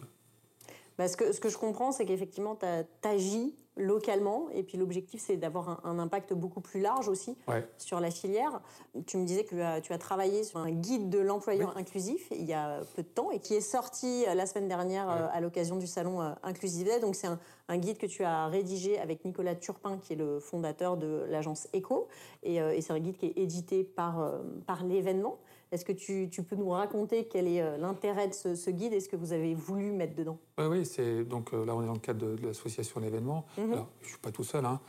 Bah, 0.98 1.08
ce, 1.08 1.16
que, 1.16 1.32
ce 1.32 1.40
que 1.40 1.48
je 1.48 1.58
comprends, 1.58 1.92
c'est 1.92 2.06
qu'effectivement, 2.06 2.56
tu 2.56 3.08
agis 3.08 3.54
localement. 3.76 4.48
Et 4.54 4.62
puis 4.62 4.78
l'objectif, 4.78 5.20
c'est 5.20 5.36
d'avoir 5.36 5.84
un, 5.84 5.98
impact 5.98 6.32
beaucoup 6.32 6.60
plus 6.60 6.80
large 6.80 7.08
aussi 7.08 7.36
sur 7.78 8.00
la 8.00 8.10
filière. 8.10 8.60
Tu 9.06 9.16
me 9.16 9.24
disais 9.24 9.44
que 9.44 9.80
tu 9.80 9.92
as, 9.92 9.98
travaillé 9.98 10.44
sur 10.44 10.58
un 10.60 10.70
guide 10.70 11.08
de 11.08 11.18
l'employeur 11.18 11.76
inclusif 11.76 12.28
il 12.30 12.44
y 12.44 12.52
a 12.52 12.80
peu 12.94 13.02
de 13.02 13.08
temps 13.08 13.30
et 13.30 13.38
qui 13.38 13.54
est 13.54 13.60
sorti 13.60 14.24
euh, 14.28 14.34
la 14.34 14.46
semaine 14.46 14.68
dernière 14.68 15.10
euh, 15.10 15.26
à 15.32 15.40
l'occasion 15.40 15.76
du 15.76 15.86
salon 15.86 16.20
euh, 16.20 16.32
Inclusive 16.42 16.88
Donc 17.00 17.14
c'est 17.14 17.28
un, 17.68 17.78
guide 17.78 17.98
que 17.98 18.06
tu 18.06 18.24
as 18.24 18.46
rédigé 18.46 18.98
avec 18.98 19.24
Nicolas 19.24 19.54
Turpin, 19.54 19.98
qui 19.98 20.12
est 20.12 20.16
le 20.16 20.38
fondateur 20.38 20.96
de 20.96 21.24
l'agence 21.28 21.68
ECO. 21.74 22.08
Et, 22.42 22.60
c'est 22.80 22.92
un 22.92 23.00
guide 23.00 23.16
qui 23.16 23.26
est 23.26 23.38
édité 23.38 23.84
par, 23.84 24.32
par 24.66 24.84
l'événement. 24.84 25.38
Est-ce 25.72 25.84
que 25.84 25.92
tu, 25.92 26.42
peux 26.42 26.56
nous 26.56 26.70
raconter 26.70 27.26
quel 27.26 27.48
est 27.48 27.78
l'intérêt 27.78 28.28
de 28.28 28.34
ce, 28.34 28.70
guide 28.70 28.92
et 28.92 29.00
ce 29.00 29.08
que 29.08 29.16
vous 29.16 29.32
avez 29.32 29.54
voulu 29.54 29.90
mettre 29.90 30.14
dedans? 30.14 30.38
Oui, 30.58 30.66
oui 30.66 30.86
c'est 30.86 31.24
donc 31.24 31.52
là 31.52 31.74
on 31.74 31.82
est 31.82 31.86
dans 31.86 31.92
le 31.92 31.98
cadre 31.98 32.36
de, 32.36 32.46
l'association 32.46 33.00
l'événement. 33.00 33.46
Mhm. 33.58 33.84
Je 34.00 34.04
ne 34.04 34.08
suis 34.08 34.18
pas 34.18 34.30
tout 34.30 34.44
seul. 34.44 34.64
Hein. 34.64 34.80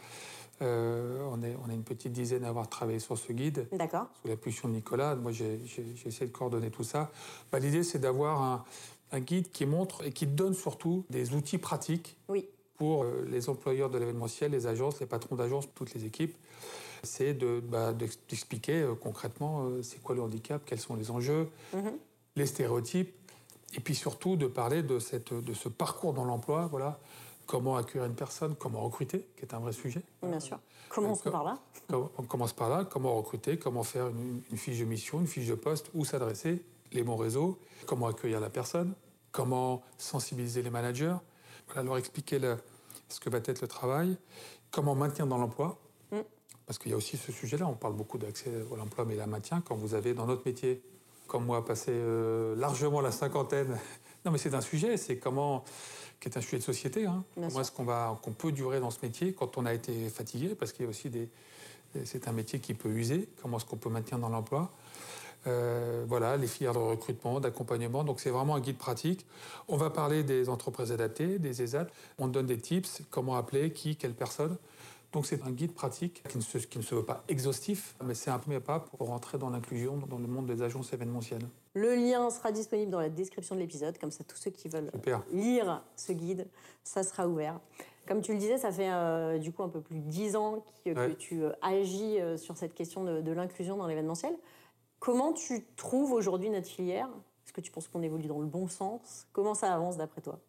Euh, 0.61 1.19
on, 1.31 1.43
est, 1.43 1.55
on 1.63 1.69
est 1.69 1.75
une 1.75 1.83
petite 1.83 2.11
dizaine 2.11 2.43
à 2.43 2.49
avoir 2.49 2.67
travaillé 2.67 2.99
sur 2.99 3.17
ce 3.17 3.31
guide. 3.31 3.67
D'accord. 3.71 4.07
Sous 4.21 4.27
l'impulsion 4.27 4.67
de 4.67 4.73
Nicolas. 4.73 5.15
Moi, 5.15 5.31
j'ai 5.31 5.59
essayé 6.05 6.25
de 6.25 6.31
coordonner 6.31 6.71
tout 6.71 6.83
ça. 6.83 7.11
Bah, 7.51 7.59
l'idée, 7.59 7.83
c'est 7.83 7.99
d'avoir 7.99 8.41
un, 8.41 8.65
un, 9.11 9.19
guide 9.19 9.51
qui 9.51 9.65
montre 9.65 10.05
et 10.05 10.11
qui 10.11 10.25
donne 10.25 10.53
surtout 10.53 11.05
des 11.09 11.33
outils 11.33 11.59
pratiques 11.59 12.17
oui. 12.27 12.47
pour 12.77 13.03
euh, 13.03 13.25
les 13.29 13.49
employeurs 13.49 13.89
de 13.89 13.99
l'événementiel, 13.99 14.51
les 14.51 14.65
agences, 14.65 14.99
les 14.99 15.05
patrons 15.05 15.35
d'agences, 15.35 15.67
toutes 15.75 15.93
les 15.93 16.05
équipes. 16.05 16.35
C'est 17.03 17.33
bah, 17.33 17.93
d'expliquer 17.93 18.81
de, 18.81 18.87
euh, 18.87 18.95
concrètement 18.95 19.69
c'est 19.81 20.01
quoi 20.01 20.15
le 20.15 20.21
handicap, 20.21 20.61
quels 20.65 20.79
sont 20.79 20.95
les 20.95 21.11
enjeux, 21.11 21.49
mhm. 21.73 21.93
les 22.35 22.45
stéréotypes, 22.45 23.13
et 23.73 23.79
puis 23.79 23.95
surtout 23.95 24.35
de 24.35 24.47
parler 24.47 24.83
de, 24.83 24.99
cette, 24.99 25.33
de 25.33 25.53
ce 25.53 25.69
parcours 25.69 26.13
dans 26.13 26.25
l'emploi, 26.25 26.67
voilà, 26.67 26.99
comment 27.45 27.77
accueillir 27.77 28.05
une 28.05 28.15
personne, 28.15 28.55
comment 28.55 28.81
recruter, 28.81 29.27
qui 29.37 29.43
est 29.43 29.53
un 29.53 29.59
vrai 29.59 29.71
sujet. 29.71 30.01
Bien 30.21 30.39
sûr. 30.39 30.59
Commençons 30.89 31.31
par 31.31 31.43
là? 31.43 31.59
On 31.91 32.23
commence 32.23 32.53
par 32.53 32.69
là, 32.69 32.85
comment 32.85 33.15
recruter, 33.15 33.57
comment 33.57 33.83
faire 33.83 34.07
une, 34.07 34.57
fiche 34.57 34.79
de 34.79 34.85
mission, 34.85 35.19
une 35.19 35.27
fiche 35.27 35.47
de 35.47 35.55
poste, 35.55 35.89
où 35.93 36.05
s'adresser, 36.05 36.63
les 36.91 37.03
bons 37.03 37.15
réseaux, 37.15 37.57
comment 37.85 38.07
accueillir 38.07 38.39
la 38.39 38.49
personne, 38.49 38.93
comment 39.31 39.83
sensibiliser 39.97 40.61
les 40.61 40.69
managers, 40.69 41.15
voilà, 41.67 41.83
leur 41.83 41.97
expliquer 41.97 42.39
ce 43.09 43.19
que 43.19 43.29
va 43.29 43.39
être 43.39 43.61
le 43.61 43.67
travail, 43.67 44.17
comment 44.71 44.95
maintenir 44.95 45.27
dans 45.27 45.37
l'emploi. 45.37 45.77
Parce 46.67 46.77
qu'il 46.77 46.91
y 46.91 46.93
a 46.93 46.97
aussi 46.97 47.17
ce 47.17 47.31
sujet-là, 47.31 47.65
on 47.65 47.73
parle 47.73 47.95
beaucoup 47.95 48.17
d'accès 48.17 48.49
à 48.49 48.75
l'emploi, 48.75 49.05
mais 49.05 49.15
la 49.15 49.25
maintien, 49.25 49.61
quand 49.61 49.75
vous 49.75 49.95
avez 49.95 50.13
dans 50.13 50.25
notre 50.25 50.45
métier, 50.45 50.83
comme 51.25 51.45
moi, 51.45 51.65
passé 51.65 51.91
euh, 51.91 52.55
largement 52.57 53.01
la 53.01 53.11
cinquantaine, 53.11 53.79
non 54.25 54.31
mais 54.31 54.37
c'est 54.37 54.53
un 54.53 54.61
sujet, 54.61 54.97
c'est 54.97 55.17
comment 55.17 55.63
qui 56.19 56.29
est 56.29 56.37
un 56.37 56.41
sujet 56.41 56.57
de 56.57 56.63
société. 56.63 57.05
Hein. 57.05 57.23
Comment 57.35 57.61
est-ce 57.61 57.71
qu'on 57.71 58.31
peut 58.33 58.51
durer 58.51 58.79
dans 58.79 58.91
ce 58.91 58.99
métier 59.03 59.33
quand 59.33 59.57
on 59.57 59.65
a 59.65 59.73
été 59.73 60.09
fatigué 60.09 60.55
Parce 60.55 60.73
qu'il 60.73 60.83
y 60.83 60.87
a 60.87 60.89
aussi 60.89 61.09
des, 61.09 61.29
c'est 62.05 62.27
un 62.27 62.31
métier 62.31 62.59
qui 62.59 62.73
peut 62.73 62.89
user. 62.89 63.29
Comment 63.41 63.57
est-ce 63.57 63.65
qu'on 63.65 63.77
peut 63.77 63.89
maintenir 63.89 64.19
dans 64.19 64.29
l'emploi? 64.29 64.71
Euh, 65.45 66.03
voilà, 66.07 66.35
les 66.35 66.47
filières 66.47 66.73
de 66.73 66.79
recrutement, 66.79 67.39
d'accompagnement. 67.39 68.03
Donc 68.03 68.19
c'est 68.19 68.29
vraiment 68.29 68.55
un 68.55 68.59
guide 68.59 68.77
pratique. 68.77 69.25
On 69.67 69.77
va 69.77 69.89
parler 69.89 70.23
des 70.23 70.49
entreprises 70.49 70.91
adaptées, 70.91 71.39
des 71.39 71.61
ESAT. 71.61 71.87
On 72.17 72.27
donne 72.27 72.47
des 72.47 72.57
tips, 72.57 73.01
comment 73.09 73.35
appeler, 73.35 73.71
qui, 73.71 73.95
quelle 73.95 74.13
personne. 74.13 74.57
Donc 75.13 75.25
c'est 75.25 75.41
un 75.43 75.51
guide 75.51 75.73
pratique 75.73 76.21
qui 76.27 76.37
ne, 76.37 76.43
se, 76.43 76.57
qui 76.57 76.77
ne 76.77 76.83
se 76.83 76.93
veut 76.93 77.05
pas 77.05 77.23
exhaustif, 77.27 77.95
mais 78.03 78.13
c'est 78.13 78.29
un 78.29 78.39
premier 78.39 78.59
pas 78.59 78.81
pour 78.81 79.07
rentrer 79.07 79.37
dans 79.37 79.49
l'inclusion 79.49 79.97
dans 79.97 80.17
le 80.17 80.27
monde 80.27 80.47
des 80.47 80.61
agences 80.61 80.91
événementielles. 80.93 81.47
Le 81.73 81.95
lien 81.95 82.29
sera 82.29 82.51
disponible 82.51 82.91
dans 82.91 82.99
la 82.99 83.09
description 83.09 83.55
de 83.55 83.61
l'épisode, 83.61 83.97
comme 83.97 84.11
ça 84.11 84.23
tous 84.23 84.37
ceux 84.37 84.51
qui 84.51 84.67
veulent 84.67 84.91
lire 85.31 85.83
ce 85.95 86.11
guide, 86.11 86.47
ça 86.83 87.03
sera 87.03 87.27
ouvert. 87.27 87.59
Comme 88.07 88.21
tu 88.21 88.31
le 88.31 88.39
disais, 88.39 88.57
ça 88.57 88.71
fait 88.71 88.89
euh, 88.89 89.37
du 89.37 89.51
coup 89.51 89.63
un 89.63 89.69
peu 89.69 89.81
plus 89.81 89.99
de 89.99 90.09
dix 90.09 90.35
ans 90.35 90.63
que, 90.85 91.13
tu 91.13 91.43
euh, 91.43 91.51
agis 91.61 92.19
euh, 92.19 92.37
sur 92.37 92.55
cette 92.55 92.73
question 92.73 93.03
de, 93.03 93.31
l'inclusion 93.31 93.75
dans 93.75 93.85
l'événementiel. 93.85 94.33
Comment 94.99 95.33
tu 95.33 95.65
trouves 95.75 96.13
aujourd'hui 96.13 96.49
notre 96.49 96.67
filière? 96.67 97.09
Est-ce 97.45 97.53
que 97.53 97.61
tu 97.61 97.69
penses 97.69 97.87
qu'on 97.87 98.01
évolue 98.01 98.27
dans 98.27 98.39
le 98.39 98.45
bon 98.45 98.67
sens? 98.67 99.27
Comment 99.33 99.53
ça 99.53 99.73
avance 99.73 99.97
d'après 99.97 100.21
toi? 100.21 100.39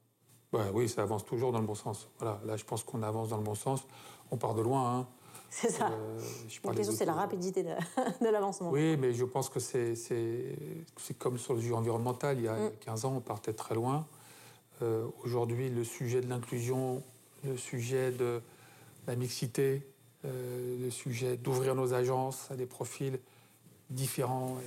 Bah, 0.53 0.67
Oui, 0.73 0.89
ça 0.89 1.03
avance 1.03 1.25
toujours 1.25 1.51
dans 1.53 1.61
le 1.61 1.67
bon 1.67 1.75
sens. 1.75 2.09
Voilà, 2.19 2.41
là 2.47 2.57
je 2.57 2.65
pense 2.65 2.85
qu'on 2.85 3.03
avance 3.03 3.29
dans 3.29 3.37
le 3.37 3.43
bon 3.43 3.57
sens 3.57 3.87
on 4.31 4.37
part 4.37 4.55
de 4.55 4.63
loin. 4.63 4.99
Hein. 4.99 5.07
C'est 5.51 5.71
ça. 5.71 5.91
Euh, 5.91 6.21
c'est 6.83 7.05
la 7.05 7.15
rapidité 7.15 7.63
de, 8.21 8.29
l'avancement. 8.31 8.71
Oui, 8.71 8.97
mais 8.97 9.15
je 9.15 9.25
pense 9.25 9.49
que 9.49 9.61
c'est 9.61 9.95
comme 11.19 11.39
sur 11.39 11.55
le 11.55 11.61
jeu 11.61 11.75
environnemental. 11.75 12.39
Il 12.39 12.45
y 12.45 12.49
a 12.49 12.71
15 12.81 13.03
mm. 13.03 13.07
ans, 13.07 13.15
on 13.17 13.21
partait 13.21 13.53
très 13.53 13.75
loin. 13.75 14.07
Euh, 14.83 15.07
aujourd'hui, 15.25 15.71
le 15.71 15.85
sujet 15.85 16.21
de 16.21 16.29
l'inclusion, 16.29 17.03
le 17.45 17.57
sujet 17.57 18.13
de 18.13 18.41
la 19.07 19.17
mixité, 19.17 19.87
euh, 20.25 20.79
le 20.81 20.91
sujet 20.91 21.37
d'ouvrir 21.37 21.75
nos 21.75 21.95
agences 21.95 22.51
à 22.51 22.57
des 22.57 22.67
profils 22.67 23.19
différents 23.91 24.59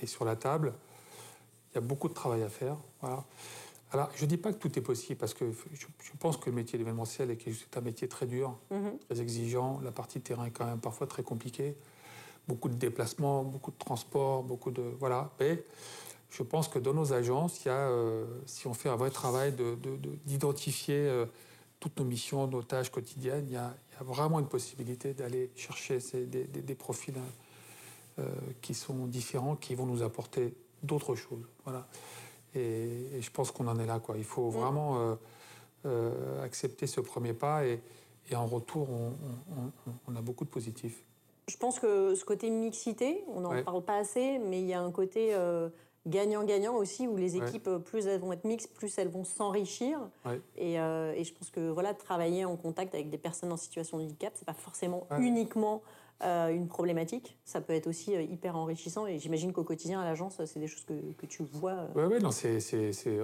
est, 0.00 0.06
sur 0.06 0.24
la 0.24 0.36
table. 0.36 0.72
Il 1.72 1.74
y 1.74 1.78
a 1.78 1.80
beaucoup 1.80 2.08
de 2.08 2.14
travail 2.14 2.42
à 2.42 2.48
faire. 2.48 2.76
Voilà. 3.00 3.24
Alors, 3.90 4.10
je 4.14 4.24
ne 4.24 4.28
dis 4.28 4.36
pas 4.36 4.52
que 4.52 4.58
tout 4.58 4.78
est 4.78 4.82
possible, 4.82 5.18
parce 5.18 5.32
que 5.32 5.50
je, 5.72 5.86
pense 6.18 6.36
que 6.36 6.50
le 6.50 6.56
métier 6.56 6.78
d'événementiel 6.78 7.30
est 7.30 7.76
un 7.76 7.80
métier 7.80 8.06
très 8.06 8.26
dur, 8.26 8.58
mhm. 8.70 8.98
très 9.08 9.20
exigeant. 9.20 9.80
La 9.82 9.92
partie 9.92 10.20
terrain 10.20 10.44
est 10.44 10.50
quand 10.50 10.66
même 10.66 10.80
parfois 10.80 11.06
très 11.06 11.22
compliquée. 11.22 11.74
Beaucoup 12.48 12.68
de 12.68 12.74
déplacements, 12.74 13.44
beaucoup 13.44 13.70
de 13.70 13.78
transports, 13.78 14.42
beaucoup 14.42 14.70
de... 14.70 14.82
Voilà. 15.00 15.30
Mais 15.40 15.64
je 16.30 16.42
pense 16.42 16.68
que 16.68 16.78
dans 16.78 16.92
nos 16.92 17.12
agences, 17.12 17.64
il 17.64 17.68
y 17.68 17.70
a, 17.70 17.88
euh, 17.88 18.26
si 18.46 18.66
on 18.66 18.74
fait 18.74 18.88
un 18.88 18.96
vrai 18.96 19.10
travail 19.10 19.54
d'identifier 20.26 21.04
de, 21.04 21.08
euh, 21.08 21.26
toutes 21.80 21.98
nos 21.98 22.04
missions, 22.04 22.46
nos 22.46 22.62
tâches 22.62 22.90
quotidiennes, 22.90 23.46
il 23.48 23.54
y 23.54 23.56
a, 23.56 23.74
vraiment 24.00 24.38
une 24.38 24.46
possibilité 24.46 25.12
d'aller 25.12 25.50
chercher 25.56 25.98
des, 25.98 26.74
profils 26.76 27.14
euh, 28.20 28.28
qui 28.62 28.72
sont 28.72 29.06
différents, 29.06 29.56
qui 29.56 29.74
vont 29.74 29.86
nous 29.86 30.04
apporter 30.04 30.54
d'autres 30.84 31.16
choses. 31.16 31.44
Voilà. 31.64 31.88
Et, 32.58 33.20
je 33.20 33.30
pense 33.30 33.50
qu'on 33.50 33.68
en 33.68 33.78
est 33.78 33.86
là. 33.86 33.98
Quoi. 33.98 34.16
Il 34.18 34.24
faut 34.24 34.50
vraiment 34.50 34.98
euh, 34.98 35.14
euh, 35.86 36.44
accepter 36.44 36.86
ce 36.86 37.00
premier 37.00 37.32
pas 37.32 37.64
et, 37.64 37.80
en 38.34 38.46
retour, 38.46 38.88
on, 40.06 40.16
a 40.16 40.20
beaucoup 40.20 40.44
de 40.44 40.50
positifs. 40.50 41.02
Je 41.48 41.56
pense 41.56 41.80
que 41.80 42.14
ce 42.14 42.26
côté 42.26 42.50
mixité, 42.50 43.24
on 43.34 43.40
n'en 43.40 43.62
parle 43.62 43.82
pas 43.82 43.96
assez, 43.96 44.38
mais 44.38 44.60
il 44.60 44.66
y 44.66 44.74
a 44.74 44.82
un 44.82 44.90
côté 44.90 45.30
euh, 45.32 45.70
gagnant-gagnant 46.06 46.74
aussi, 46.74 47.08
où 47.08 47.16
les 47.16 47.38
équipes, 47.38 47.70
plus 47.86 48.06
elles 48.06 48.20
vont 48.20 48.34
être 48.34 48.44
mixtes, 48.44 48.70
plus 48.74 48.98
elles 48.98 49.08
vont 49.08 49.24
s'enrichir. 49.24 49.98
Et, 50.58 50.74
et, 50.74 51.24
je 51.24 51.32
pense 51.32 51.48
que 51.48 51.70
voilà, 51.70 51.94
travailler 51.94 52.44
en 52.44 52.56
contact 52.56 52.94
avec 52.94 53.08
des 53.08 53.16
personnes 53.16 53.50
en 53.50 53.56
situation 53.56 53.96
de 53.96 54.02
handicap, 54.02 54.34
c'est 54.36 54.44
pas 54.44 54.52
forcément 54.52 55.06
uniquement 55.18 55.80
euh, 56.24 56.48
une 56.48 56.66
problématique. 56.66 57.38
Ça 57.44 57.60
peut 57.60 57.72
être 57.72 57.86
aussi 57.86 58.16
euh, 58.16 58.22
hyper 58.22 58.56
enrichissant 58.56 59.06
et 59.06 59.20
j'imagine 59.20 59.52
qu'au 59.52 59.62
quotidien 59.62 60.00
à 60.00 60.04
l'agence, 60.04 60.40
c'est 60.46 60.58
des 60.58 60.66
choses 60.66 60.84
que, 60.84 60.94
que 61.16 61.26
tu 61.26 61.44
vois. 61.44 61.86
Oui, 61.94 62.02
euh. 62.02 62.08
ouais, 62.08 62.18
non, 62.18 62.32
c'est, 62.32 62.58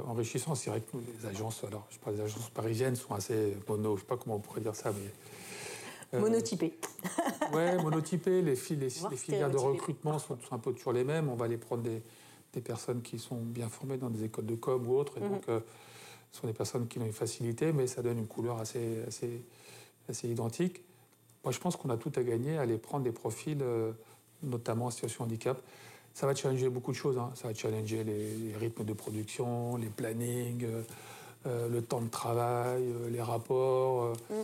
enrichissant. 0.07 0.55
C'est 0.55 0.71
vrai 0.71 0.81
que 0.81 0.97
les 0.97 1.27
agences, 1.27 1.65
alors 1.65 1.89
je 1.91 1.99
parle 1.99 2.15
des 2.15 2.23
agences 2.23 2.51
parisiennes 2.51 2.95
sont 2.95 3.13
assez 3.13 3.57
mono, 3.69 3.97
je 3.97 4.03
sais 4.03 4.07
pas 4.07 4.17
comment 4.17 4.37
on 4.37 4.39
pourrait 4.39 4.61
dire 4.61 4.77
ça, 4.77 4.93
mais. 4.93 6.21
monotypées. 6.21 6.79
oui, 7.53 7.83
monotypées. 7.83 8.43
Les, 8.43 8.55
les, 8.55 8.77
les 8.77 9.17
filières 9.17 9.51
de 9.51 9.57
recrutement 9.57 10.21
sont, 10.21 10.39
un 10.53 10.59
peu 10.59 10.73
toujours 10.73 10.93
les 10.93 11.03
mêmes. 11.03 11.29
On 11.29 11.35
va 11.35 11.47
aller 11.47 11.59
prendre 11.59 11.83
des, 11.83 12.01
des, 12.53 12.61
personnes 12.61 13.03
qui 13.03 13.19
sont 13.19 13.41
bien 13.41 13.69
formées 13.69 13.97
dans 13.99 14.11
des 14.11 14.23
écoles 14.23 14.47
de 14.47 14.55
com 14.55 14.87
ou 14.87 14.95
autres. 14.97 15.19
Et 15.19 15.21
mhm. 15.21 15.31
donc, 15.31 15.43
Ce 16.31 16.41
sont 16.41 16.47
des 16.47 16.53
personnes 16.53 16.87
qui 16.87 17.01
ont 17.01 17.05
une 17.05 17.13
facilité, 17.13 17.73
mais 17.73 17.89
ça 17.89 18.03
donne 18.03 18.19
une 18.19 18.29
couleur 18.29 18.61
assez, 18.61 19.03
assez, 19.05 19.45
assez 20.09 20.29
identique. 20.29 20.85
Moi, 21.45 21.53
je 21.53 21.59
pense 21.59 21.77
qu'on 21.77 21.91
a 21.91 21.97
tout 21.97 22.13
à 22.17 22.23
gagner 22.23 22.57
à 22.57 22.63
aller 22.63 22.79
prendre 22.79 23.05
des 23.05 23.13
profils, 23.13 23.61
euh, 23.61 23.93
notamment 24.43 24.87
en 24.87 24.91
situation 24.91 25.25
de 25.25 25.31
handicap. 25.31 25.61
Ça 26.15 26.27
va 26.27 26.35
challenger 26.35 26.71
beaucoup 26.71 26.93
de 26.93 26.97
choses. 26.97 27.19
Hein. 27.19 27.33
Ça 27.35 27.49
va 27.49 27.55
challenger 27.55 28.03
les, 28.05 28.57
rythmes 28.57 28.85
de 28.85 28.93
production, 28.93 29.77
les 29.77 29.89
plannings, 29.89 30.65
euh, 30.65 30.83
euh, 31.47 31.69
le 31.69 31.83
temps 31.83 32.01
de 32.01 32.09
travail, 32.09 32.85
les 33.11 33.21
rapports. 33.21 34.15
Mm. 34.31 34.35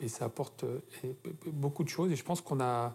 Et 0.00 0.08
ça 0.08 0.26
apporte 0.26 0.64
beaucoup 1.46 1.84
de 1.84 1.88
choses. 1.88 2.12
Et 2.12 2.16
je 2.16 2.24
pense 2.24 2.40
qu'on 2.40 2.60
a. 2.60 2.94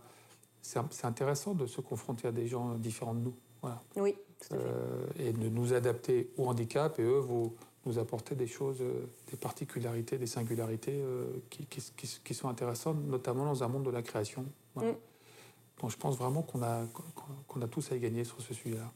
C'est 0.61 1.05
intéressant 1.05 1.55
de 1.55 1.65
se 1.65 1.81
confronter 1.81 2.27
à 2.27 2.31
des 2.31 2.45
gens 2.45 2.75
différents 2.75 3.15
de 3.15 3.21
nous. 3.21 3.33
Voilà. 3.63 3.81
Oui, 3.95 4.15
tout 4.39 4.53
à 4.53 4.57
fait. 4.57 5.29
et 5.29 5.33
de 5.33 5.49
nous 5.49 5.73
adapter 5.73 6.29
au 6.37 6.45
handicap. 6.45 6.99
Et 6.99 7.03
eux, 7.03 7.17
vous 7.17 7.55
nous 7.85 7.97
apporter 7.97 8.35
des 8.35 8.47
choses, 8.47 8.81
euh, 8.81 9.07
des 9.29 9.37
particularités, 9.37 10.17
des 10.17 10.27
singularités 10.27 11.01
euh, 11.01 11.25
qui, 11.49 11.65
qui, 11.65 12.33
sont 12.33 12.47
intéressantes, 12.47 12.97
notamment 13.05 13.45
dans 13.45 13.63
un 13.63 13.67
monde 13.67 13.83
de 13.83 13.89
la 13.89 14.01
création. 14.01 14.45
Mm. 14.75 14.91
Donc 15.81 15.89
je 15.89 15.97
pense 15.97 16.17
vraiment 16.17 16.43
qu'on 16.43 16.61
a, 16.61 16.83
qu'on 17.47 17.61
a 17.61 17.67
tous 17.67 17.91
à 17.91 17.95
y 17.95 17.99
gagner 17.99 18.23
sur 18.23 18.39
ce 18.39 18.53
sujet-là. 18.53 18.91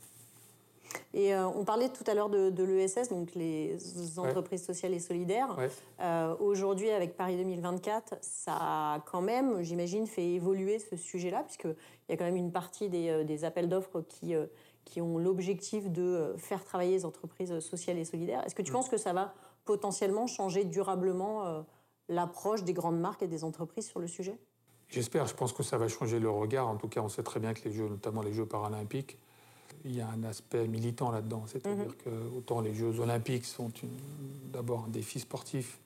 Et 1.13 1.33
euh, 1.33 1.47
on 1.47 1.65
parlait 1.65 1.89
tout 1.89 2.03
à 2.07 2.13
l'heure 2.13 2.29
de, 2.29 2.63
l'ESS, 2.63 3.09
donc 3.09 3.33
les 3.33 3.77
entreprises 4.17 4.63
sociales 4.63 4.93
et 4.93 4.99
solidaires. 4.99 5.57
Aujourd'hui, 6.39 6.89
avec 6.91 7.17
Paris 7.17 7.37
2024, 7.37 8.17
ça 8.21 8.53
a 8.53 8.99
quand 9.11 9.21
même, 9.21 9.61
j'imagine, 9.63 10.05
fait 10.05 10.25
évoluer 10.25 10.77
ce 10.77 10.95
sujet-là, 10.95 11.43
puisqu'il 11.43 11.75
y 12.09 12.13
a 12.13 12.17
quand 12.17 12.25
même 12.25 12.35
une 12.35 12.51
partie 12.51 12.87
des, 12.87 13.25
des 13.25 13.43
appels 13.45 13.67
d'offres 13.67 14.01
qui, 14.01 14.35
qui 14.85 15.01
ont 15.01 15.17
l'objectif 15.17 15.91
de 15.91 16.01
euh, 16.01 16.37
faire 16.37 16.63
travailler 16.63 16.91
les 16.91 17.05
entreprises 17.05 17.59
sociales 17.59 17.97
et 17.97 18.05
solidaires. 18.05 18.43
Est-ce 18.45 18.55
que 18.55 18.61
tu 18.61 18.71
mm. 18.71 18.75
penses 18.75 18.89
que 18.89 18.97
ça 18.97 19.13
va 19.13 19.33
potentiellement 19.65 20.27
changer 20.27 20.63
durablement 20.63 21.45
euh, 21.45 21.61
l'approche 22.07 22.63
des 22.63 22.73
grandes 22.73 22.99
marques 22.99 23.23
et 23.23 23.27
des 23.27 23.43
entreprises 23.43 23.87
sur 23.87 23.99
le 23.99 24.07
sujet? 24.07 24.37
J'espère, 24.89 25.25
je 25.25 25.33
pense 25.33 25.51
que 25.51 25.63
ça 25.63 25.77
va 25.77 25.87
changer 25.87 26.19
le 26.19 26.29
regard. 26.29 26.67
En 26.67 26.77
tout 26.77 26.87
cas, 26.87 27.01
on 27.01 27.09
sait 27.09 27.23
très 27.23 27.39
bien 27.39 27.53
que 27.53 27.67
les 27.67 27.73
Jeux, 27.73 27.89
notamment 27.89 28.21
les 28.21 28.31
Jeux 28.31 28.45
paralympiques, 28.45 29.17
il 29.83 29.95
y 29.95 30.01
a 30.01 30.07
un 30.07 30.23
aspect 30.23 30.67
militant 30.67 31.11
là-dedans. 31.11 31.43
C'est-à-dire 31.47 31.87
mm-hmm. 31.87 32.03
que 32.03 32.37
autant 32.37 32.61
les 32.61 32.75
Jeux 32.75 32.99
olympiques 32.99 33.45
sont 33.45 33.71
d'abord 34.53 34.85
un 34.85 34.89
défi 34.89 35.19
sportif 35.19 35.79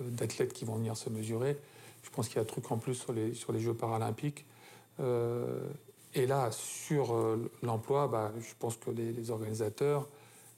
euh, 0.00 0.08
d'athlètes 0.08 0.54
qui 0.54 0.64
vont 0.64 0.76
venir 0.76 0.96
se 0.96 1.10
mesurer, 1.10 1.58
je 2.02 2.10
pense 2.10 2.28
qu'il 2.28 2.36
y 2.36 2.38
a 2.38 2.42
un 2.42 2.46
truc 2.46 2.70
en 2.72 2.78
plus 2.78 2.94
sur 2.94 3.12
les, 3.12 3.34
sur 3.34 3.52
les 3.52 3.60
Jeux 3.60 3.74
paralympiques. 3.74 4.46
Et 6.14 6.26
là, 6.26 6.50
sur 6.50 7.14
euh, 7.14 7.50
l'emploi, 7.62 8.08
bah, 8.08 8.32
je 8.40 8.54
pense 8.58 8.76
que 8.76 8.90
les, 8.90 9.30
organisateurs, 9.30 10.08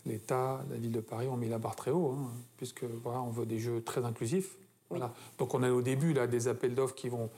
l'État, 0.07 0.65
la 0.71 0.77
ville 0.77 0.93
de 0.93 1.01
Paris 1.01 1.27
ont 1.29 1.37
mis 1.37 1.49
la 1.49 1.59
barre 1.59 1.77
très 1.77 1.91
haut, 1.91 2.17
hein, 2.19 2.31
puisque 2.57 2.85
voilà, 2.85 3.21
on 3.21 3.31
veut 3.31 3.47
des 3.47 3.59
jeux 3.59 3.83
très 3.83 4.05
inclusifs. 4.05 4.57
Voilà. 4.91 5.13
Donc 5.39 5.55
on 5.55 5.63
a 5.63 5.71
au 5.71 5.83
début 5.83 6.13
là, 6.13 6.27
des 6.27 6.49
appels 6.49 6.75
d'offres 6.75 6.95
qui 6.95 7.09
vont, 7.09 7.31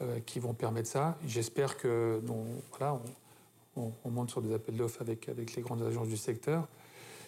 euh, 0.00 0.20
qui 0.20 0.38
vont 0.40 0.54
permettre 0.54 0.88
ça. 0.88 1.16
J'espère 1.26 1.76
que 1.76 2.20
voilà, 2.70 3.00
on, 3.76 4.10
monte 4.10 4.30
sur 4.30 4.42
des 4.42 4.52
appels 4.52 4.76
d'offres 4.76 5.00
avec, 5.02 5.28
avec 5.28 5.54
les 5.54 5.62
grandes 5.62 5.82
agences 5.82 6.08
du 6.08 6.16
secteur. 6.16 6.66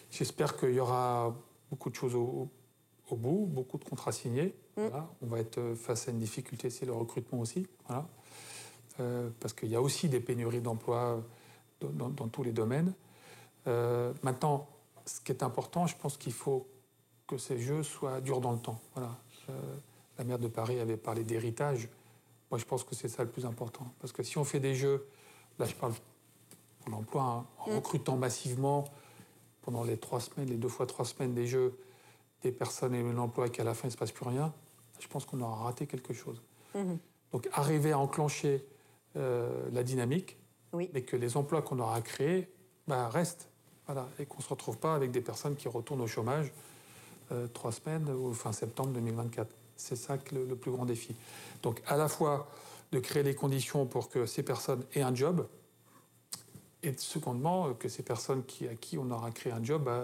J'espère 0.09 0.57
qu'il 0.57 0.73
y 0.73 0.79
aura 0.79 1.33
beaucoup 1.69 1.89
de 1.89 1.95
choses 1.95 2.15
au, 2.15 2.49
bout, 3.11 3.45
beaucoup 3.49 3.77
de 3.77 3.85
contrats 3.85 4.11
signés. 4.11 4.53
Mm. 4.77 4.87
On 5.21 5.27
va 5.27 5.39
être 5.39 5.73
face 5.75 6.07
à 6.07 6.11
une 6.11 6.19
difficulté, 6.19 6.69
c'est 6.69 6.85
le 6.85 6.93
recrutement 6.93 7.39
aussi. 7.39 7.67
Voilà. 7.87 8.07
Euh, 8.99 9.29
parce 9.39 9.53
qu'il 9.53 9.69
y 9.69 9.75
a 9.75 9.81
aussi 9.81 10.09
des 10.09 10.19
pénuries 10.19 10.61
d'emplois 10.61 11.21
dans, 11.81 12.27
tous 12.27 12.43
les 12.43 12.51
domaines. 12.51 12.93
Euh, 13.67 14.13
maintenant, 14.23 14.67
ce 15.05 15.21
qui 15.21 15.31
est 15.31 15.43
important, 15.43 15.87
je 15.87 15.95
pense 15.95 16.17
qu'il 16.17 16.33
faut 16.33 16.67
que 17.27 17.37
ces 17.37 17.59
jeux 17.59 17.83
soient 17.83 18.21
durs 18.21 18.41
dans 18.41 18.51
le 18.51 18.59
temps. 18.59 18.79
Voilà. 18.93 19.17
Euh, 19.49 19.53
la 20.17 20.23
maire 20.23 20.39
de 20.39 20.47
Paris 20.47 20.79
avait 20.79 20.97
parlé 20.97 21.23
d'héritage. 21.23 21.89
Moi, 22.49 22.59
je 22.59 22.65
pense 22.65 22.83
que 22.83 22.95
c'est 22.95 23.07
ça 23.07 23.23
le 23.23 23.29
plus 23.29 23.45
important. 23.45 23.87
Parce 23.99 24.11
que 24.11 24.23
si 24.23 24.37
on 24.37 24.43
fait 24.43 24.59
des 24.59 24.75
jeux, 24.75 25.07
là 25.57 25.65
je 25.65 25.73
parle 25.73 25.93
pour 26.81 26.91
l'emploi, 26.91 27.23
hein, 27.23 27.45
en 27.59 27.71
mm. 27.71 27.75
recrutant 27.75 28.17
massivement 28.17 28.85
pendant 29.61 29.83
les 29.83 29.97
trois 29.97 30.19
semaines, 30.19 30.49
les 30.49 30.57
deux 30.57 30.67
fois 30.67 30.85
trois 30.85 31.05
semaines 31.05 31.33
des 31.33 31.47
jeux, 31.47 31.77
des 32.41 32.51
personnes 32.51 32.93
et 32.93 33.03
l'emploi 33.13 33.47
et 33.47 33.49
qu'à 33.51 33.63
la 33.63 33.73
fin 33.73 33.83
il 33.83 33.87
ne 33.87 33.93
se 33.93 33.97
passe 33.97 34.11
plus 34.11 34.27
rien, 34.27 34.53
je 34.99 35.07
pense 35.07 35.25
qu'on 35.25 35.39
aura 35.41 35.63
raté 35.63 35.87
quelque 35.87 36.13
chose. 36.13 36.41
Mm-hmm. 36.75 36.97
Donc 37.31 37.47
arriver 37.53 37.91
à 37.91 37.99
enclencher 37.99 38.65
euh, 39.15 39.69
la 39.71 39.83
dynamique, 39.83 40.37
oui. 40.73 40.89
mais 40.93 41.01
que 41.01 41.15
les 41.15 41.37
emplois 41.37 41.61
qu'on 41.61 41.79
aura 41.79 42.01
créés 42.01 42.49
bah, 42.87 43.09
restent. 43.09 43.49
Voilà, 43.87 44.07
et 44.19 44.25
qu'on 44.25 44.37
ne 44.37 44.43
se 44.43 44.49
retrouve 44.49 44.77
pas 44.77 44.95
avec 44.95 45.11
des 45.11 45.21
personnes 45.21 45.55
qui 45.55 45.67
retournent 45.67 46.01
au 46.01 46.07
chômage 46.07 46.53
euh, 47.31 47.47
trois 47.47 47.71
semaines 47.71 48.09
ou 48.09 48.33
fin 48.33 48.51
septembre 48.51 48.91
2024. 48.91 49.49
C'est 49.75 49.95
ça 49.95 50.17
le, 50.31 50.45
le, 50.45 50.55
plus 50.55 50.71
grand 50.71 50.85
défi. 50.85 51.15
Donc 51.63 51.81
à 51.87 51.97
la 51.97 52.07
fois 52.07 52.47
de 52.91 52.99
créer 52.99 53.23
les 53.23 53.35
conditions 53.35 53.85
pour 53.85 54.09
que 54.09 54.25
ces 54.25 54.43
personnes 54.43 54.83
aient 54.93 55.01
un 55.01 55.15
job, 55.15 55.47
et 56.83 56.93
secondement, 56.97 57.73
que 57.73 57.89
ces 57.89 58.03
personnes 58.03 58.43
qui, 58.43 58.67
à 58.67 58.75
qui 58.75 58.97
on 58.97 59.09
aura 59.11 59.31
créé 59.31 59.51
un 59.51 59.63
job 59.63 59.83
bah, 59.83 60.03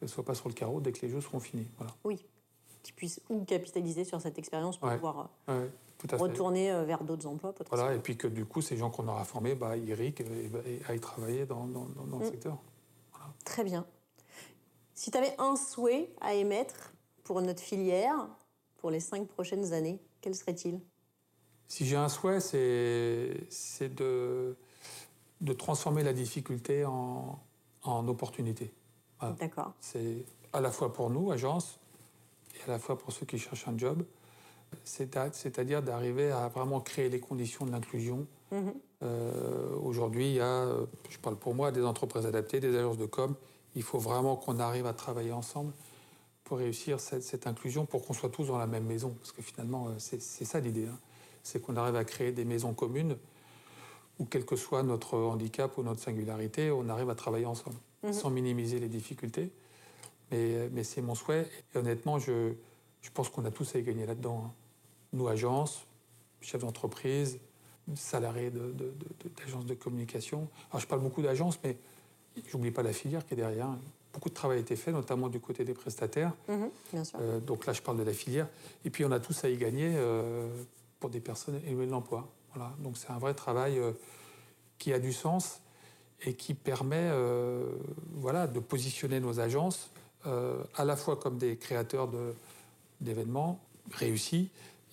ne 0.00 0.06
soient 0.06 0.24
pas 0.24 0.34
sur 0.34 0.48
le 0.48 0.54
carreau 0.54 0.80
dès 0.80 0.92
que 0.92 1.04
les 1.04 1.12
jeux 1.12 1.20
seront 1.20 1.40
finis. 1.40 1.66
Voilà. 1.78 1.94
Oui, 2.04 2.24
qu'ils 2.82 2.94
puissent 2.94 3.20
ou 3.28 3.44
capitaliser 3.44 4.04
sur 4.04 4.20
cette 4.20 4.38
expérience 4.38 4.76
pour 4.76 4.90
pouvoir 4.90 5.30
euh, 5.48 5.68
retourner 6.12 6.72
euh, 6.72 6.84
vers 6.84 7.04
d'autres 7.04 7.26
emplois 7.26 7.54
Voilà, 7.70 7.94
et 7.94 7.98
puis 7.98 8.16
que 8.16 8.26
du 8.26 8.44
coup, 8.44 8.60
ces 8.60 8.76
gens 8.76 8.90
qu'on 8.90 9.08
aura 9.08 9.24
formés, 9.24 9.54
bah, 9.54 9.76
ils 9.76 9.90
et, 9.90 10.14
et, 10.66 10.80
aillent 10.88 11.00
travailler 11.00 11.46
dans, 11.46 11.66
dans, 11.66 11.86
le 12.18 12.24
mm. 12.24 12.30
secteur. 12.30 12.58
Très 13.44 13.64
bien. 13.64 13.86
Si 14.94 15.10
tu 15.10 15.18
avais 15.18 15.34
un 15.38 15.56
souhait 15.56 16.10
à 16.20 16.34
émettre 16.34 16.92
pour 17.24 17.40
notre 17.40 17.60
filière 17.60 18.28
pour 18.78 18.90
les 18.90 19.00
cinq 19.00 19.26
prochaines 19.28 19.72
années, 19.72 20.00
quel 20.20 20.34
serait-il? 20.34 20.80
Si 21.68 21.86
j'ai 21.86 21.96
un 21.96 22.08
souhait, 22.08 22.40
c'est 22.40 23.94
de, 23.94 24.56
de 25.40 25.52
transformer 25.52 26.02
la 26.02 26.12
difficulté 26.12 26.84
en, 26.84 27.38
en 27.84 28.08
opportunité. 28.08 28.72
D'accord. 29.38 29.72
C'est 29.80 30.24
à 30.52 30.60
la 30.60 30.70
fois 30.70 30.92
pour 30.92 31.10
nous, 31.10 31.30
agence, 31.30 31.78
et 32.56 32.68
à 32.68 32.72
la 32.72 32.78
fois 32.78 32.98
pour 32.98 33.12
ceux 33.12 33.24
qui 33.24 33.38
cherchent 33.38 33.68
un 33.68 33.78
job 33.78 34.04
c'est-à-dire 34.84 35.82
d'arriver 35.82 36.30
à 36.30 36.48
vraiment 36.48 36.80
créer 36.80 37.08
les 37.08 37.20
conditions 37.20 37.66
de 37.66 37.70
l'inclusion. 37.70 38.26
Mhm. 38.50 38.74
Euh, 39.02 39.76
aujourd'hui, 39.82 40.30
il 40.30 40.34
y 40.34 40.40
a, 40.40 40.68
je 41.08 41.18
parle 41.18 41.36
pour 41.36 41.54
moi, 41.54 41.72
des 41.72 41.84
entreprises 41.84 42.26
adaptées, 42.26 42.60
des 42.60 42.76
agences 42.76 42.98
de 42.98 43.06
com. 43.06 43.34
Il 43.74 43.82
faut 43.82 43.98
vraiment 43.98 44.36
qu'on 44.36 44.58
arrive 44.58 44.86
à 44.86 44.92
travailler 44.92 45.32
ensemble 45.32 45.72
pour 46.44 46.58
réussir 46.58 47.00
cette, 47.00 47.46
inclusion, 47.46 47.86
pour 47.86 48.06
qu'on 48.06 48.12
soit 48.12 48.28
tous 48.28 48.46
dans 48.46 48.58
la 48.58 48.66
même 48.66 48.84
maison. 48.84 49.14
Parce 49.18 49.32
que 49.32 49.42
finalement, 49.42 49.88
euh, 49.88 49.92
c'est 49.98 50.44
ça 50.44 50.60
l'idée. 50.60 50.86
Hein. 50.86 50.98
C'est 51.42 51.60
qu'on 51.60 51.76
arrive 51.76 51.96
à 51.96 52.04
créer 52.04 52.32
des 52.32 52.44
maisons 52.44 52.74
communes 52.74 53.16
où, 54.18 54.26
quel 54.26 54.44
que 54.44 54.56
soit 54.56 54.82
notre 54.82 55.16
handicap 55.16 55.76
ou 55.78 55.82
notre 55.82 56.00
singularité, 56.00 56.70
on 56.70 56.88
arrive 56.88 57.08
à 57.08 57.14
travailler 57.14 57.46
ensemble, 57.46 57.76
mhm. 58.02 58.12
sans 58.12 58.30
minimiser 58.30 58.78
les 58.78 58.88
difficultés. 58.88 59.50
Mais, 60.30 60.68
mais 60.70 60.84
c'est 60.84 61.02
mon 61.02 61.14
souhait. 61.14 61.48
Et 61.74 61.78
honnêtement, 61.78 62.18
je, 62.18 62.52
je 63.00 63.10
pense 63.10 63.28
qu'on 63.30 63.44
a 63.44 63.50
tous 63.50 63.74
à 63.74 63.78
y 63.78 63.82
gagner 63.82 64.06
là-dedans. 64.06 64.44
Hein 64.46 64.52
nous, 65.12 65.28
agences, 65.28 65.84
chefs 66.40 66.60
d'entreprise, 66.60 67.38
salariés 67.94 68.50
d'agences 68.50 69.66
de, 69.66 69.74
communication. 69.74 70.48
Alors, 70.70 70.80
je 70.80 70.86
parle 70.86 71.00
beaucoup 71.00 71.22
d'agences, 71.22 71.58
mais 71.64 71.76
j'oublie 72.48 72.70
pas 72.70 72.82
la 72.82 72.92
filière 72.92 73.26
qui 73.26 73.34
est 73.34 73.36
derrière. 73.36 73.68
Beaucoup 74.12 74.28
de 74.28 74.34
travail 74.34 74.58
a 74.58 74.60
été 74.60 74.76
fait, 74.76 74.92
notamment 74.92 75.28
du 75.28 75.40
côté 75.40 75.64
des 75.64 75.74
prestataires. 75.74 76.32
Mhm, 76.48 76.70
bien 76.92 77.04
sûr. 77.04 77.18
Euh, 77.20 77.40
donc 77.40 77.66
là, 77.66 77.72
je 77.72 77.82
parle 77.82 77.98
de 77.98 78.02
la 78.02 78.12
filière. 78.12 78.48
Et 78.84 78.90
puis, 78.90 79.04
on 79.04 79.12
a 79.12 79.20
tous 79.20 79.44
à 79.44 79.48
y 79.48 79.56
gagner 79.56 79.92
euh, 79.94 80.48
pour 81.00 81.10
des 81.10 81.20
personnes 81.20 81.60
éloignées 81.66 81.86
de 81.86 81.92
l'emploi. 81.92 82.28
Voilà. 82.54 82.72
Donc, 82.78 82.98
c'est 82.98 83.10
un 83.10 83.18
vrai 83.18 83.34
travail 83.34 83.78
euh, 83.78 83.92
qui 84.78 84.92
a 84.92 84.98
du 84.98 85.12
sens 85.12 85.60
et 86.24 86.34
qui 86.34 86.54
permet 86.54 87.10
voilà, 88.12 88.46
de 88.46 88.60
positionner 88.60 89.18
nos 89.18 89.40
agences 89.40 89.90
à 90.24 90.84
la 90.84 90.94
fois 90.94 91.16
comme 91.16 91.36
des 91.36 91.56
créateurs 91.56 92.08
d'événements 93.00 93.58
réussis, 93.90 94.48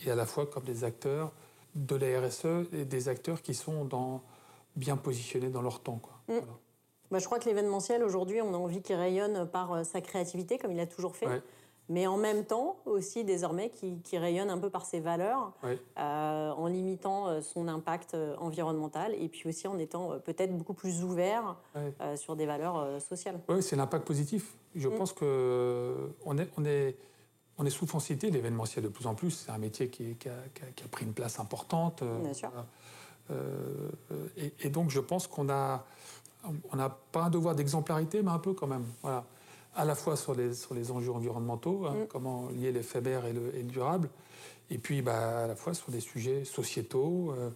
et 0.05 0.11
à 0.11 0.15
la 0.15 0.25
fois 0.25 0.45
comme 0.45 0.63
des 0.63 0.83
acteurs 0.83 1.31
de 1.75 1.95
la 1.95 2.21
RSE 2.21 2.67
et 2.73 2.85
des 2.85 3.09
acteurs 3.09 3.41
qui 3.41 3.53
sont 3.53 3.85
dans, 3.85 4.21
bien 4.75 4.97
positionnés 4.97 5.49
dans 5.49 5.61
leur 5.61 5.81
temps. 5.81 5.99
Quoi. 6.01 6.35
Mm. 6.35 6.41
Bah, 7.11 7.17
je 7.19 7.25
crois 7.25 7.39
que 7.39 7.45
l'événementiel, 7.45 8.03
aujourd'hui, 8.03 8.41
on 8.41 8.53
a 8.53 8.57
envie 8.57 8.81
qu'il 8.81 8.95
rayonne 8.95 9.47
par 9.47 9.73
euh, 9.73 9.83
sa 9.83 10.01
créativité, 10.01 10.57
comme 10.57 10.71
il 10.71 10.79
a 10.79 10.85
toujours 10.85 11.15
fait. 11.15 11.27
Mais 11.91 12.05
en 12.05 12.17
même 12.17 12.45
temps, 12.45 12.77
aussi 12.85 13.23
désormais, 13.23 13.71
qui, 13.71 13.99
qui 14.03 14.19
rayonne 14.19 14.51
un 14.51 14.59
peu 14.59 14.69
par 14.69 14.85
ses 14.85 14.99
valeurs, 14.99 15.53
euh, 15.63 16.51
en 16.51 16.67
limitant 16.67 17.27
euh, 17.27 17.41
son 17.41 17.67
impact 17.67 18.15
environnemental 18.37 19.15
et 19.15 19.27
puis 19.27 19.49
aussi 19.49 19.67
en 19.67 19.79
étant 19.79 20.19
peut-être 20.19 20.55
beaucoup 20.55 20.75
plus 20.75 21.03
ouvert 21.03 21.55
sur 22.15 22.35
des 22.35 22.45
valeurs 22.45 23.01
sociales. 23.01 23.39
Oui, 23.49 23.63
c'est 23.63 23.75
l'impact 23.75 24.05
positif. 24.05 24.55
Je 24.75 24.87
mm. 24.87 24.95
pense 24.97 25.13
qu'on 25.13 26.37
est, 26.37 26.49
on 26.57 26.65
est 26.65 26.95
on 27.59 27.65
est 27.65 27.69
souvent 27.69 27.99
cité 27.99 28.31
l'événementiel 28.31 28.83
de 28.83 28.89
plus 28.89 29.05
en 29.05 29.13
plus. 29.13 29.31
C'est 29.31 29.51
un 29.51 29.57
métier 29.57 29.89
qui, 29.89 30.15
a, 30.27 30.87
pris 30.89 31.05
une 31.05 31.13
place 31.13 31.39
importante. 31.39 32.01
Euh, 32.01 32.19
Bien 32.21 32.33
sûr. 32.33 32.51
Euh, 33.31 33.89
et, 34.59 34.69
donc, 34.69 34.89
je 34.89 34.99
pense 34.99 35.27
qu'on 35.27 35.49
a, 35.49 35.85
on 36.71 36.75
n'a 36.75 36.89
pas 36.89 37.23
un 37.23 37.29
devoir 37.29 37.55
d'exemplarité, 37.55 38.21
mais 38.23 38.31
un 38.31 38.39
peu 38.39 38.53
quand 38.53 38.67
même. 38.67 38.85
Voilà. 39.03 39.25
à 39.75 39.85
la 39.85 39.93
fois 39.93 40.15
sur 40.15 40.33
les, 40.33 40.53
sur 40.53 40.73
les 40.73 40.89
enjeux 40.89 41.11
environnementaux, 41.11 41.85
hein, 41.85 41.93
mm. 41.93 42.07
comment 42.07 42.49
lier 42.49 42.71
l'éphémère 42.71 43.25
et 43.25 43.33
le, 43.33 43.53
et 43.55 43.61
le 43.61 43.69
durable, 43.69 44.09
et 44.71 44.77
puis 44.77 45.01
bah, 45.01 45.43
à 45.43 45.47
la 45.47 45.55
fois 45.55 45.73
sur 45.73 45.91
des 45.91 45.99
sujets 45.99 46.45
sociétaux, 46.45 47.33
euh, 47.37 47.49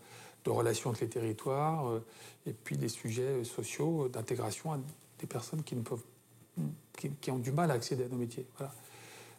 de 0.43 0.49
relations 0.49 0.89
entre 0.89 1.01
les 1.01 1.09
territoires, 1.09 1.87
euh, 1.87 2.03
et 2.45 2.53
puis 2.53 2.77
des 2.77 2.89
sujets 2.89 3.43
sociaux 3.45 4.09
d'intégration 4.09 4.81
des 5.19 5.27
personnes 5.27 5.63
qui, 5.63 5.75
ne 5.75 5.81
peuvent, 5.81 6.03
qui, 7.21 7.31
ont 7.31 7.39
du 7.39 7.51
mal 7.53 7.71
à 7.71 7.75
accéder 7.75 8.03
à 8.03 8.07
nos 8.09 8.17
métiers. 8.17 8.45
Voilà. 8.57 8.73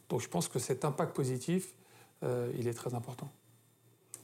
Donc 0.09 0.21
je 0.21 0.29
pense 0.29 0.49
que 0.49 0.59
cet 0.59 0.85
impact 0.85 1.15
positif, 1.15 1.75
euh, 2.23 2.53
il 2.59 2.69
est 2.69 2.75
très 2.75 2.95
important. 2.95 3.29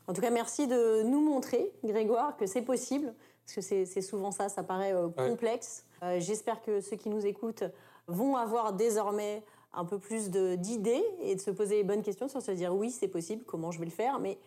En 0.06 0.12
tout 0.12 0.20
cas, 0.20 0.30
merci 0.30 0.66
de 0.66 1.02
nous 1.02 1.20
montrer, 1.20 1.72
Grégoire, 1.84 2.36
que 2.36 2.46
c'est 2.46 2.62
possible, 2.62 3.14
parce 3.44 3.66
que 3.66 3.84
c'est 3.84 4.02
souvent 4.02 4.32
ça, 4.32 4.48
ça 4.48 4.62
paraît 4.62 4.92
complexe. 5.16 5.84
J'espère 6.18 6.62
que 6.62 6.80
ceux 6.80 6.96
qui 6.96 7.08
nous 7.08 7.26
écoutent 7.26 7.64
vont 8.08 8.36
avoir 8.36 8.72
désormais 8.72 9.44
un 9.72 9.84
peu 9.84 9.98
plus 9.98 10.30
d'idées 10.30 11.04
et 11.20 11.34
de 11.34 11.40
se 11.40 11.50
poser 11.50 11.76
les 11.76 11.84
bonnes 11.84 12.02
questions 12.02 12.28
sur 12.28 12.42
se 12.42 12.50
dire 12.50 12.74
oui, 12.74 12.90
c'est 12.90 13.08
possible, 13.08 13.44
comment 13.44 13.70
je 13.70 13.78
vais 13.78 13.84
le 13.84 13.90
faire, 13.90 14.18
mais 14.18 14.38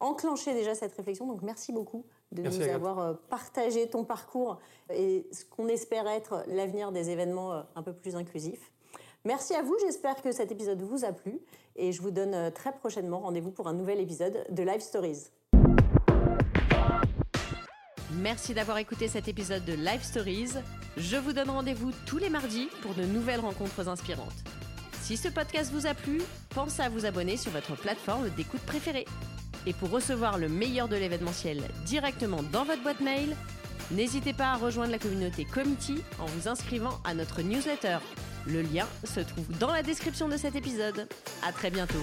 enclencher 0.00 0.54
déjà 0.54 0.74
cette 0.74 0.92
réflexion. 0.92 1.26
Donc 1.26 1.42
merci 1.42 1.72
beaucoup 1.72 2.04
de 2.32 2.42
nous 2.42 2.62
avoir 2.62 2.98
euh, 2.98 3.14
partagé 3.28 3.88
ton 3.88 4.04
parcours 4.04 4.58
et 4.90 5.26
ce 5.32 5.44
qu'on 5.44 5.68
espère 5.68 6.06
être 6.06 6.44
l'avenir 6.48 6.92
des 6.92 7.10
événements 7.10 7.52
euh, 7.52 7.62
un 7.74 7.82
peu 7.82 7.92
plus 7.92 8.16
inclusifs. 8.16 8.72
Merci 9.26 9.54
à 9.54 9.62
vous, 9.62 9.74
j'espère 9.84 10.22
que 10.22 10.30
cet 10.30 10.52
épisode 10.52 10.80
vous 10.82 11.04
a 11.04 11.12
plu 11.12 11.40
et 11.74 11.90
je 11.90 12.00
vous 12.00 12.12
donne 12.12 12.32
euh, 12.32 12.50
très 12.52 12.70
prochainement 12.70 13.18
rendez-vous 13.18 13.50
pour 13.50 13.66
un 13.66 13.72
nouvel 13.72 13.98
épisode 13.98 14.46
de 14.50 14.62
Live 14.62 14.78
Stories. 14.78 15.32
Merci 18.12 18.54
d'avoir 18.54 18.78
écouté 18.78 19.08
cet 19.08 19.26
épisode 19.26 19.64
de 19.64 19.72
Live 19.72 20.04
Stories. 20.04 20.50
Je 20.96 21.16
vous 21.16 21.32
donne 21.32 21.50
rendez-vous 21.50 21.90
tous 22.06 22.18
les 22.18 22.30
mardis 22.30 22.68
pour 22.82 22.94
de 22.94 23.02
nouvelles 23.02 23.40
rencontres 23.40 23.88
inspirantes. 23.88 24.44
Si 25.02 25.16
ce 25.16 25.26
podcast 25.26 25.72
vous 25.72 25.88
a 25.88 25.94
plu, 25.94 26.22
pensez 26.50 26.82
à 26.82 26.88
vous 26.88 27.04
abonner 27.04 27.36
sur 27.36 27.50
votre 27.50 27.74
plateforme 27.74 28.30
d'écoute 28.36 28.62
préférée. 28.62 29.06
Et 29.66 29.72
pour 29.72 29.90
recevoir 29.90 30.38
le 30.38 30.48
meilleur 30.48 30.86
de 30.86 30.94
l'événementiel 30.94 31.64
directement 31.84 32.44
dans 32.52 32.62
votre 32.62 32.84
boîte 32.84 33.00
mail, 33.00 33.34
n'hésitez 33.90 34.34
pas 34.34 34.52
à 34.52 34.56
rejoindre 34.56 34.92
la 34.92 35.00
communauté 35.00 35.44
Committee 35.44 36.04
en 36.20 36.26
vous 36.26 36.46
inscrivant 36.46 37.00
à 37.04 37.12
notre 37.12 37.42
newsletter. 37.42 37.98
Le 38.46 38.62
lien 38.62 38.86
se 39.04 39.20
trouve 39.20 39.46
dans 39.58 39.72
la 39.72 39.82
description 39.82 40.28
de 40.28 40.36
cet 40.36 40.54
épisode. 40.54 41.08
À 41.42 41.52
très 41.52 41.70
bientôt. 41.70 42.02